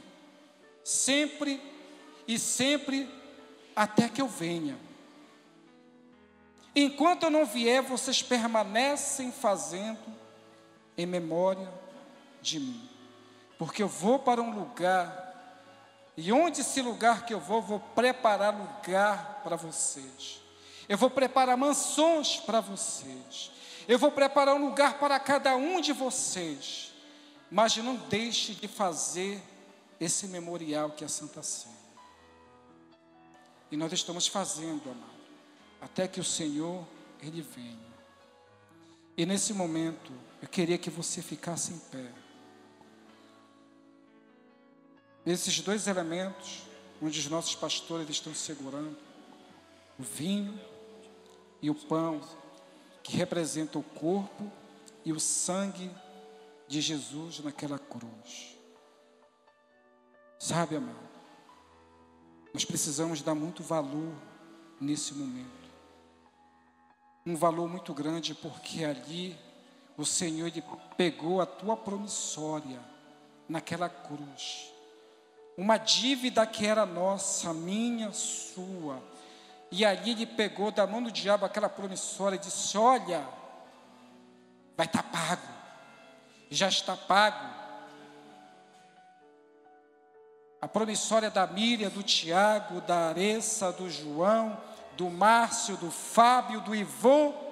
sempre 0.83 1.61
e 2.27 2.37
sempre 2.37 3.09
até 3.75 4.07
que 4.07 4.21
eu 4.21 4.27
venha. 4.27 4.77
Enquanto 6.75 7.23
eu 7.23 7.29
não 7.29 7.45
vier, 7.45 7.81
vocês 7.81 8.21
permanecem 8.21 9.31
fazendo 9.31 9.99
em 10.97 11.05
memória 11.05 11.69
de 12.41 12.59
mim. 12.59 12.89
Porque 13.57 13.83
eu 13.83 13.87
vou 13.87 14.19
para 14.19 14.41
um 14.41 14.57
lugar, 14.57 15.30
e 16.15 16.31
onde 16.31 16.61
esse 16.61 16.81
lugar 16.81 17.25
que 17.25 17.33
eu 17.33 17.39
vou, 17.39 17.61
vou 17.61 17.79
preparar 17.79 18.55
lugar 18.55 19.41
para 19.43 19.55
vocês. 19.55 20.41
Eu 20.87 20.97
vou 20.97 21.09
preparar 21.09 21.55
mansões 21.55 22.37
para 22.37 22.59
vocês. 22.59 23.51
Eu 23.87 23.97
vou 23.97 24.11
preparar 24.11 24.55
um 24.55 24.65
lugar 24.65 24.99
para 24.99 25.19
cada 25.19 25.55
um 25.55 25.79
de 25.79 25.93
vocês. 25.93 26.91
Mas 27.49 27.77
não 27.77 27.95
deixe 27.95 28.53
de 28.53 28.67
fazer 28.67 29.41
esse 29.99 30.27
memorial 30.27 30.91
que 30.91 31.03
é 31.03 31.07
a 31.07 31.09
Santa 31.09 31.41
Ceia. 31.41 31.75
E 33.71 33.77
nós 33.77 33.91
estamos 33.93 34.27
fazendo, 34.27 34.89
amado, 34.89 35.11
até 35.79 36.07
que 36.07 36.19
o 36.19 36.25
Senhor 36.25 36.85
ele 37.21 37.41
venha. 37.41 37.91
E 39.15 39.25
nesse 39.25 39.53
momento, 39.53 40.11
eu 40.41 40.47
queria 40.47 40.77
que 40.77 40.89
você 40.89 41.21
ficasse 41.21 41.71
em 41.71 41.77
pé. 41.77 42.20
Esses 45.25 45.59
dois 45.61 45.87
elementos, 45.87 46.63
onde 47.01 47.19
os 47.19 47.27
nossos 47.27 47.55
pastores 47.55 48.09
estão 48.09 48.33
segurando, 48.33 48.97
o 49.99 50.03
vinho 50.03 50.59
e 51.61 51.69
o 51.69 51.75
pão, 51.75 52.21
que 53.03 53.15
representa 53.15 53.77
o 53.77 53.83
corpo 53.83 54.51
e 55.05 55.11
o 55.11 55.19
sangue 55.19 55.91
de 56.67 56.81
Jesus 56.81 57.39
naquela 57.39 57.77
cruz. 57.77 58.57
Sabe, 60.39 60.75
amado, 60.75 60.97
nós 62.53 62.65
precisamos 62.65 63.21
dar 63.21 63.35
muito 63.35 63.61
valor 63.61 64.13
nesse 64.79 65.13
momento. 65.13 65.61
Um 67.25 67.35
valor 67.35 67.69
muito 67.69 67.93
grande, 67.93 68.33
porque 68.33 68.83
ali 68.83 69.37
o 69.95 70.05
Senhor 70.05 70.47
ele 70.47 70.63
pegou 70.97 71.39
a 71.41 71.45
tua 71.45 71.77
promissória 71.77 72.79
naquela 73.47 73.87
cruz. 73.87 74.70
Uma 75.57 75.77
dívida 75.77 76.45
que 76.45 76.65
era 76.65 76.85
nossa, 76.85 77.53
minha, 77.53 78.11
sua, 78.11 79.01
e 79.69 79.85
ali 79.85 80.11
ele 80.11 80.25
pegou 80.25 80.71
da 80.71 80.85
mão 80.87 81.01
do 81.01 81.11
diabo 81.11 81.45
aquela 81.45 81.69
promissória 81.69 82.35
e 82.35 82.39
disse: 82.39 82.77
Olha, 82.77 83.25
vai 84.75 84.85
estar 84.85 85.03
tá 85.03 85.09
pago, 85.09 85.47
já 86.49 86.67
está 86.67 86.95
pago. 86.95 87.61
A 90.61 90.67
promissória 90.67 91.29
da 91.31 91.47
Miriam, 91.47 91.89
do 91.89 92.03
Tiago, 92.03 92.81
da 92.81 93.09
Aressa, 93.09 93.71
do 93.71 93.89
João, 93.89 94.61
do 94.95 95.09
Márcio, 95.09 95.75
do 95.77 95.89
Fábio, 95.89 96.61
do 96.61 96.75
Ivon. 96.75 97.49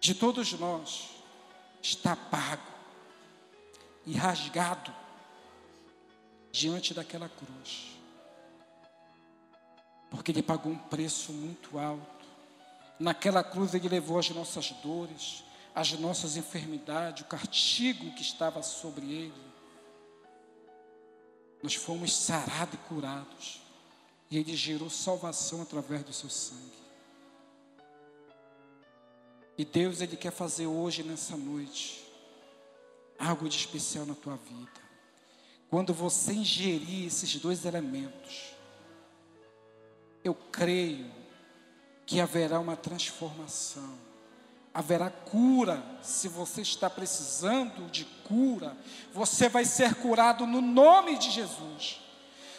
De 0.00 0.14
todos 0.14 0.52
nós, 0.58 1.10
está 1.80 2.16
pago 2.16 2.73
e 4.06 4.14
rasgado 4.14 4.94
diante 6.52 6.94
daquela 6.94 7.28
cruz. 7.28 7.96
Porque 10.10 10.30
Ele 10.30 10.42
pagou 10.42 10.72
um 10.72 10.78
preço 10.78 11.32
muito 11.32 11.78
alto. 11.78 12.24
Naquela 12.98 13.42
cruz 13.42 13.74
Ele 13.74 13.88
levou 13.88 14.18
as 14.18 14.30
nossas 14.30 14.70
dores, 14.70 15.42
as 15.74 15.92
nossas 15.94 16.36
enfermidades, 16.36 17.24
o 17.24 17.28
castigo 17.28 18.14
que 18.14 18.22
estava 18.22 18.62
sobre 18.62 19.06
Ele. 19.06 19.44
Nós 21.62 21.74
fomos 21.74 22.14
sarados 22.14 22.74
e 22.74 22.88
curados. 22.88 23.60
E 24.30 24.38
Ele 24.38 24.54
gerou 24.54 24.88
salvação 24.88 25.62
através 25.62 26.04
do 26.04 26.12
seu 26.12 26.30
sangue. 26.30 26.84
E 29.56 29.64
Deus, 29.64 30.00
Ele 30.00 30.16
quer 30.16 30.32
fazer 30.32 30.66
hoje, 30.66 31.02
nessa 31.02 31.36
noite, 31.36 32.03
algo 33.18 33.48
de 33.48 33.56
especial 33.56 34.06
na 34.06 34.14
tua 34.14 34.36
vida. 34.36 34.84
Quando 35.70 35.92
você 35.92 36.32
ingerir 36.32 37.06
esses 37.06 37.36
dois 37.36 37.64
elementos, 37.64 38.54
eu 40.22 40.34
creio 40.34 41.10
que 42.06 42.20
haverá 42.20 42.60
uma 42.60 42.76
transformação, 42.76 43.98
haverá 44.72 45.10
cura. 45.10 45.82
Se 46.02 46.28
você 46.28 46.62
está 46.62 46.88
precisando 46.88 47.90
de 47.90 48.04
cura, 48.26 48.76
você 49.12 49.48
vai 49.48 49.64
ser 49.64 49.94
curado 49.96 50.46
no 50.46 50.60
nome 50.60 51.18
de 51.18 51.30
Jesus. 51.30 52.00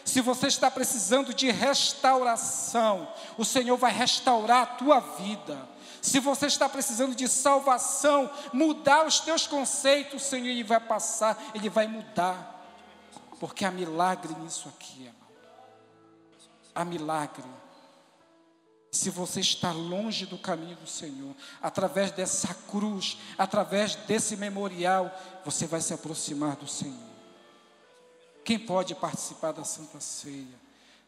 Se 0.04 0.22
você 0.22 0.48
está 0.48 0.70
precisando 0.70 1.34
de 1.34 1.50
restauração, 1.50 3.12
o 3.38 3.44
Senhor 3.44 3.76
vai 3.76 3.92
restaurar 3.92 4.62
a 4.62 4.66
tua 4.66 5.00
vida. 5.00 5.75
Se 6.06 6.20
você 6.20 6.46
está 6.46 6.70
precisando 6.70 7.16
de 7.16 7.28
salvação, 7.28 8.30
mudar 8.54 9.08
os 9.08 9.20
teus 9.20 9.48
conceitos, 9.48 10.22
o 10.22 10.26
Senhor 10.26 10.46
ele 10.46 10.64
vai 10.64 10.80
passar, 10.80 11.36
ele 11.56 11.68
vai 11.68 11.88
mudar. 11.88 12.64
Porque 13.40 13.66
há 13.66 13.72
milagre 13.72 14.32
nisso 14.36 14.70
aqui, 14.70 15.06
irmão. 15.06 15.28
Há 16.76 16.86
milagre. 16.86 17.44
Se 18.92 19.10
você 19.10 19.40
está 19.40 19.72
longe 19.72 20.28
do 20.28 20.38
caminho 20.38 20.76
do 20.76 20.86
Senhor, 20.86 21.36
através 21.60 22.12
dessa 22.12 22.54
cruz, 22.54 23.18
através 23.36 23.96
desse 23.96 24.38
memorial, 24.38 25.12
você 25.44 25.66
vai 25.66 25.82
se 25.82 25.92
aproximar 25.92 26.56
do 26.56 26.68
Senhor. 26.68 27.16
Quem 28.44 28.60
pode 28.60 28.94
participar 28.94 29.54
da 29.54 29.64
Santa 29.64 30.00
Ceia? 30.00 30.66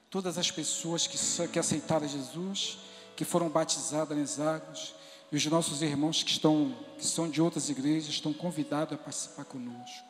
Todas 0.10 0.40
as 0.40 0.49
pessoas 0.49 1.06
que, 1.06 1.19
que 1.49 1.60
aceitaram 1.60 2.07
Jesus, 2.07 2.80
que 3.18 3.26
foram 3.26 3.49
batizadas 3.49 4.15
nas 4.15 4.39
águas, 4.39 4.94
e 5.31 5.35
os 5.35 5.45
nossos 5.48 5.81
irmãos 5.81 6.22
que 6.22 6.30
estão 6.30 6.73
que 6.98 7.06
são 7.06 7.30
de 7.30 7.41
outras 7.41 7.68
igrejas 7.68 8.10
estão 8.10 8.31
convidados 8.31 8.94
a 8.94 8.98
participar 8.98 9.44
conosco. 9.44 10.07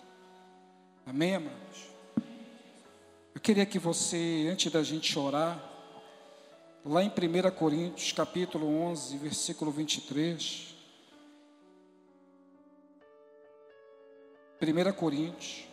Amém, 1.06 1.36
amados? 1.36 1.88
Eu 3.34 3.42
queria 3.42 3.66
que 3.66 3.80
você, 3.80 4.50
antes 4.52 4.72
da 4.72 4.84
gente 4.84 5.18
orar, 5.18 5.58
lá 6.86 7.02
em 7.02 7.10
1 7.10 7.52
Coríntios, 7.56 8.12
capítulo 8.12 8.68
11, 8.68 9.18
versículo 9.18 9.72
23. 9.72 10.76
1 14.62 14.94
Coríntios, 14.94 15.66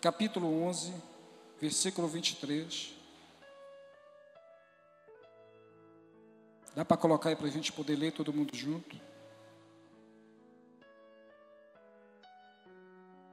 capítulo 0.00 0.62
11, 0.64 0.92
versículo 1.60 2.06
23. 2.06 3.03
Dá 6.74 6.84
para 6.84 6.96
colocar 6.96 7.28
aí 7.28 7.36
para 7.36 7.46
a 7.46 7.50
gente 7.50 7.72
poder 7.72 7.94
ler 7.94 8.12
todo 8.12 8.32
mundo 8.32 8.54
junto? 8.56 8.96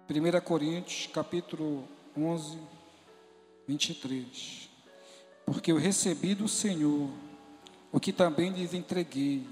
1 0.08 0.42
Coríntios, 0.42 1.08
capítulo 1.12 1.88
11, 2.16 2.60
23. 3.68 4.70
Porque 5.44 5.72
eu 5.72 5.78
recebi 5.78 6.36
do 6.36 6.48
Senhor 6.48 7.10
o 7.92 8.00
que 8.00 8.14
também 8.14 8.52
lhes 8.52 8.76
entreguei, 8.76 9.48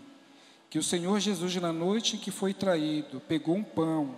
que 0.69 0.77
o 0.77 0.83
Senhor 0.83 1.19
Jesus, 1.19 1.55
na 1.55 1.73
noite 1.73 2.15
em 2.15 2.19
que 2.19 2.29
foi 2.29 2.53
traído, 2.53 3.19
pegou 3.21 3.55
um 3.55 3.63
pão 3.63 4.15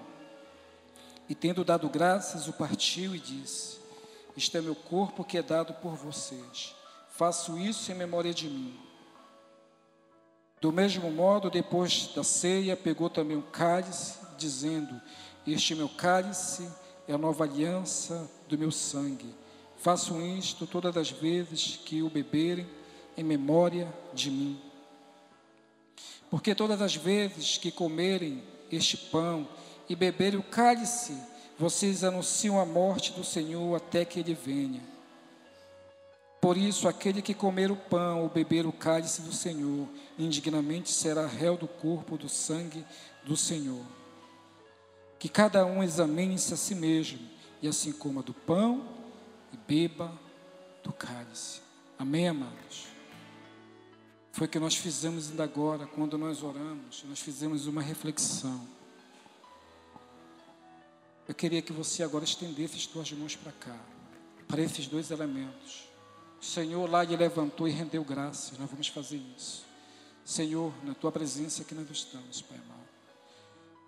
e, 1.30 1.35
tendo 1.35 1.64
dado 1.64 1.88
graças, 1.88 2.49
o 2.49 2.53
partiu 2.53 3.15
e 3.15 3.19
disse: 3.19 3.80
Este 4.35 4.57
é 4.57 4.61
meu 4.61 4.76
corpo 4.76 5.23
que 5.23 5.38
é 5.38 5.41
dado 5.41 5.73
por 5.76 5.95
vocês. 5.95 6.76
Faço 7.10 7.57
isso 7.57 7.89
em 7.89 7.95
memória 7.95 8.34
de 8.34 8.49
mim. 8.49 8.90
Do 10.61 10.71
mesmo 10.71 11.11
modo, 11.11 11.49
depois 11.49 12.11
da 12.15 12.23
ceia, 12.23 12.77
pegou 12.77 13.09
também 13.09 13.35
um 13.35 13.41
cálice, 13.41 14.19
dizendo: 14.38 15.01
Este 15.45 15.75
meu 15.75 15.89
cálice 15.89 16.69
é 17.07 17.13
a 17.13 17.17
nova 17.17 17.43
aliança 17.43 18.29
do 18.47 18.57
meu 18.57 18.71
sangue 18.71 19.41
Façam 19.81 20.21
isto 20.38 20.67
todas 20.67 20.95
as 20.95 21.09
vezes 21.09 21.79
que 21.83 22.03
o 22.03 22.09
beberem 22.09 22.67
em 23.17 23.23
memória 23.23 23.91
de 24.13 24.29
mim. 24.29 24.61
Porque 26.29 26.53
todas 26.53 26.79
as 26.83 26.95
vezes 26.95 27.57
que 27.57 27.71
comerem 27.71 28.43
este 28.71 28.95
pão 28.95 29.47
e 29.89 29.95
beberem 29.95 30.39
o 30.39 30.43
cálice, 30.43 31.17
vocês 31.57 32.03
anunciam 32.03 32.59
a 32.59 32.65
morte 32.65 33.11
do 33.13 33.23
Senhor 33.23 33.75
até 33.75 34.05
que 34.05 34.19
ele 34.19 34.35
venha. 34.35 34.81
Por 36.41 36.57
isso, 36.57 36.88
aquele 36.88 37.22
que 37.22 37.35
comer 37.35 37.69
o 37.69 37.76
pão 37.76 38.23
ou 38.23 38.27
beber 38.27 38.65
o 38.65 38.73
cálice 38.73 39.22
do 39.22 39.31
Senhor, 39.31 39.88
indignamente 40.18 40.91
será 40.91 41.27
réu 41.27 41.55
do 41.55 41.68
corpo 41.68 42.18
do 42.18 42.27
sangue 42.27 42.84
do 43.23 43.38
Senhor. 43.38 43.85
Que 45.19 45.30
cada 45.30 45.63
um 45.68 45.84
examine-se 45.84 46.51
a 46.51 46.57
si 46.57 46.73
mesmo, 46.73 47.19
e 47.61 47.68
assim 47.68 47.91
coma 47.91 48.23
do 48.23 48.34
pão 48.34 48.88
e 49.53 49.57
beba 49.57 50.11
do 50.84 50.91
cálice. 50.91 51.61
Amém, 51.99 52.27
amados? 52.27 52.88
Foi 54.31 54.47
o 54.47 54.49
que 54.49 54.57
nós 54.57 54.76
fizemos 54.76 55.30
ainda 55.30 55.43
agora, 55.43 55.85
quando 55.85 56.18
nós 56.18 56.41
oramos, 56.41 57.03
nós 57.07 57.19
fizemos 57.19 57.68
uma 57.68 57.84
reflexão. 57.84 58.68
Eu 61.27 61.35
queria 61.35 61.61
que 61.61 61.72
você 61.72 62.01
agora 62.01 62.23
estendesse 62.23 62.77
as 62.77 62.88
tuas 62.88 63.11
mãos 63.11 63.35
para 63.35 63.51
cá, 63.51 63.77
para 64.47 64.59
esses 64.59 64.88
dois 64.88 65.11
elementos. 65.11 65.90
O 66.41 66.43
Senhor 66.43 66.89
lá 66.89 67.03
lhe 67.03 67.15
levantou 67.15 67.68
e 67.68 67.72
rendeu 67.72 68.03
graças, 68.03 68.57
nós 68.57 68.68
vamos 68.68 68.88
fazer 68.88 69.22
isso. 69.38 69.63
Senhor, 70.26 70.73
na 70.84 70.95
tua 70.95 71.11
presença 71.11 71.61
aqui 71.61 71.76
nós 71.76 71.88
estamos, 71.89 72.41
Pai 72.41 72.57
amado. 72.57 72.89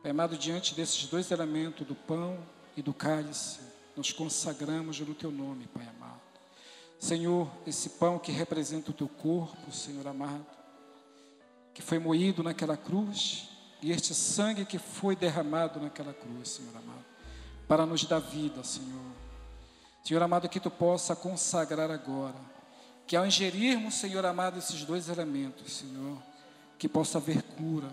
Pai 0.03 0.11
amado, 0.11 0.37
diante 0.37 0.75
desses 0.75 1.05
dois 1.07 1.31
elementos, 1.31 1.87
do 1.87 1.95
pão 1.95 2.37
e 2.77 2.81
do 2.83 2.93
cálice, 2.93 3.59
nós 3.97 4.11
consagramos 4.11 4.99
no 4.99 5.15
teu 5.15 5.31
nome, 5.31 5.65
Pai 5.67 5.87
amado. 5.87 6.21
Senhor, 6.99 7.51
esse 7.65 7.89
pão 7.89 8.19
que 8.19 8.31
representa 8.31 8.91
o 8.91 8.93
teu 8.93 9.07
corpo, 9.07 9.71
Senhor 9.71 10.05
amado, 10.07 10.45
que 11.73 11.81
foi 11.81 11.97
moído 11.97 12.43
naquela 12.43 12.77
cruz, 12.77 13.49
e 13.81 13.91
este 13.91 14.13
sangue 14.13 14.63
que 14.63 14.77
foi 14.77 15.15
derramado 15.15 15.79
naquela 15.79 16.13
cruz, 16.13 16.49
Senhor 16.49 16.75
amado, 16.77 17.05
para 17.67 17.85
nos 17.85 18.05
dar 18.05 18.19
vida, 18.19 18.63
Senhor. 18.63 19.12
Senhor 20.03 20.21
amado, 20.21 20.49
que 20.49 20.59
tu 20.59 20.69
possa 20.69 21.15
consagrar 21.15 21.89
agora, 21.89 22.35
que 23.07 23.15
ao 23.15 23.25
ingerirmos, 23.25 23.95
Senhor 23.95 24.25
amado, 24.25 24.59
esses 24.59 24.83
dois 24.83 25.07
elementos, 25.07 25.77
Senhor, 25.77 26.17
que 26.77 26.89
possa 26.89 27.17
haver 27.17 27.41
cura, 27.41 27.89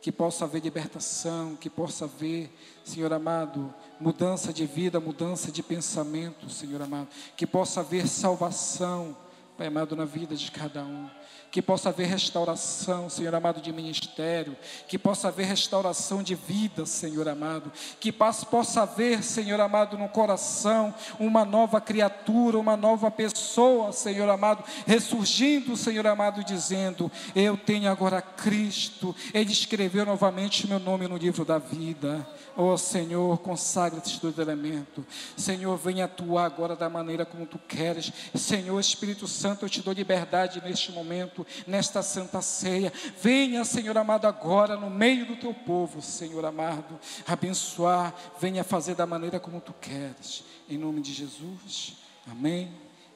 que 0.00 0.10
possa 0.10 0.44
haver 0.44 0.62
libertação, 0.62 1.54
que 1.56 1.70
possa 1.70 2.06
haver, 2.06 2.50
Senhor 2.84 3.12
amado, 3.12 3.72
mudança 4.00 4.52
de 4.52 4.66
vida, 4.66 4.98
mudança 4.98 5.52
de 5.52 5.62
pensamento, 5.62 6.50
Senhor 6.50 6.82
amado, 6.82 7.08
que 7.36 7.46
possa 7.46 7.80
haver 7.80 8.08
salvação, 8.08 9.16
Pai 9.56 9.68
amado, 9.68 9.94
na 9.94 10.04
vida 10.04 10.34
de 10.34 10.50
cada 10.50 10.82
um 10.82 11.08
que 11.54 11.62
possa 11.62 11.90
haver 11.90 12.08
restauração, 12.08 13.08
Senhor 13.08 13.32
amado, 13.32 13.60
de 13.60 13.72
ministério, 13.72 14.56
que 14.88 14.98
possa 14.98 15.28
haver 15.28 15.46
restauração 15.46 16.20
de 16.20 16.34
vida, 16.34 16.84
Senhor 16.84 17.28
amado, 17.28 17.70
que 18.00 18.10
possa 18.10 18.82
haver, 18.82 19.22
Senhor 19.22 19.60
amado, 19.60 19.96
no 19.96 20.08
coração 20.08 20.92
uma 21.16 21.44
nova 21.44 21.80
criatura, 21.80 22.58
uma 22.58 22.76
nova 22.76 23.08
pessoa, 23.08 23.92
Senhor 23.92 24.28
amado, 24.28 24.64
ressurgindo, 24.84 25.76
Senhor 25.76 26.04
amado, 26.08 26.42
dizendo: 26.42 27.08
Eu 27.36 27.56
tenho 27.56 27.88
agora 27.88 28.20
Cristo, 28.20 29.14
Ele 29.32 29.52
escreveu 29.52 30.04
novamente 30.04 30.64
o 30.64 30.68
meu 30.68 30.80
nome 30.80 31.06
no 31.06 31.16
livro 31.16 31.44
da 31.44 31.58
vida. 31.58 32.26
Oh 32.56 32.76
Senhor, 32.76 33.38
consagra-te 33.38 34.20
todo 34.20 34.42
elemento. 34.42 35.06
Senhor, 35.36 35.76
venha 35.76 36.04
atuar 36.04 36.46
agora 36.46 36.74
da 36.74 36.88
maneira 36.88 37.24
como 37.24 37.46
tu 37.46 37.58
queres. 37.58 38.12
Senhor, 38.34 38.78
Espírito 38.78 39.26
Santo, 39.26 39.64
eu 39.64 39.68
te 39.68 39.82
dou 39.82 39.92
liberdade 39.92 40.60
neste 40.64 40.92
momento 40.92 41.43
nesta 41.66 42.02
santa 42.02 42.40
ceia. 42.42 42.92
Venha, 43.20 43.64
Senhor 43.64 43.96
amado, 43.96 44.26
agora 44.26 44.76
no 44.76 44.90
meio 44.90 45.26
do 45.26 45.36
teu 45.36 45.54
povo, 45.54 46.02
Senhor 46.02 46.44
amado, 46.44 46.98
abençoar, 47.26 48.14
venha 48.40 48.64
fazer 48.64 48.94
da 48.94 49.06
maneira 49.06 49.40
como 49.40 49.60
tu 49.60 49.74
queres, 49.80 50.44
em 50.68 50.78
nome 50.78 51.00
de 51.00 51.12
Jesus. 51.12 51.96
Amém 52.26 52.72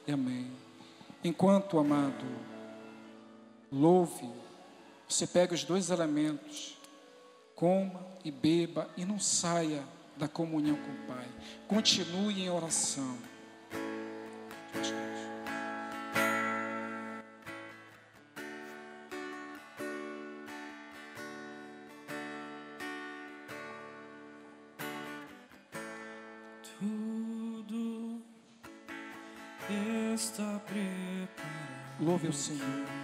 e 0.07 0.11
amém. 0.11 0.51
Enquanto, 1.23 1.77
amado, 1.77 2.25
louve, 3.71 4.29
você 5.07 5.27
pega 5.27 5.53
os 5.53 5.63
dois 5.63 5.89
elementos, 5.89 6.77
coma 7.55 8.05
e 8.23 8.31
beba 8.31 8.87
e 8.95 9.03
não 9.03 9.19
saia 9.19 9.83
da 10.15 10.27
comunhão 10.27 10.75
com 10.75 10.91
o 10.91 11.15
Pai. 11.15 11.27
Continue 11.67 12.43
em 12.43 12.49
oração. 12.49 13.17
Senhor. 32.31 32.98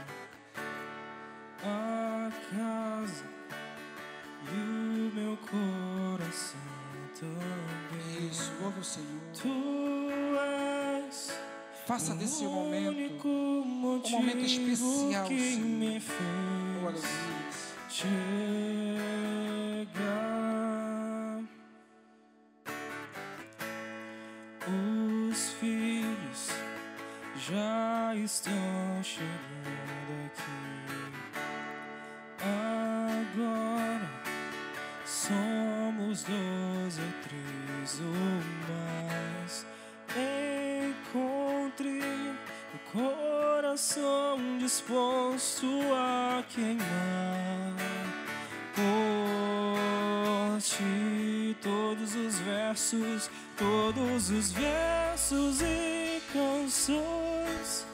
todos 54.25 54.29
os 54.31 54.51
versos 54.51 55.61
e 55.61 56.21
canções 56.33 57.85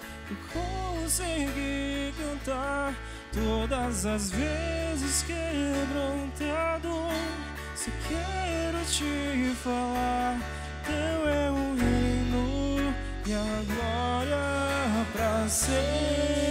consegui 0.53 2.13
cantar 2.17 2.93
todas 3.33 4.05
as 4.05 4.31
vezes 4.31 5.23
quebrantado. 5.23 6.89
Se 7.75 7.91
quero 8.07 8.85
te 8.85 9.53
falar, 9.61 10.39
teu 10.85 11.27
é 11.27 11.51
o 11.51 11.75
reino 11.75 12.93
e 13.27 13.33
a 13.33 13.63
glória 13.67 15.05
pra 15.13 15.49
sempre. 15.49 16.51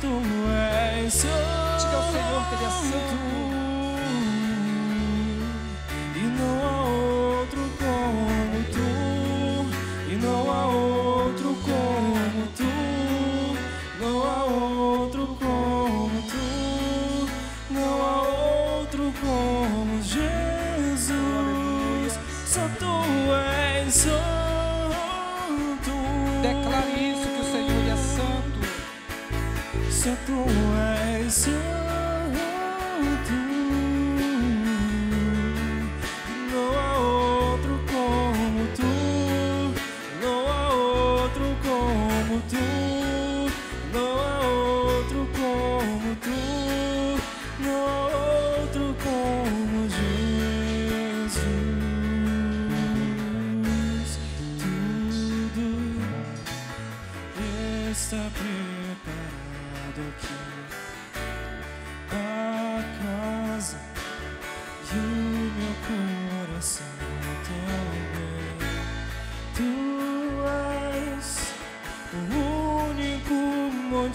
Tu 0.00 0.06
és 0.06 1.22
Diga 1.22 1.96
ao 1.96 2.12
Senhor 2.12 2.48
que 2.48 2.54
Ele 2.54 2.64
é 2.64 2.70
santo. 2.70 3.47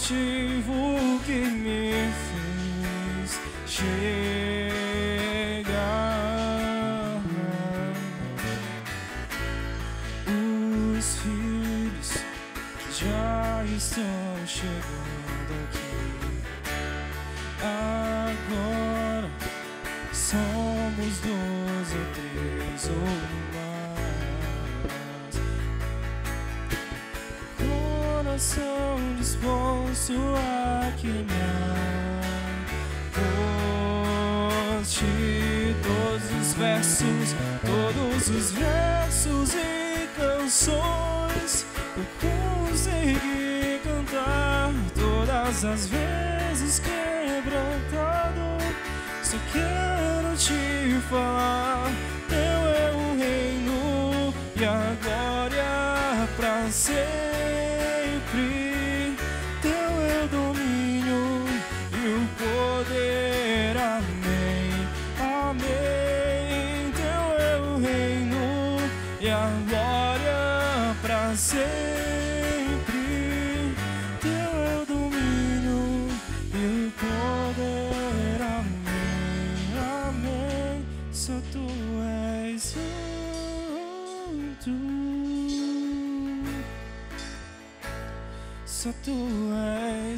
motivo 0.03 1.21
que 1.25 1.31
me 1.33 1.91
fez 2.27 3.39
chegar. 3.65 4.22
versos, 36.93 37.35
todos 37.65 38.29
os 38.29 38.51
versos 38.51 39.53
e 39.55 40.07
canções. 40.15 41.65
Eu 41.97 42.05
consegui 42.21 43.79
cantar 43.83 44.71
todas 44.93 45.65
as 45.65 45.87
vezes 45.87 46.79
quebrantado. 46.79 48.57
Só 49.23 49.37
quero 49.51 50.37
te 50.37 50.99
falar. 51.09 51.72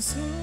Só 0.05 0.34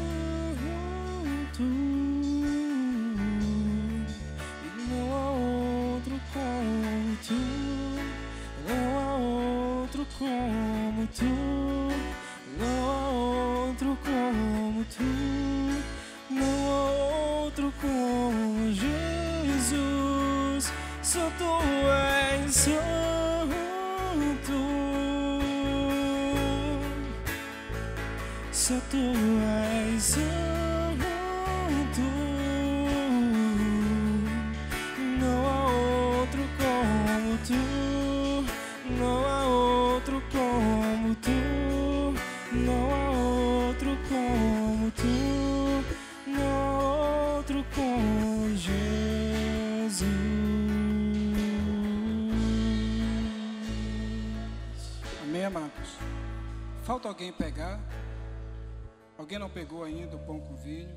pegou 59.62 59.84
ainda 59.84 60.16
o 60.16 60.26
pão 60.26 60.40
com 60.40 60.56
vinho? 60.56 60.93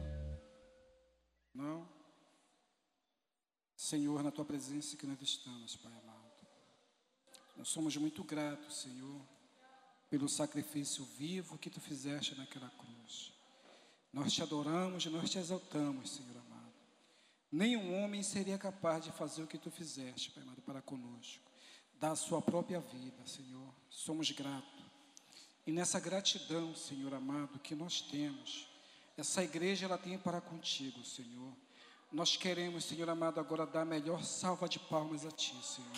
Não? 1.54 1.88
Senhor, 3.76 4.24
na 4.24 4.32
tua 4.32 4.44
presença 4.44 4.98
que 4.98 5.06
nós 5.06 5.22
estamos, 5.22 5.76
Pai 5.76 5.94
amado. 5.94 6.48
Nós 7.56 7.68
somos 7.68 7.96
muito 7.96 8.24
gratos, 8.24 8.78
Senhor, 8.78 9.22
pelo 10.10 10.28
sacrifício 10.28 11.06
vivo 11.06 11.60
que 11.60 11.70
tu 11.70 11.80
fizeste 11.80 12.34
naquela 12.34 12.72
cruz. 12.72 13.34
Nós 14.12 14.34
te 14.34 14.42
adoramos 14.42 15.06
nós 15.06 15.30
te 15.30 15.38
exaltamos, 15.38 16.10
Senhor 16.10 16.36
amado. 16.36 16.74
Nenhum 17.52 18.04
homem 18.04 18.24
seria 18.24 18.58
capaz 18.58 19.04
de 19.04 19.12
fazer 19.12 19.44
o 19.44 19.48
que 19.48 19.60
tu 19.60 19.70
fizeste, 19.70 20.32
Pai 20.32 20.42
amado, 20.42 20.64
para 20.64 20.82
conosco. 20.82 21.44
Da 22.00 22.16
sua 22.16 22.42
própria 22.42 22.80
vida, 22.80 23.28
Senhor. 23.28 23.72
Somos 23.92 24.32
gratos. 24.32 24.75
E 25.66 25.72
nessa 25.72 26.00
gratidão, 26.00 26.76
Senhor 26.76 27.14
amado, 27.14 27.58
que 27.58 27.74
nós 27.74 28.00
temos, 28.00 28.68
essa 29.18 29.44
igreja 29.44 29.86
ela 29.86 29.98
tem 29.98 30.18
para 30.18 30.40
contigo, 30.40 31.04
Senhor. 31.04 31.54
Nós 32.12 32.38
queremos, 32.38 32.86
Senhor 32.86 33.10
amado, 33.10 33.40
agora 33.40 33.66
dar 33.66 33.82
a 33.82 33.86
melhor 33.86 34.24
salva 34.24 34.70
de 34.70 34.78
palmas 34.78 35.26
a 35.26 35.32
Ti, 35.32 35.56
Senhor. 35.64 35.90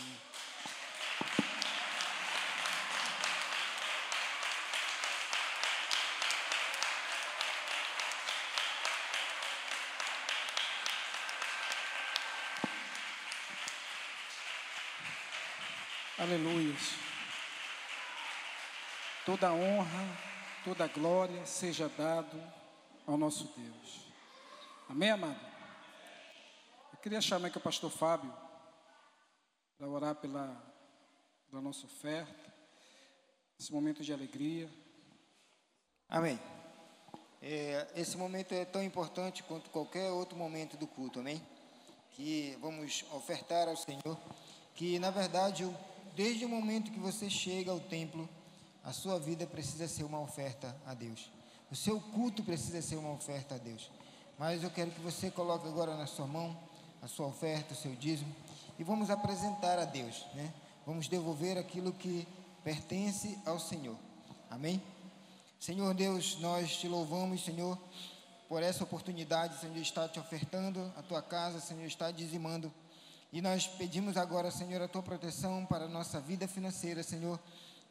Aleluia. 16.17 17.06
Toda 19.27 19.51
honra, 19.51 20.17
toda 20.63 20.87
glória 20.87 21.45
seja 21.45 21.89
dado 21.89 22.41
ao 23.05 23.17
nosso 23.17 23.43
Deus. 23.57 24.07
Amém, 24.87 25.09
amado? 25.09 25.45
Eu 26.93 26.97
queria 26.99 27.19
chamar 27.19 27.49
aqui 27.49 27.57
o 27.57 27.59
pastor 27.59 27.91
Fábio 27.91 28.33
para 29.77 29.85
orar 29.85 30.15
pela, 30.15 30.55
pela 31.49 31.61
nossa 31.61 31.85
oferta, 31.85 32.53
esse 33.59 33.69
momento 33.73 34.01
de 34.01 34.13
alegria. 34.13 34.69
Amém. 36.07 36.39
É, 37.41 37.85
esse 37.97 38.15
momento 38.15 38.53
é 38.53 38.63
tão 38.63 38.81
importante 38.81 39.43
quanto 39.43 39.69
qualquer 39.71 40.09
outro 40.09 40.37
momento 40.37 40.77
do 40.77 40.87
culto, 40.87 41.19
amém? 41.19 41.45
Que 42.11 42.57
vamos 42.61 43.03
ofertar 43.11 43.67
ao 43.67 43.75
Senhor, 43.75 44.17
que 44.73 44.97
na 44.99 45.11
verdade, 45.11 45.69
desde 46.15 46.45
o 46.45 46.49
momento 46.49 46.93
que 46.93 46.99
você 47.01 47.29
chega 47.29 47.71
ao 47.71 47.81
templo, 47.81 48.29
a 48.87 48.93
sua 48.93 49.19
vida 49.19 49.45
precisa 49.45 49.85
ser 49.85 50.05
uma 50.05 50.21
oferta 50.21 50.73
a 50.85 50.93
Deus. 50.93 51.29
O 51.69 51.75
seu 51.75 51.99
culto 51.99 52.41
precisa 52.41 52.81
ser 52.81 52.95
uma 52.95 53.11
oferta 53.11 53.55
a 53.55 53.57
Deus. 53.57 53.91
Mas 54.39 54.63
eu 54.63 54.71
quero 54.71 54.91
que 54.91 55.01
você 55.01 55.29
coloque 55.29 55.67
agora 55.67 55.97
na 55.97 56.07
sua 56.07 56.25
mão 56.25 56.57
a 57.01 57.07
sua 57.09 57.27
oferta, 57.27 57.73
o 57.73 57.77
seu 57.77 57.93
dízimo, 57.93 58.33
e 58.79 58.85
vamos 58.85 59.09
apresentar 59.09 59.77
a 59.77 59.83
Deus, 59.83 60.25
né? 60.33 60.53
Vamos 60.85 61.09
devolver 61.09 61.57
aquilo 61.57 61.91
que 61.91 62.25
pertence 62.63 63.37
ao 63.45 63.59
Senhor. 63.59 63.97
Amém? 64.49 64.81
Senhor 65.59 65.93
Deus, 65.93 66.39
nós 66.39 66.77
te 66.77 66.87
louvamos, 66.87 67.43
Senhor, 67.43 67.77
por 68.47 68.63
essa 68.63 68.85
oportunidade, 68.85 69.59
Senhor, 69.59 69.75
estar 69.79 70.07
te 70.07 70.17
ofertando 70.17 70.93
a 70.95 71.03
tua 71.03 71.21
casa, 71.21 71.59
Senhor, 71.59 71.85
está 71.85 72.09
dizimando. 72.09 72.71
E 73.33 73.41
nós 73.41 73.67
pedimos 73.67 74.15
agora, 74.15 74.49
Senhor, 74.49 74.81
a 74.81 74.87
tua 74.87 75.03
proteção 75.03 75.65
para 75.65 75.85
a 75.85 75.89
nossa 75.89 76.21
vida 76.21 76.47
financeira, 76.47 77.03
Senhor, 77.03 77.37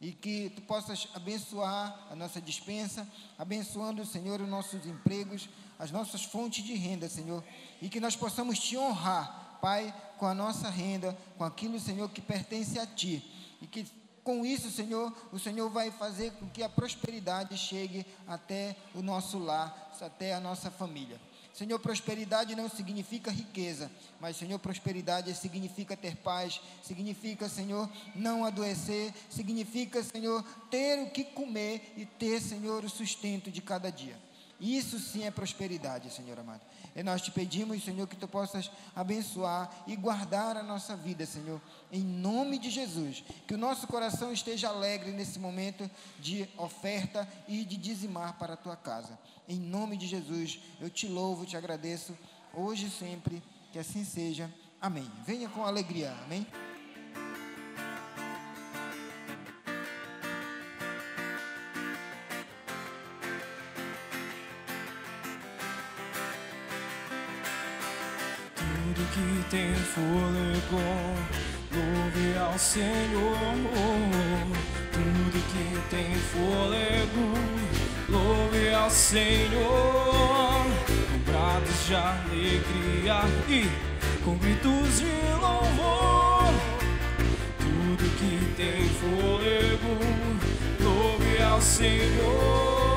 e 0.00 0.12
que 0.12 0.50
tu 0.50 0.62
possas 0.62 1.08
abençoar 1.14 2.06
a 2.10 2.14
nossa 2.14 2.40
dispensa, 2.40 3.06
abençoando, 3.38 4.04
Senhor, 4.04 4.40
os 4.40 4.48
nossos 4.48 4.86
empregos, 4.86 5.48
as 5.78 5.90
nossas 5.90 6.24
fontes 6.24 6.64
de 6.64 6.74
renda, 6.74 7.08
Senhor, 7.08 7.42
e 7.80 7.88
que 7.88 8.00
nós 8.00 8.16
possamos 8.16 8.58
te 8.58 8.76
honrar, 8.76 9.58
Pai, 9.60 9.94
com 10.18 10.26
a 10.26 10.34
nossa 10.34 10.68
renda, 10.68 11.16
com 11.36 11.44
aquilo, 11.44 11.80
Senhor, 11.80 12.08
que 12.10 12.20
pertence 12.20 12.78
a 12.78 12.86
ti, 12.86 13.24
e 13.60 13.66
que 13.66 13.86
com 14.22 14.44
isso, 14.44 14.70
Senhor, 14.72 15.14
o 15.32 15.38
Senhor 15.38 15.70
vai 15.70 15.90
fazer 15.92 16.32
com 16.32 16.48
que 16.50 16.62
a 16.62 16.68
prosperidade 16.68 17.56
chegue 17.56 18.04
até 18.26 18.76
o 18.92 19.00
nosso 19.00 19.38
lar, 19.38 19.92
até 20.00 20.34
a 20.34 20.40
nossa 20.40 20.68
família. 20.68 21.20
Senhor, 21.56 21.78
prosperidade 21.78 22.54
não 22.54 22.68
significa 22.68 23.30
riqueza, 23.30 23.90
mas, 24.20 24.36
Senhor, 24.36 24.58
prosperidade 24.58 25.34
significa 25.34 25.96
ter 25.96 26.14
paz, 26.16 26.60
significa, 26.82 27.48
Senhor, 27.48 27.90
não 28.14 28.44
adoecer, 28.44 29.10
significa, 29.30 30.04
Senhor, 30.04 30.44
ter 30.70 31.02
o 31.02 31.10
que 31.10 31.24
comer 31.24 31.94
e 31.96 32.04
ter, 32.04 32.42
Senhor, 32.42 32.84
o 32.84 32.90
sustento 32.90 33.50
de 33.50 33.62
cada 33.62 33.90
dia. 33.90 34.25
Isso 34.60 34.98
sim 34.98 35.24
é 35.24 35.30
prosperidade, 35.30 36.10
Senhor 36.10 36.38
amado. 36.38 36.62
E 36.94 37.02
nós 37.02 37.20
te 37.20 37.30
pedimos, 37.30 37.84
Senhor, 37.84 38.06
que 38.06 38.16
tu 38.16 38.26
possas 38.26 38.70
abençoar 38.94 39.70
e 39.86 39.94
guardar 39.94 40.56
a 40.56 40.62
nossa 40.62 40.96
vida, 40.96 41.26
Senhor, 41.26 41.60
em 41.92 42.02
nome 42.02 42.58
de 42.58 42.70
Jesus. 42.70 43.22
Que 43.46 43.54
o 43.54 43.58
nosso 43.58 43.86
coração 43.86 44.32
esteja 44.32 44.68
alegre 44.68 45.12
nesse 45.12 45.38
momento 45.38 45.90
de 46.18 46.48
oferta 46.56 47.28
e 47.46 47.64
de 47.64 47.76
dizimar 47.76 48.38
para 48.38 48.54
a 48.54 48.56
tua 48.56 48.76
casa. 48.76 49.18
Em 49.46 49.60
nome 49.60 49.96
de 49.96 50.06
Jesus, 50.06 50.58
eu 50.80 50.88
te 50.88 51.06
louvo, 51.06 51.44
te 51.44 51.56
agradeço, 51.56 52.16
hoje 52.54 52.86
e 52.86 52.90
sempre, 52.90 53.42
que 53.72 53.78
assim 53.78 54.04
seja. 54.04 54.50
Amém. 54.80 55.10
Venha 55.26 55.48
com 55.50 55.64
alegria. 55.64 56.16
Amém. 56.24 56.46
Que 69.16 69.44
tem 69.50 69.74
fôlego, 69.74 70.82
louve 71.72 72.38
ao 72.38 72.58
Senhor. 72.58 73.34
Tudo 74.92 75.38
que 75.52 75.80
tem 75.88 76.14
fôlego, 76.14 77.32
louve 78.10 78.74
ao 78.74 78.90
Senhor. 78.90 80.66
Com 80.86 81.18
pratos 81.32 81.86
de 81.86 81.94
alegria 81.94 83.22
e 83.48 83.70
com 84.22 84.36
gritos 84.36 84.98
de 84.98 85.06
louvor. 85.40 86.52
Tudo 87.58 88.04
que 88.18 88.54
tem 88.54 88.86
fôlego, 89.00 89.98
louve 90.78 91.42
ao 91.42 91.60
Senhor. 91.62 92.95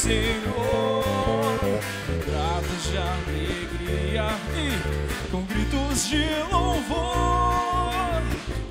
Senhor, 0.00 1.04
gratos 2.24 2.90
de 2.90 2.96
alegria 2.96 4.30
e 4.56 5.30
com 5.30 5.42
gritos 5.42 6.08
de 6.08 6.24
louvor. 6.50 8.22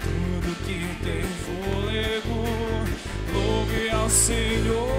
Tudo 0.02 0.56
que 0.66 0.80
tem 1.04 1.22
fôlego, 1.46 2.44
louve 3.32 3.90
ao 3.92 4.10
Senhor. 4.10 4.99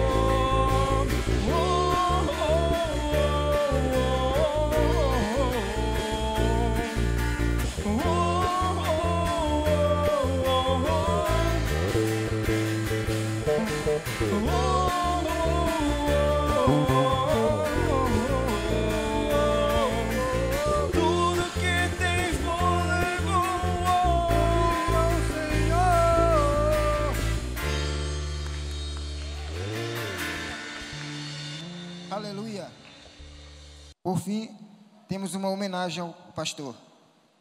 Uma 35.51 35.56
homenagem 35.56 36.01
ao 36.02 36.12
pastor. 36.35 36.74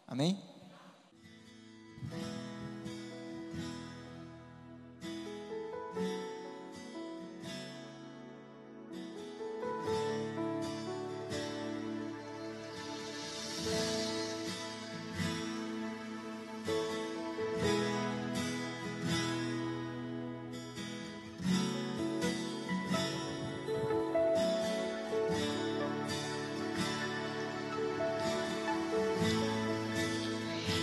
Amém? 0.07 0.48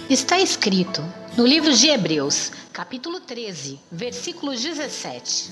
Está 0.09 0.39
escrito 0.39 1.03
no 1.37 1.45
livro 1.45 1.75
de 1.75 1.89
Hebreus, 1.89 2.53
capítulo 2.73 3.19
13, 3.19 3.81
versículo 3.91 4.53
17: 4.53 5.51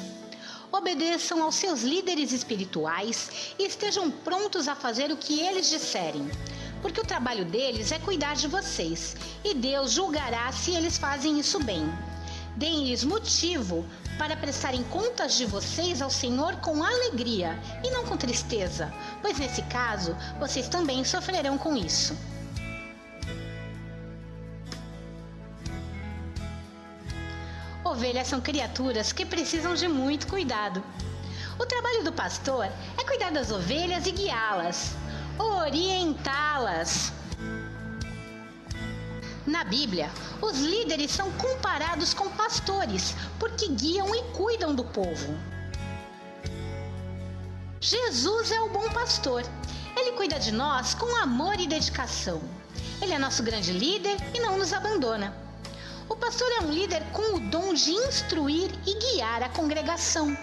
Obedeçam 0.70 1.42
aos 1.42 1.56
seus 1.56 1.82
líderes 1.82 2.30
espirituais 2.30 3.52
e 3.58 3.66
estejam 3.66 4.08
prontos 4.12 4.68
a 4.68 4.76
fazer 4.76 5.10
o 5.10 5.16
que 5.16 5.40
eles 5.40 5.68
disserem, 5.68 6.30
porque 6.80 7.00
o 7.00 7.04
trabalho 7.04 7.44
deles 7.44 7.90
é 7.90 7.98
cuidar 7.98 8.36
de 8.36 8.46
vocês, 8.46 9.16
e 9.42 9.54
Deus 9.54 9.90
julgará 9.90 10.52
se 10.52 10.70
eles 10.70 10.98
fazem 10.98 11.40
isso 11.40 11.58
bem. 11.64 11.92
Deem-lhes 12.54 13.02
motivo 13.02 13.84
para 14.16 14.36
prestarem 14.36 14.84
contas 14.84 15.34
de 15.34 15.46
vocês 15.46 16.00
ao 16.00 16.10
Senhor 16.10 16.54
com 16.60 16.84
alegria 16.84 17.60
e 17.82 17.90
não 17.90 18.04
com 18.04 18.16
tristeza, 18.16 18.94
pois 19.20 19.36
nesse 19.36 19.62
caso 19.62 20.16
vocês 20.38 20.68
também 20.68 21.04
sofrerão 21.04 21.58
com 21.58 21.76
isso. 21.76 22.16
Ovelhas 27.94 28.26
são 28.26 28.40
criaturas 28.40 29.12
que 29.12 29.24
precisam 29.24 29.72
de 29.72 29.86
muito 29.86 30.26
cuidado. 30.26 30.82
O 31.56 31.64
trabalho 31.64 32.02
do 32.02 32.12
pastor 32.12 32.64
é 32.64 33.04
cuidar 33.04 33.30
das 33.30 33.52
ovelhas 33.52 34.04
e 34.08 34.10
guiá-las, 34.10 34.96
orientá-las. 35.38 37.12
Na 39.46 39.62
Bíblia, 39.62 40.10
os 40.42 40.58
líderes 40.58 41.12
são 41.12 41.30
comparados 41.34 42.12
com 42.12 42.28
pastores, 42.30 43.14
porque 43.38 43.68
guiam 43.68 44.12
e 44.12 44.24
cuidam 44.32 44.74
do 44.74 44.82
povo. 44.82 45.38
Jesus 47.80 48.50
é 48.50 48.60
o 48.60 48.70
bom 48.70 48.88
pastor. 48.88 49.44
Ele 49.96 50.16
cuida 50.16 50.40
de 50.40 50.50
nós 50.50 50.94
com 50.94 51.14
amor 51.22 51.60
e 51.60 51.68
dedicação. 51.68 52.42
Ele 53.00 53.12
é 53.12 53.18
nosso 53.20 53.44
grande 53.44 53.70
líder 53.70 54.16
e 54.34 54.40
não 54.40 54.58
nos 54.58 54.72
abandona. 54.72 55.43
O 56.14 56.16
pastor 56.16 56.48
é 56.52 56.60
um 56.60 56.70
líder 56.70 57.02
com 57.12 57.34
o 57.34 57.40
dom 57.40 57.74
de 57.74 57.90
instruir 57.90 58.70
e 58.86 58.94
guiar 58.94 59.42
a 59.42 59.48
congregação. 59.48 60.38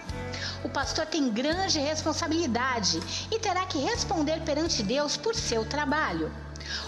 O 0.62 0.68
pastor 0.68 1.06
tem 1.06 1.30
grande 1.30 1.78
responsabilidade 1.78 3.00
e 3.30 3.38
terá 3.38 3.64
que 3.64 3.78
responder 3.78 4.42
perante 4.42 4.82
Deus 4.82 5.16
por 5.16 5.34
seu 5.34 5.64
trabalho. 5.64 6.30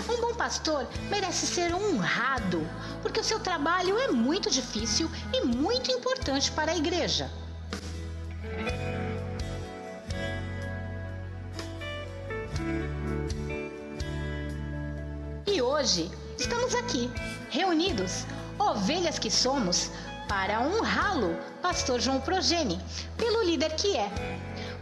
Um 0.06 0.20
bom 0.20 0.34
pastor 0.34 0.86
merece 1.08 1.46
ser 1.46 1.74
honrado, 1.74 2.60
porque 3.00 3.20
o 3.20 3.24
seu 3.24 3.40
trabalho 3.40 3.98
é 3.98 4.08
muito 4.08 4.50
difícil 4.50 5.10
e 5.32 5.40
muito 5.46 5.90
importante 5.90 6.52
para 6.52 6.72
a 6.72 6.76
igreja. 6.76 7.30
E 15.46 15.62
hoje 15.62 16.10
estamos 16.38 16.74
aqui, 16.74 17.10
reunidos, 17.48 18.26
ovelhas 18.58 19.18
que 19.18 19.30
somos, 19.30 19.90
para 20.28 20.60
honrá-lo, 20.60 21.36
Pastor 21.60 22.00
João 22.00 22.20
Progene, 22.20 22.80
pelo 23.16 23.42
líder 23.42 23.74
que 23.76 23.96
é. 23.96 24.10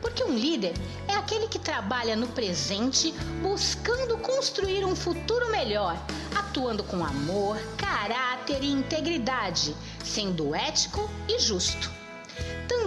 Porque 0.00 0.24
um 0.24 0.34
líder 0.34 0.74
é 1.08 1.14
aquele 1.14 1.48
que 1.48 1.58
trabalha 1.58 2.16
no 2.16 2.28
presente, 2.28 3.12
buscando 3.40 4.18
construir 4.18 4.84
um 4.84 4.96
futuro 4.96 5.50
melhor, 5.50 5.96
atuando 6.36 6.82
com 6.84 7.04
amor, 7.04 7.56
caráter 7.76 8.62
e 8.62 8.70
integridade, 8.70 9.76
sendo 10.04 10.54
ético 10.54 11.08
e 11.28 11.38
justo 11.38 12.01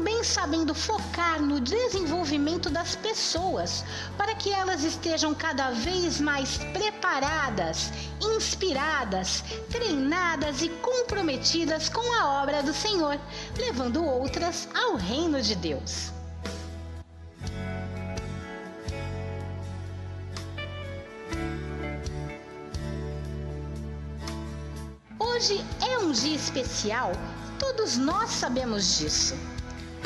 também 0.05 0.23
sabendo 0.23 0.75
focar 0.75 1.41
no 1.41 1.59
desenvolvimento 1.59 2.69
das 2.69 2.95
pessoas, 2.95 3.83
para 4.15 4.35
que 4.35 4.51
elas 4.51 4.83
estejam 4.83 5.33
cada 5.33 5.71
vez 5.71 6.21
mais 6.21 6.59
preparadas, 6.59 7.91
inspiradas, 8.21 9.43
treinadas 9.71 10.61
e 10.61 10.69
comprometidas 10.69 11.89
com 11.89 12.13
a 12.21 12.43
obra 12.43 12.61
do 12.61 12.71
Senhor, 12.71 13.19
levando 13.57 14.05
outras 14.05 14.69
ao 14.75 14.95
reino 14.95 15.41
de 15.41 15.55
Deus. 15.55 16.11
Hoje 25.17 25.65
é 25.81 25.97
um 25.97 26.11
dia 26.11 26.35
especial, 26.35 27.11
todos 27.57 27.97
nós 27.97 28.29
sabemos 28.29 28.99
disso. 28.99 29.54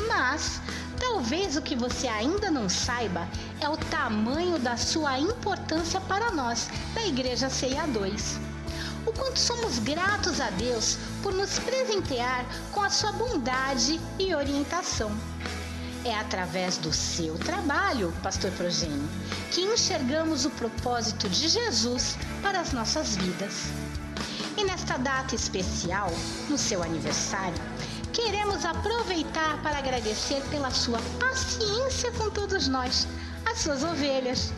Mas 0.07 0.61
talvez 0.99 1.57
o 1.57 1.61
que 1.61 1.75
você 1.75 2.07
ainda 2.07 2.49
não 2.49 2.69
saiba 2.69 3.27
é 3.59 3.67
o 3.67 3.77
tamanho 3.77 4.57
da 4.59 4.77
sua 4.77 5.19
importância 5.19 5.99
para 6.01 6.31
nós, 6.31 6.69
da 6.93 7.05
Igreja 7.05 7.47
CA2. 7.47 8.39
O 9.05 9.13
quanto 9.13 9.39
somos 9.39 9.79
gratos 9.79 10.39
a 10.39 10.49
Deus 10.51 10.97
por 11.23 11.33
nos 11.33 11.57
presentear 11.59 12.45
com 12.71 12.81
a 12.81 12.89
sua 12.89 13.11
bondade 13.13 13.99
e 14.19 14.35
orientação. 14.35 15.11
É 16.05 16.15
através 16.15 16.77
do 16.77 16.93
seu 16.93 17.37
trabalho, 17.37 18.13
Pastor 18.23 18.51
Progênio, 18.51 19.09
que 19.51 19.61
enxergamos 19.61 20.45
o 20.45 20.49
propósito 20.51 21.27
de 21.27 21.49
Jesus 21.49 22.17
para 22.41 22.59
as 22.61 22.71
nossas 22.71 23.17
vidas. 23.17 23.65
E 24.57 24.63
nesta 24.63 24.97
data 24.97 25.35
especial, 25.35 26.09
no 26.49 26.57
seu 26.57 26.83
aniversário, 26.83 27.61
queremos 28.13 28.65
aproveitar 28.65 29.61
para 29.61 29.77
agradecer 29.77 30.41
pela 30.49 30.71
sua 30.71 30.99
paciência 31.19 32.11
com 32.13 32.29
todos 32.29 32.67
nós, 32.67 33.07
as 33.45 33.59
suas 33.59 33.83
ovelhas. 33.83 34.51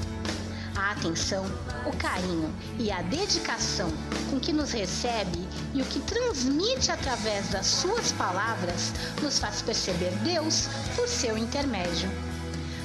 A 0.76 0.92
atenção, 0.92 1.46
o 1.86 1.96
carinho 1.98 2.54
e 2.80 2.92
a 2.92 3.02
dedicação 3.04 3.92
com 4.30 4.40
que 4.40 4.54
nos 4.54 4.72
recebe 4.72 5.48
e 5.74 5.82
o 5.82 5.86
que 5.86 6.00
transmite 6.00 6.92
através 6.92 7.50
das 7.50 7.66
suas 7.68 8.12
palavras 8.14 8.94
nos 9.22 9.38
faz 9.38 9.62
perceber 9.62 10.12
Deus 10.24 10.68
por 10.96 11.08
seu 11.08 11.38
intermédio. 11.38 12.10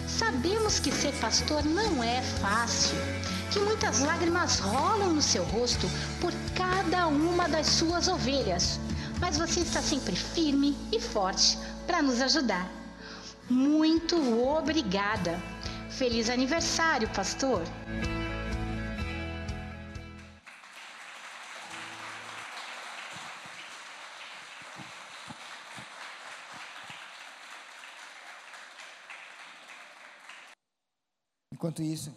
Sabemos 0.08 0.78
que 0.78 0.92
ser 0.92 1.12
pastor 1.20 1.64
não 1.64 2.02
é 2.02 2.22
fácil, 2.22 2.96
que 3.52 3.60
muitas 3.60 4.00
lágrimas 4.00 4.58
rolam 4.58 5.12
no 5.12 5.22
seu 5.22 5.44
rosto 5.44 5.88
por 6.20 6.32
cada 6.54 7.06
uma 7.06 7.48
das 7.48 7.66
suas 7.66 8.08
ovelhas, 8.08 8.80
mas 9.20 9.38
você 9.38 9.60
está 9.60 9.80
sempre 9.80 10.14
firme 10.14 10.76
e 10.92 11.00
forte 11.00 11.58
para 11.86 12.02
nos 12.02 12.20
ajudar. 12.20 12.70
Muito 13.48 14.16
obrigada! 14.44 15.40
Feliz 15.90 16.28
aniversário, 16.28 17.08
pastor! 17.10 17.62
Enquanto 31.52 31.82
isso, 31.82 32.14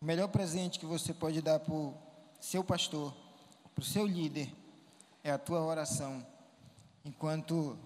o 0.00 0.04
melhor 0.04 0.28
presente 0.28 0.78
que 0.78 0.86
você 0.86 1.12
pode 1.12 1.42
dar 1.42 1.60
para 1.60 1.74
o 1.74 1.94
seu 2.40 2.64
pastor, 2.64 3.14
para 3.74 3.82
o 3.82 3.84
seu 3.84 4.06
líder, 4.06 4.50
é 5.24 5.30
a 5.30 5.38
tua 5.38 5.60
oração, 5.60 6.24
enquanto 7.04 7.78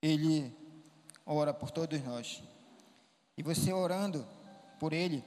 ele 0.00 0.54
ora 1.26 1.52
por 1.52 1.70
todos 1.70 2.02
nós. 2.02 2.42
E 3.36 3.42
você 3.42 3.72
orando 3.72 4.26
por 4.78 4.92
ele, 4.92 5.24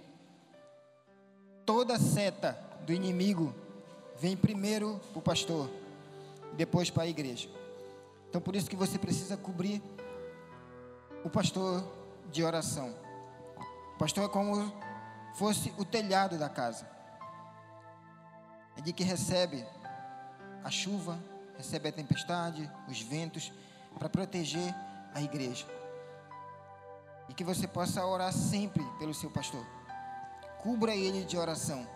toda 1.65 1.99
seta 1.99 2.57
do 2.85 2.93
inimigo 2.93 3.53
vem 4.17 4.35
primeiro 4.35 4.99
para 5.11 5.19
o 5.19 5.21
pastor, 5.21 5.69
depois 6.53 6.89
para 6.89 7.03
a 7.03 7.07
igreja. 7.07 7.49
Então 8.29 8.41
por 8.41 8.55
isso 8.55 8.69
que 8.69 8.75
você 8.75 8.97
precisa 8.97 9.37
cobrir 9.37 9.81
o 11.23 11.29
pastor 11.29 11.83
de 12.31 12.43
oração. 12.43 12.93
O 13.95 13.97
pastor 13.97 14.25
é 14.25 14.27
como 14.27 14.73
fosse 15.35 15.73
o 15.77 15.85
telhado 15.85 16.37
da 16.37 16.49
casa. 16.49 16.87
É 18.77 18.81
de 18.81 18.91
que 18.91 19.03
recebe 19.03 19.65
a 20.65 20.71
chuva, 20.71 21.19
recebe 21.55 21.89
a 21.89 21.91
tempestade, 21.91 22.67
os 22.89 22.99
ventos, 22.99 23.53
para 23.99 24.09
proteger 24.09 24.73
a 25.13 25.21
igreja. 25.21 25.67
E 27.29 27.35
que 27.35 27.43
você 27.43 27.67
possa 27.67 28.03
orar 28.03 28.33
sempre 28.33 28.83
pelo 28.97 29.13
seu 29.13 29.29
pastor. 29.29 29.63
Cubra 30.63 30.95
ele 30.95 31.23
de 31.23 31.37
oração. 31.37 31.87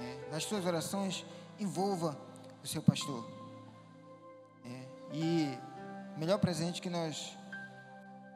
É, 0.00 0.30
nas 0.30 0.44
suas 0.44 0.64
orações, 0.64 1.26
envolva 1.58 2.16
o 2.62 2.68
seu 2.68 2.80
pastor. 2.80 3.28
É, 4.64 4.86
e 5.12 5.58
o 6.14 6.20
melhor 6.20 6.38
presente 6.38 6.80
que 6.80 6.88
nós 6.88 7.36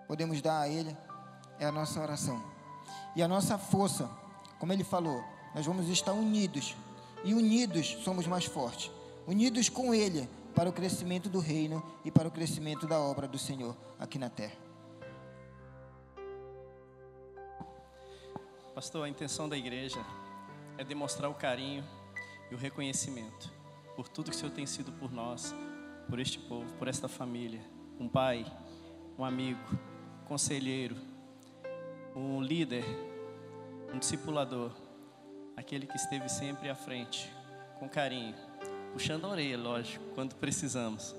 podemos 0.08 0.42
dar 0.42 0.62
a 0.62 0.68
ele 0.68 0.96
é 1.60 1.66
a 1.66 1.72
nossa 1.72 2.00
oração. 2.00 2.42
E 3.14 3.22
a 3.22 3.28
nossa 3.28 3.56
força, 3.56 4.10
como 4.58 4.72
ele 4.72 4.82
falou, 4.82 5.22
nós 5.54 5.64
vamos 5.64 5.88
estar 5.88 6.12
unidos. 6.12 6.74
E 7.22 7.32
unidos 7.32 7.96
somos 8.02 8.26
mais 8.26 8.44
fortes. 8.44 8.95
Unidos 9.26 9.68
com 9.68 9.92
ele 9.92 10.28
para 10.54 10.70
o 10.70 10.72
crescimento 10.72 11.28
do 11.28 11.40
reino 11.40 11.82
e 12.04 12.10
para 12.10 12.28
o 12.28 12.30
crescimento 12.30 12.86
da 12.86 13.00
obra 13.00 13.26
do 13.26 13.38
Senhor 13.38 13.76
aqui 13.98 14.18
na 14.18 14.30
terra. 14.30 14.56
Pastor, 18.74 19.04
a 19.04 19.08
intenção 19.08 19.48
da 19.48 19.56
igreja 19.56 19.98
é 20.78 20.84
demonstrar 20.84 21.30
o 21.30 21.34
carinho 21.34 21.84
e 22.50 22.54
o 22.54 22.58
reconhecimento 22.58 23.52
por 23.96 24.08
tudo 24.08 24.30
que 24.30 24.36
o 24.36 24.38
Senhor 24.38 24.52
tem 24.52 24.66
sido 24.66 24.92
por 24.92 25.10
nós, 25.10 25.54
por 26.08 26.20
este 26.20 26.38
povo, 26.38 26.72
por 26.74 26.86
esta 26.86 27.08
família. 27.08 27.60
Um 27.98 28.08
pai, 28.08 28.46
um 29.18 29.24
amigo, 29.24 29.60
conselheiro, 30.26 30.96
um 32.14 32.40
líder, 32.40 32.84
um 33.92 33.98
discipulador, 33.98 34.70
aquele 35.56 35.86
que 35.86 35.96
esteve 35.96 36.28
sempre 36.28 36.68
à 36.68 36.74
frente, 36.74 37.32
com 37.78 37.88
carinho, 37.88 38.36
puxando 38.96 39.26
a 39.26 39.28
orelha, 39.28 39.58
lógico, 39.58 40.02
quando 40.14 40.34
precisamos, 40.36 41.14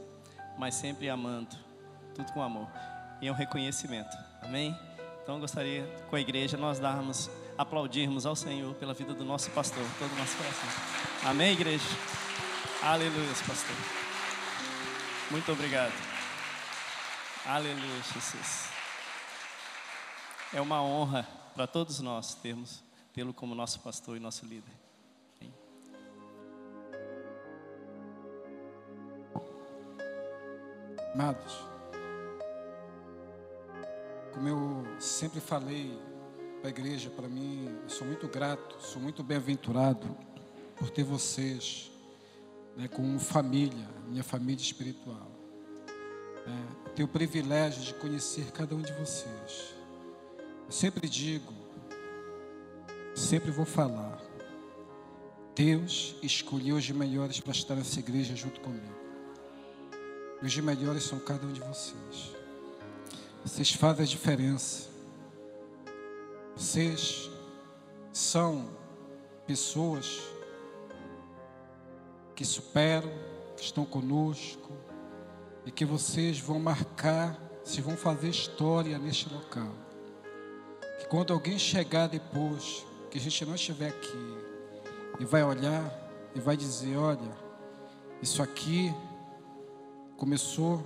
mas 0.57 0.73
sempre 0.73 1.07
amando, 1.11 1.55
tudo 2.15 2.33
com 2.33 2.41
amor. 2.41 2.67
E 3.21 3.27
é 3.27 3.31
um 3.31 3.35
reconhecimento. 3.35 4.17
Amém? 4.41 4.75
Então 5.21 5.35
eu 5.35 5.41
gostaria, 5.41 5.85
com 6.09 6.15
a 6.15 6.19
igreja, 6.19 6.57
nós 6.57 6.79
darmos 6.79 7.29
aplaudirmos 7.55 8.25
ao 8.25 8.35
Senhor 8.35 8.73
pela 8.77 8.95
vida 8.95 9.13
do 9.13 9.23
nosso 9.23 9.51
pastor, 9.51 9.85
todo 9.99 10.11
o 10.11 10.15
nosso 10.15 10.35
coração. 10.37 10.69
Amém, 11.23 11.53
igreja? 11.53 11.85
Aleluia, 12.81 13.29
pastor. 13.45 13.75
Muito 15.29 15.51
obrigado. 15.51 15.93
Aleluia, 17.45 18.01
Jesus. 18.11 18.69
É 20.51 20.59
uma 20.59 20.81
honra 20.81 21.27
para 21.53 21.67
todos 21.67 21.99
nós 21.99 22.33
termos 22.33 22.81
tê-lo 23.13 23.35
como 23.35 23.53
nosso 23.53 23.81
pastor 23.81 24.17
e 24.17 24.19
nosso 24.19 24.47
líder. 24.47 24.86
Amados, 31.19 31.57
como 34.31 34.47
eu 34.47 34.85
sempre 34.99 35.39
falei 35.39 35.99
para 36.59 36.67
a 36.67 36.69
igreja, 36.69 37.09
para 37.09 37.27
mim, 37.27 37.75
eu 37.81 37.89
sou 37.89 38.05
muito 38.05 38.27
grato, 38.27 38.75
sou 38.79 39.01
muito 39.01 39.23
bem-aventurado 39.23 40.15
por 40.75 40.91
ter 40.91 41.03
vocês 41.03 41.89
né, 42.75 42.87
como 42.87 43.19
família, 43.19 43.89
minha 44.07 44.23
família 44.23 44.61
espiritual. 44.61 45.31
É, 46.45 46.91
tenho 46.91 47.07
o 47.07 47.11
privilégio 47.11 47.81
de 47.81 47.95
conhecer 47.95 48.51
cada 48.51 48.75
um 48.75 48.81
de 48.83 48.93
vocês. 48.93 49.73
Eu 50.67 50.71
sempre 50.71 51.09
digo, 51.09 51.51
sempre 53.15 53.49
vou 53.49 53.65
falar. 53.65 54.21
Deus 55.55 56.15
escolheu 56.21 56.75
os 56.75 56.87
melhores 56.91 57.39
para 57.39 57.53
estar 57.53 57.73
nessa 57.73 57.97
igreja 57.97 58.35
junto 58.35 58.61
comigo. 58.61 59.06
Os 60.41 60.55
melhores 60.57 61.03
são 61.03 61.19
cada 61.19 61.45
um 61.45 61.51
de 61.51 61.61
vocês. 61.61 62.35
Vocês 63.43 63.71
fazem 63.71 64.03
a 64.03 64.07
diferença. 64.07 64.87
Vocês 66.55 67.29
são 68.13 68.69
pessoas 69.45 70.21
que 72.35 72.45
superam, 72.45 73.11
que 73.55 73.63
estão 73.63 73.85
conosco 73.85 74.71
e 75.65 75.71
que 75.71 75.85
vocês 75.85 76.39
vão 76.39 76.59
marcar, 76.59 77.39
se 77.63 77.81
vão 77.81 77.97
fazer 77.97 78.29
história 78.29 78.97
neste 78.99 79.33
local. 79.33 79.71
Que 80.99 81.07
quando 81.07 81.33
alguém 81.33 81.57
chegar 81.57 82.07
depois, 82.07 82.85
que 83.09 83.17
a 83.17 83.21
gente 83.21 83.45
não 83.45 83.55
estiver 83.55 83.89
aqui, 83.89 84.37
e 85.19 85.25
vai 85.25 85.43
olhar 85.43 85.91
e 86.35 86.39
vai 86.39 86.55
dizer: 86.55 86.95
olha, 86.95 87.31
isso 88.21 88.41
aqui 88.41 88.93
começou 90.17 90.83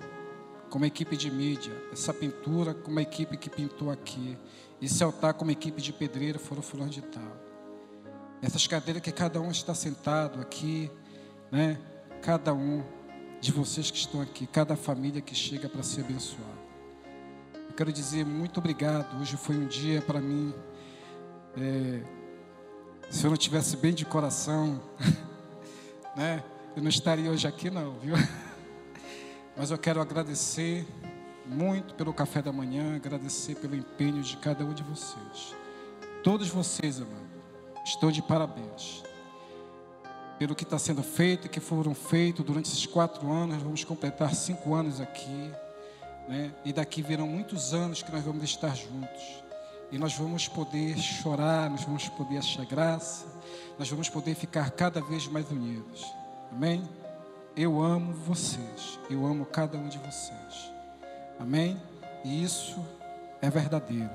com 0.69 0.77
uma 0.77 0.87
equipe 0.87 1.17
de 1.17 1.31
mídia, 1.31 1.73
essa 1.91 2.13
pintura 2.13 2.73
com 2.73 2.91
uma 2.91 3.01
equipe 3.01 3.37
que 3.37 3.49
pintou 3.49 3.89
aqui. 3.89 4.37
Esse 4.81 5.03
altar 5.03 5.33
com 5.33 5.43
uma 5.43 5.51
equipe 5.51 5.81
de 5.81 5.91
pedreiro 5.91 6.37
foram 6.37 6.61
fulano 6.61 6.91
de 6.91 7.01
tal. 7.01 7.37
Essas 8.41 8.67
cadeiras 8.67 9.01
que 9.01 9.11
cada 9.11 9.39
um 9.39 9.51
está 9.51 9.73
sentado 9.73 10.39
aqui, 10.41 10.91
né? 11.51 11.79
Cada 12.21 12.53
um 12.53 12.83
de 13.39 13.51
vocês 13.51 13.89
que 13.89 13.97
estão 13.97 14.21
aqui, 14.21 14.45
cada 14.47 14.75
família 14.75 15.21
que 15.21 15.35
chega 15.35 15.67
para 15.67 15.83
ser 15.83 16.01
abençoada. 16.01 16.61
Eu 17.53 17.73
quero 17.75 17.91
dizer 17.91 18.25
muito 18.25 18.59
obrigado. 18.59 19.19
Hoje 19.19 19.37
foi 19.37 19.55
um 19.55 19.67
dia 19.67 20.01
para 20.01 20.19
mim. 20.19 20.53
É, 21.57 22.01
se 23.09 23.25
eu 23.25 23.29
não 23.29 23.37
tivesse 23.37 23.77
bem 23.77 23.93
de 23.93 24.05
coração, 24.05 24.81
né? 26.15 26.43
Eu 26.75 26.81
não 26.81 26.89
estaria 26.89 27.29
hoje 27.29 27.47
aqui 27.47 27.69
não, 27.69 27.99
viu? 27.99 28.15
Mas 29.55 29.69
eu 29.71 29.77
quero 29.77 30.01
agradecer 30.01 30.87
muito 31.45 31.93
pelo 31.95 32.13
café 32.13 32.41
da 32.41 32.51
manhã, 32.51 32.95
agradecer 32.95 33.55
pelo 33.55 33.75
empenho 33.75 34.21
de 34.21 34.37
cada 34.37 34.63
um 34.63 34.73
de 34.73 34.83
vocês. 34.83 35.55
Todos 36.23 36.49
vocês, 36.49 37.01
amado, 37.01 37.29
estão 37.85 38.11
de 38.11 38.21
parabéns. 38.21 39.03
Pelo 40.39 40.55
que 40.55 40.63
está 40.63 40.79
sendo 40.79 41.03
feito 41.03 41.45
e 41.45 41.49
que 41.49 41.59
foram 41.59 41.93
feitos 41.93 42.45
durante 42.45 42.67
esses 42.67 42.85
quatro 42.85 43.31
anos, 43.31 43.61
vamos 43.61 43.83
completar 43.83 44.33
cinco 44.33 44.73
anos 44.73 45.01
aqui. 45.01 45.51
Né? 46.27 46.53
E 46.63 46.71
daqui 46.71 47.01
virão 47.01 47.27
muitos 47.27 47.73
anos 47.73 48.01
que 48.01 48.11
nós 48.11 48.23
vamos 48.23 48.43
estar 48.43 48.75
juntos. 48.75 49.43
E 49.91 49.97
nós 49.97 50.13
vamos 50.15 50.47
poder 50.47 50.97
chorar, 50.97 51.69
nós 51.69 51.83
vamos 51.83 52.07
poder 52.07 52.37
achar 52.37 52.65
graça, 52.65 53.25
nós 53.77 53.89
vamos 53.89 54.07
poder 54.07 54.35
ficar 54.35 54.71
cada 54.71 55.01
vez 55.01 55.27
mais 55.27 55.51
unidos. 55.51 56.05
Amém? 56.51 56.87
Eu 57.55 57.81
amo 57.81 58.13
vocês, 58.13 58.97
eu 59.09 59.25
amo 59.25 59.45
cada 59.45 59.77
um 59.77 59.89
de 59.89 59.97
vocês. 59.97 60.71
Amém? 61.37 61.81
E 62.23 62.43
isso 62.43 62.79
é 63.41 63.49
verdadeiro. 63.49 64.09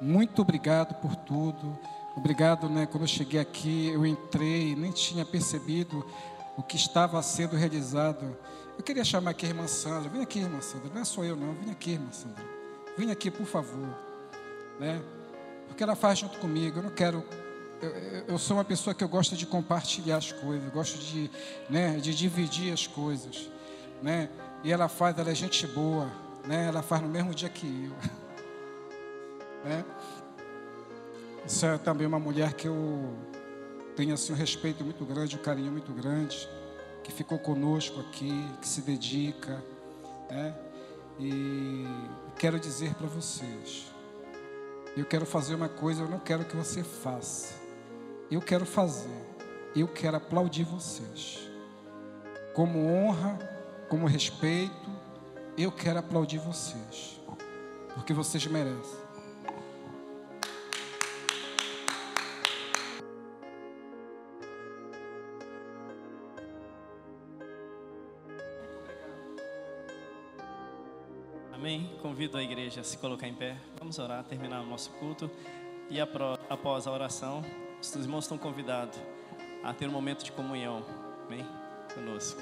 Muito 0.00 0.42
obrigado 0.42 0.94
por 1.00 1.14
tudo. 1.14 1.78
Obrigado, 2.16 2.68
né? 2.68 2.86
Quando 2.86 3.04
eu 3.04 3.08
cheguei 3.08 3.38
aqui, 3.38 3.88
eu 3.88 4.04
entrei, 4.04 4.74
nem 4.74 4.90
tinha 4.90 5.24
percebido 5.24 6.04
o 6.56 6.62
que 6.62 6.76
estava 6.76 7.22
sendo 7.22 7.54
realizado. 7.54 8.36
Eu 8.76 8.82
queria 8.82 9.04
chamar 9.04 9.30
aqui 9.30 9.46
a 9.46 9.50
irmã 9.50 9.66
Sandra. 9.66 10.08
Vem 10.10 10.22
aqui, 10.22 10.40
irmã 10.40 10.60
Sandra. 10.60 10.90
Não 10.92 11.00
é 11.00 11.04
só 11.04 11.22
eu, 11.22 11.36
não. 11.36 11.54
Vem 11.54 11.70
aqui, 11.70 11.92
irmã 11.92 12.10
Sandra. 12.10 12.44
Vem 12.96 13.10
aqui, 13.10 13.30
por 13.30 13.46
favor. 13.46 13.96
Né? 14.80 15.00
Porque 15.68 15.82
ela 15.82 15.94
faz 15.94 16.18
junto 16.18 16.38
comigo. 16.38 16.78
Eu 16.78 16.82
não 16.82 16.90
quero. 16.90 17.22
Eu, 17.80 17.90
eu 18.28 18.38
sou 18.38 18.56
uma 18.56 18.64
pessoa 18.64 18.94
que 18.94 19.04
eu 19.04 19.08
gosto 19.08 19.36
de 19.36 19.46
compartilhar 19.46 20.16
as 20.16 20.32
coisas, 20.32 20.72
gosto 20.72 20.98
de, 20.98 21.30
né, 21.68 21.96
de 21.98 22.14
dividir 22.14 22.72
as 22.72 22.86
coisas, 22.86 23.50
né? 24.02 24.30
E 24.64 24.72
ela 24.72 24.88
faz, 24.88 25.18
ela 25.18 25.30
é 25.30 25.34
gente 25.34 25.66
boa, 25.66 26.10
né? 26.46 26.66
Ela 26.68 26.82
faz 26.82 27.02
no 27.02 27.08
mesmo 27.08 27.34
dia 27.34 27.48
que 27.48 27.66
eu. 27.90 28.26
Né? 29.64 29.84
Isso 31.44 31.66
é 31.66 31.76
também 31.76 32.06
uma 32.06 32.20
mulher 32.20 32.52
que 32.52 32.68
eu 32.68 33.16
tenho 33.96 34.14
assim 34.14 34.32
um 34.32 34.36
respeito 34.36 34.84
muito 34.84 35.04
grande, 35.04 35.34
um 35.34 35.40
carinho 35.40 35.72
muito 35.72 35.92
grande, 35.92 36.48
que 37.02 37.10
ficou 37.10 37.36
conosco 37.36 37.98
aqui, 37.98 38.48
que 38.60 38.68
se 38.68 38.80
dedica, 38.82 39.60
né? 40.30 40.54
E 41.18 41.84
quero 42.38 42.60
dizer 42.60 42.94
para 42.94 43.08
vocês, 43.08 43.86
Eu 44.96 45.04
quero 45.04 45.26
fazer 45.26 45.56
uma 45.56 45.68
coisa, 45.68 46.02
eu 46.02 46.08
não 46.08 46.20
quero 46.20 46.44
que 46.44 46.56
você 46.56 46.84
faça. 46.84 47.65
Eu 48.28 48.40
quero 48.40 48.66
fazer. 48.66 49.08
Eu 49.74 49.86
quero 49.86 50.16
aplaudir 50.16 50.64
vocês. 50.64 51.48
Como 52.54 52.84
honra, 52.84 53.38
como 53.88 54.06
respeito, 54.06 54.90
eu 55.56 55.70
quero 55.70 56.00
aplaudir 56.00 56.38
vocês. 56.38 57.20
Porque 57.94 58.12
vocês 58.12 58.44
merecem. 58.46 59.06
Amém. 71.52 71.96
Convido 72.02 72.36
a 72.36 72.42
igreja 72.42 72.80
a 72.80 72.84
se 72.84 72.98
colocar 72.98 73.28
em 73.28 73.34
pé. 73.34 73.56
Vamos 73.78 74.00
orar, 74.00 74.24
terminar 74.24 74.62
o 74.62 74.66
nosso 74.66 74.90
culto. 74.92 75.30
E 75.88 76.00
após 76.00 76.86
a 76.88 76.90
oração, 76.90 77.44
os 77.80 77.94
irmãos 77.94 78.24
estão 78.24 78.38
convidados 78.38 78.98
a 79.62 79.72
ter 79.72 79.88
um 79.88 79.92
momento 79.92 80.24
de 80.24 80.32
comunhão. 80.32 80.84
Amém? 81.26 81.46
Conosco. 81.94 82.40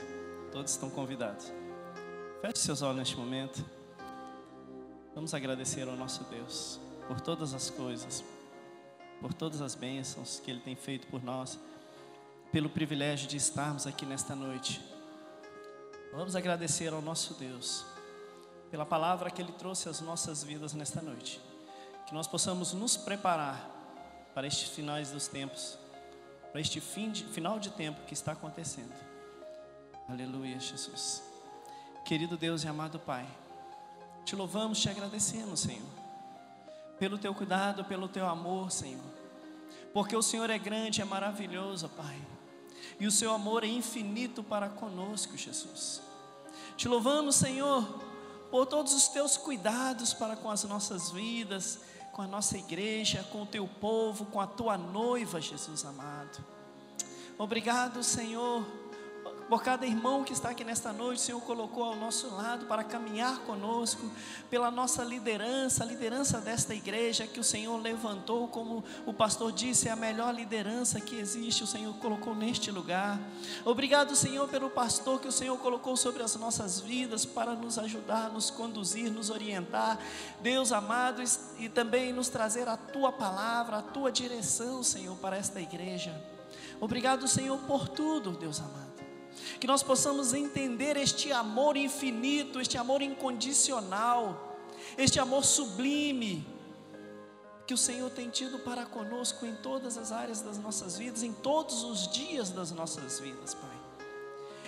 Todos 0.52 0.72
estão 0.72 0.88
convidados. 0.90 1.52
Feche 2.40 2.58
seus 2.58 2.82
olhos 2.82 2.98
neste 2.98 3.16
momento. 3.16 3.64
Vamos 5.14 5.34
agradecer 5.34 5.88
ao 5.88 5.96
nosso 5.96 6.24
Deus 6.24 6.80
por 7.06 7.20
todas 7.20 7.54
as 7.54 7.70
coisas, 7.70 8.24
por 9.20 9.32
todas 9.32 9.60
as 9.60 9.74
bênçãos 9.74 10.40
que 10.40 10.50
Ele 10.50 10.60
tem 10.60 10.74
feito 10.74 11.06
por 11.08 11.22
nós, 11.22 11.58
pelo 12.52 12.68
privilégio 12.68 13.28
de 13.28 13.36
estarmos 13.36 13.86
aqui 13.86 14.06
nesta 14.06 14.34
noite. 14.34 14.80
Vamos 16.12 16.36
agradecer 16.36 16.92
ao 16.92 17.02
nosso 17.02 17.34
Deus 17.34 17.84
pela 18.70 18.86
palavra 18.86 19.30
que 19.30 19.42
Ele 19.42 19.52
trouxe 19.52 19.88
às 19.88 20.00
nossas 20.00 20.42
vidas 20.42 20.72
nesta 20.72 21.00
noite. 21.00 21.40
Que 22.06 22.14
nós 22.14 22.26
possamos 22.26 22.72
nos 22.72 22.96
preparar 22.96 23.73
para 24.34 24.46
estes 24.46 24.68
finais 24.70 25.10
dos 25.10 25.28
tempos, 25.28 25.78
para 26.50 26.60
este 26.60 26.80
fim 26.80 27.10
de, 27.10 27.24
final 27.24 27.58
de 27.58 27.70
tempo 27.70 28.04
que 28.06 28.14
está 28.14 28.32
acontecendo. 28.32 28.92
Aleluia, 30.08 30.58
Jesus. 30.58 31.22
Querido 32.04 32.36
Deus 32.36 32.64
e 32.64 32.68
amado 32.68 32.98
Pai, 32.98 33.26
te 34.24 34.36
louvamos, 34.36 34.80
te 34.80 34.90
agradecemos, 34.90 35.60
Senhor, 35.60 35.88
pelo 36.98 37.16
teu 37.16 37.34
cuidado, 37.34 37.84
pelo 37.84 38.08
teu 38.08 38.26
amor, 38.26 38.70
Senhor, 38.70 39.04
porque 39.92 40.14
o 40.14 40.22
Senhor 40.22 40.50
é 40.50 40.58
grande, 40.58 41.00
é 41.00 41.04
maravilhoso, 41.04 41.88
Pai, 41.90 42.20
e 43.00 43.06
o 43.06 43.10
seu 43.10 43.32
amor 43.32 43.64
é 43.64 43.68
infinito 43.68 44.42
para 44.42 44.68
conosco, 44.68 45.36
Jesus. 45.36 46.02
Te 46.76 46.88
louvamos, 46.88 47.36
Senhor, 47.36 47.82
por 48.50 48.66
todos 48.66 48.92
os 48.92 49.08
teus 49.08 49.36
cuidados 49.36 50.12
para 50.12 50.36
com 50.36 50.50
as 50.50 50.64
nossas 50.64 51.10
vidas, 51.10 51.80
com 52.14 52.22
a 52.22 52.26
nossa 52.28 52.56
igreja, 52.56 53.26
com 53.32 53.42
o 53.42 53.46
teu 53.46 53.66
povo, 53.66 54.26
com 54.26 54.40
a 54.40 54.46
tua 54.46 54.78
noiva, 54.78 55.40
Jesus 55.40 55.84
amado. 55.84 56.44
Obrigado, 57.36 58.04
Senhor 58.04 58.64
por 59.48 59.62
cada 59.62 59.86
irmão 59.86 60.24
que 60.24 60.32
está 60.32 60.50
aqui 60.50 60.64
nesta 60.64 60.92
noite, 60.92 61.18
o 61.18 61.22
Senhor 61.22 61.40
colocou 61.42 61.84
ao 61.84 61.96
nosso 61.96 62.34
lado 62.34 62.66
para 62.66 62.82
caminhar 62.82 63.40
conosco, 63.40 64.10
pela 64.48 64.70
nossa 64.70 65.04
liderança, 65.04 65.84
a 65.84 65.86
liderança 65.86 66.40
desta 66.40 66.74
igreja 66.74 67.26
que 67.26 67.38
o 67.38 67.44
Senhor 67.44 67.76
levantou, 67.80 68.48
como 68.48 68.82
o 69.04 69.12
pastor 69.12 69.52
disse, 69.52 69.88
é 69.88 69.92
a 69.92 69.96
melhor 69.96 70.34
liderança 70.34 71.00
que 71.00 71.16
existe, 71.16 71.62
o 71.62 71.66
Senhor 71.66 71.94
colocou 71.96 72.34
neste 72.34 72.70
lugar. 72.70 73.20
Obrigado, 73.64 74.16
Senhor, 74.16 74.48
pelo 74.48 74.70
pastor 74.70 75.20
que 75.20 75.28
o 75.28 75.32
Senhor 75.32 75.58
colocou 75.58 75.96
sobre 75.96 76.22
as 76.22 76.34
nossas 76.36 76.80
vidas 76.80 77.26
para 77.26 77.54
nos 77.54 77.78
ajudar, 77.78 78.30
nos 78.30 78.50
conduzir, 78.50 79.10
nos 79.10 79.28
orientar, 79.28 79.98
Deus 80.40 80.72
amado, 80.72 81.22
e 81.58 81.68
também 81.68 82.12
nos 82.12 82.28
trazer 82.28 82.68
a 82.68 82.76
tua 82.76 83.12
palavra, 83.12 83.78
a 83.78 83.82
tua 83.82 84.10
direção, 84.10 84.82
Senhor, 84.82 85.16
para 85.16 85.36
esta 85.36 85.60
igreja. 85.60 86.14
Obrigado, 86.80 87.28
Senhor, 87.28 87.58
por 87.60 87.88
tudo, 87.88 88.32
Deus 88.32 88.60
amado 88.60 88.93
que 89.60 89.66
nós 89.66 89.82
possamos 89.82 90.32
entender 90.32 90.96
este 90.96 91.32
amor 91.32 91.76
infinito, 91.76 92.60
este 92.60 92.78
amor 92.78 93.02
incondicional, 93.02 94.58
este 94.96 95.18
amor 95.18 95.44
sublime 95.44 96.46
que 97.66 97.74
o 97.74 97.78
Senhor 97.78 98.10
tem 98.10 98.28
tido 98.28 98.58
para 98.58 98.84
conosco 98.84 99.46
em 99.46 99.54
todas 99.56 99.96
as 99.96 100.12
áreas 100.12 100.42
das 100.42 100.58
nossas 100.58 100.98
vidas, 100.98 101.22
em 101.22 101.32
todos 101.32 101.82
os 101.82 102.08
dias 102.08 102.50
das 102.50 102.70
nossas 102.70 103.18
vidas, 103.20 103.54
Pai. 103.54 103.70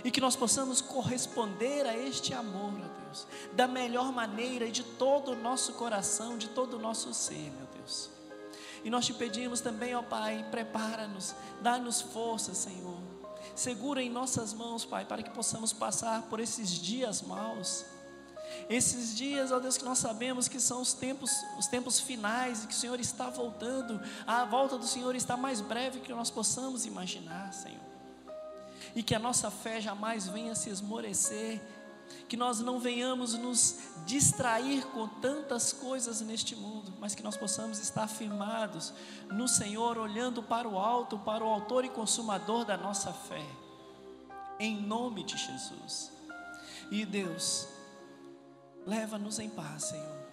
E 0.04 0.10
que 0.10 0.20
nós 0.20 0.36
possamos 0.36 0.80
corresponder 0.80 1.84
a 1.86 1.96
este 1.96 2.32
amor, 2.32 2.72
ó 2.72 3.04
Deus, 3.04 3.26
da 3.52 3.66
melhor 3.66 4.12
maneira 4.12 4.66
e 4.66 4.70
de 4.70 4.82
todo 4.82 5.32
o 5.32 5.36
nosso 5.36 5.74
coração, 5.74 6.38
de 6.38 6.48
todo 6.48 6.76
o 6.76 6.78
nosso 6.78 7.12
ser, 7.12 7.52
meu 7.52 7.66
Deus. 7.76 8.08
E 8.84 8.88
nós 8.88 9.04
te 9.04 9.12
pedimos 9.12 9.60
também, 9.60 9.94
ó 9.94 10.02
Pai, 10.02 10.46
prepara-nos, 10.50 11.34
dá-nos 11.60 12.00
força, 12.00 12.54
Senhor 12.54 13.15
segura 13.56 14.02
em 14.02 14.10
nossas 14.10 14.52
mãos, 14.52 14.84
Pai, 14.84 15.04
para 15.04 15.22
que 15.22 15.30
possamos 15.30 15.72
passar 15.72 16.22
por 16.22 16.40
esses 16.40 16.70
dias 16.70 17.22
maus. 17.22 17.84
Esses 18.68 19.16
dias, 19.16 19.52
ó 19.52 19.58
Deus, 19.58 19.76
que 19.76 19.84
nós 19.84 19.98
sabemos 19.98 20.48
que 20.48 20.60
são 20.60 20.80
os 20.80 20.92
tempos, 20.92 21.30
os 21.58 21.66
tempos 21.66 22.00
finais 22.00 22.64
e 22.64 22.66
que 22.66 22.74
o 22.74 22.76
Senhor 22.76 22.98
está 23.00 23.28
voltando, 23.28 24.00
a 24.26 24.44
volta 24.44 24.78
do 24.78 24.86
Senhor 24.86 25.14
está 25.14 25.36
mais 25.36 25.60
breve 25.60 26.00
que 26.00 26.12
nós 26.12 26.30
possamos 26.30 26.86
imaginar, 26.86 27.52
Senhor. 27.52 27.80
E 28.94 29.02
que 29.02 29.14
a 29.14 29.18
nossa 29.18 29.50
fé 29.50 29.80
jamais 29.80 30.26
venha 30.26 30.54
se 30.54 30.70
esmorecer, 30.70 31.60
que 32.28 32.36
nós 32.36 32.60
não 32.60 32.78
venhamos 32.78 33.34
nos 33.34 33.78
distrair 34.04 34.84
com 34.88 35.06
tantas 35.06 35.72
coisas 35.72 36.20
neste 36.20 36.56
mundo, 36.56 36.92
mas 36.98 37.14
que 37.14 37.22
nós 37.22 37.36
possamos 37.36 37.78
estar 37.78 38.08
firmados 38.08 38.92
no 39.30 39.46
Senhor, 39.46 39.98
olhando 39.98 40.42
para 40.42 40.68
o 40.68 40.78
alto, 40.78 41.18
para 41.18 41.44
o 41.44 41.48
Autor 41.48 41.84
e 41.84 41.88
Consumador 41.88 42.64
da 42.64 42.76
nossa 42.76 43.12
fé, 43.12 43.44
em 44.58 44.80
nome 44.80 45.24
de 45.24 45.36
Jesus. 45.36 46.12
E 46.90 47.04
Deus, 47.04 47.66
leva-nos 48.86 49.38
em 49.38 49.48
paz, 49.48 49.84
Senhor 49.84 50.26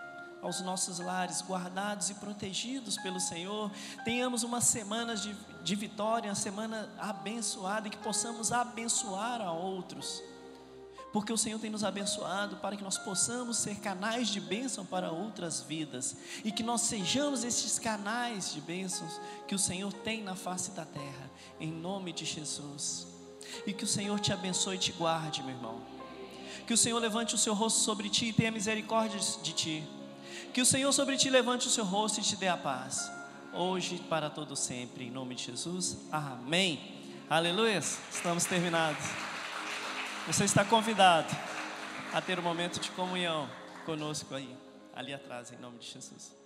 aos 0.44 0.60
nossos 0.60 1.00
lares, 1.00 1.42
guardados 1.42 2.10
e 2.10 2.16
protegidos 2.16 2.98
pelo 2.98 3.18
Senhor. 3.18 3.72
Tenhamos 4.04 4.44
uma 4.44 4.60
semana 4.60 5.16
de, 5.16 5.34
de 5.64 5.74
vitória, 5.74 6.30
uma 6.30 6.36
semana 6.36 6.94
abençoada 7.00 7.88
e 7.88 7.90
que 7.90 7.98
possamos 8.00 8.52
abençoar 8.52 9.40
a 9.40 9.54
outros 9.54 10.22
porque 11.14 11.32
o 11.32 11.38
Senhor 11.38 11.60
tem 11.60 11.70
nos 11.70 11.84
abençoado 11.84 12.56
para 12.56 12.76
que 12.76 12.84
nós 12.84 12.98
possamos 12.98 13.58
ser 13.58 13.76
canais 13.76 14.30
de 14.30 14.42
bênção 14.42 14.84
para 14.84 15.12
outras 15.12 15.62
vidas 15.62 16.18
e 16.44 16.52
que 16.52 16.64
nós 16.64 16.82
sejamos 16.82 17.44
esses 17.44 17.78
canais 17.78 18.52
de 18.52 18.60
bênçãos 18.60 19.22
que 19.48 19.54
o 19.54 19.60
Senhor 19.60 19.94
tem 19.94 20.24
na 20.24 20.34
face 20.34 20.72
da 20.72 20.84
terra, 20.84 21.30
em 21.60 21.72
nome 21.72 22.12
de 22.12 22.26
Jesus. 22.26 23.06
E 23.68 23.72
que 23.72 23.84
o 23.84 23.88
Senhor 23.88 24.20
te 24.20 24.34
abençoe 24.34 24.76
e 24.76 24.80
te 24.80 24.92
guarde, 24.92 25.44
meu 25.44 25.54
irmão. 25.54 25.82
Que 26.66 26.74
o 26.74 26.78
Senhor 26.78 26.98
levante 26.98 27.36
o 27.36 27.38
seu 27.38 27.54
rosto 27.54 27.82
sobre 27.82 28.10
ti 28.10 28.30
e 28.30 28.34
tenha 28.34 28.52
misericórdia 28.52 29.20
de 29.44 29.54
ti. 29.54 29.84
Que 30.52 30.62
o 30.62 30.66
Senhor 30.66 30.92
sobre 30.94 31.16
ti 31.16 31.30
levante 31.30 31.68
o 31.68 31.70
seu 31.70 31.86
rosto 31.86 32.22
e 32.22 32.24
te 32.24 32.36
dê 32.36 32.48
a 32.48 32.58
paz. 32.58 33.12
Hoje 33.54 34.04
para 34.10 34.32
todo 34.32 34.56
sempre, 34.56 35.06
em 35.06 35.12
nome 35.12 35.36
de 35.36 35.44
Jesus. 35.44 35.96
Amém. 36.12 36.80
Aleluia. 37.30 37.78
Estamos 37.78 38.46
terminados. 38.46 39.33
Você 40.26 40.46
está 40.46 40.64
convidado 40.64 41.28
a 42.14 42.22
ter 42.22 42.40
um 42.40 42.42
momento 42.42 42.80
de 42.80 42.90
comunhão 42.92 43.50
conosco 43.86 44.34
aí, 44.34 44.56
ali 44.96 45.14
atrás, 45.14 45.52
em 45.52 45.58
nome 45.58 45.80
de 45.80 45.88
Jesus. 45.88 46.43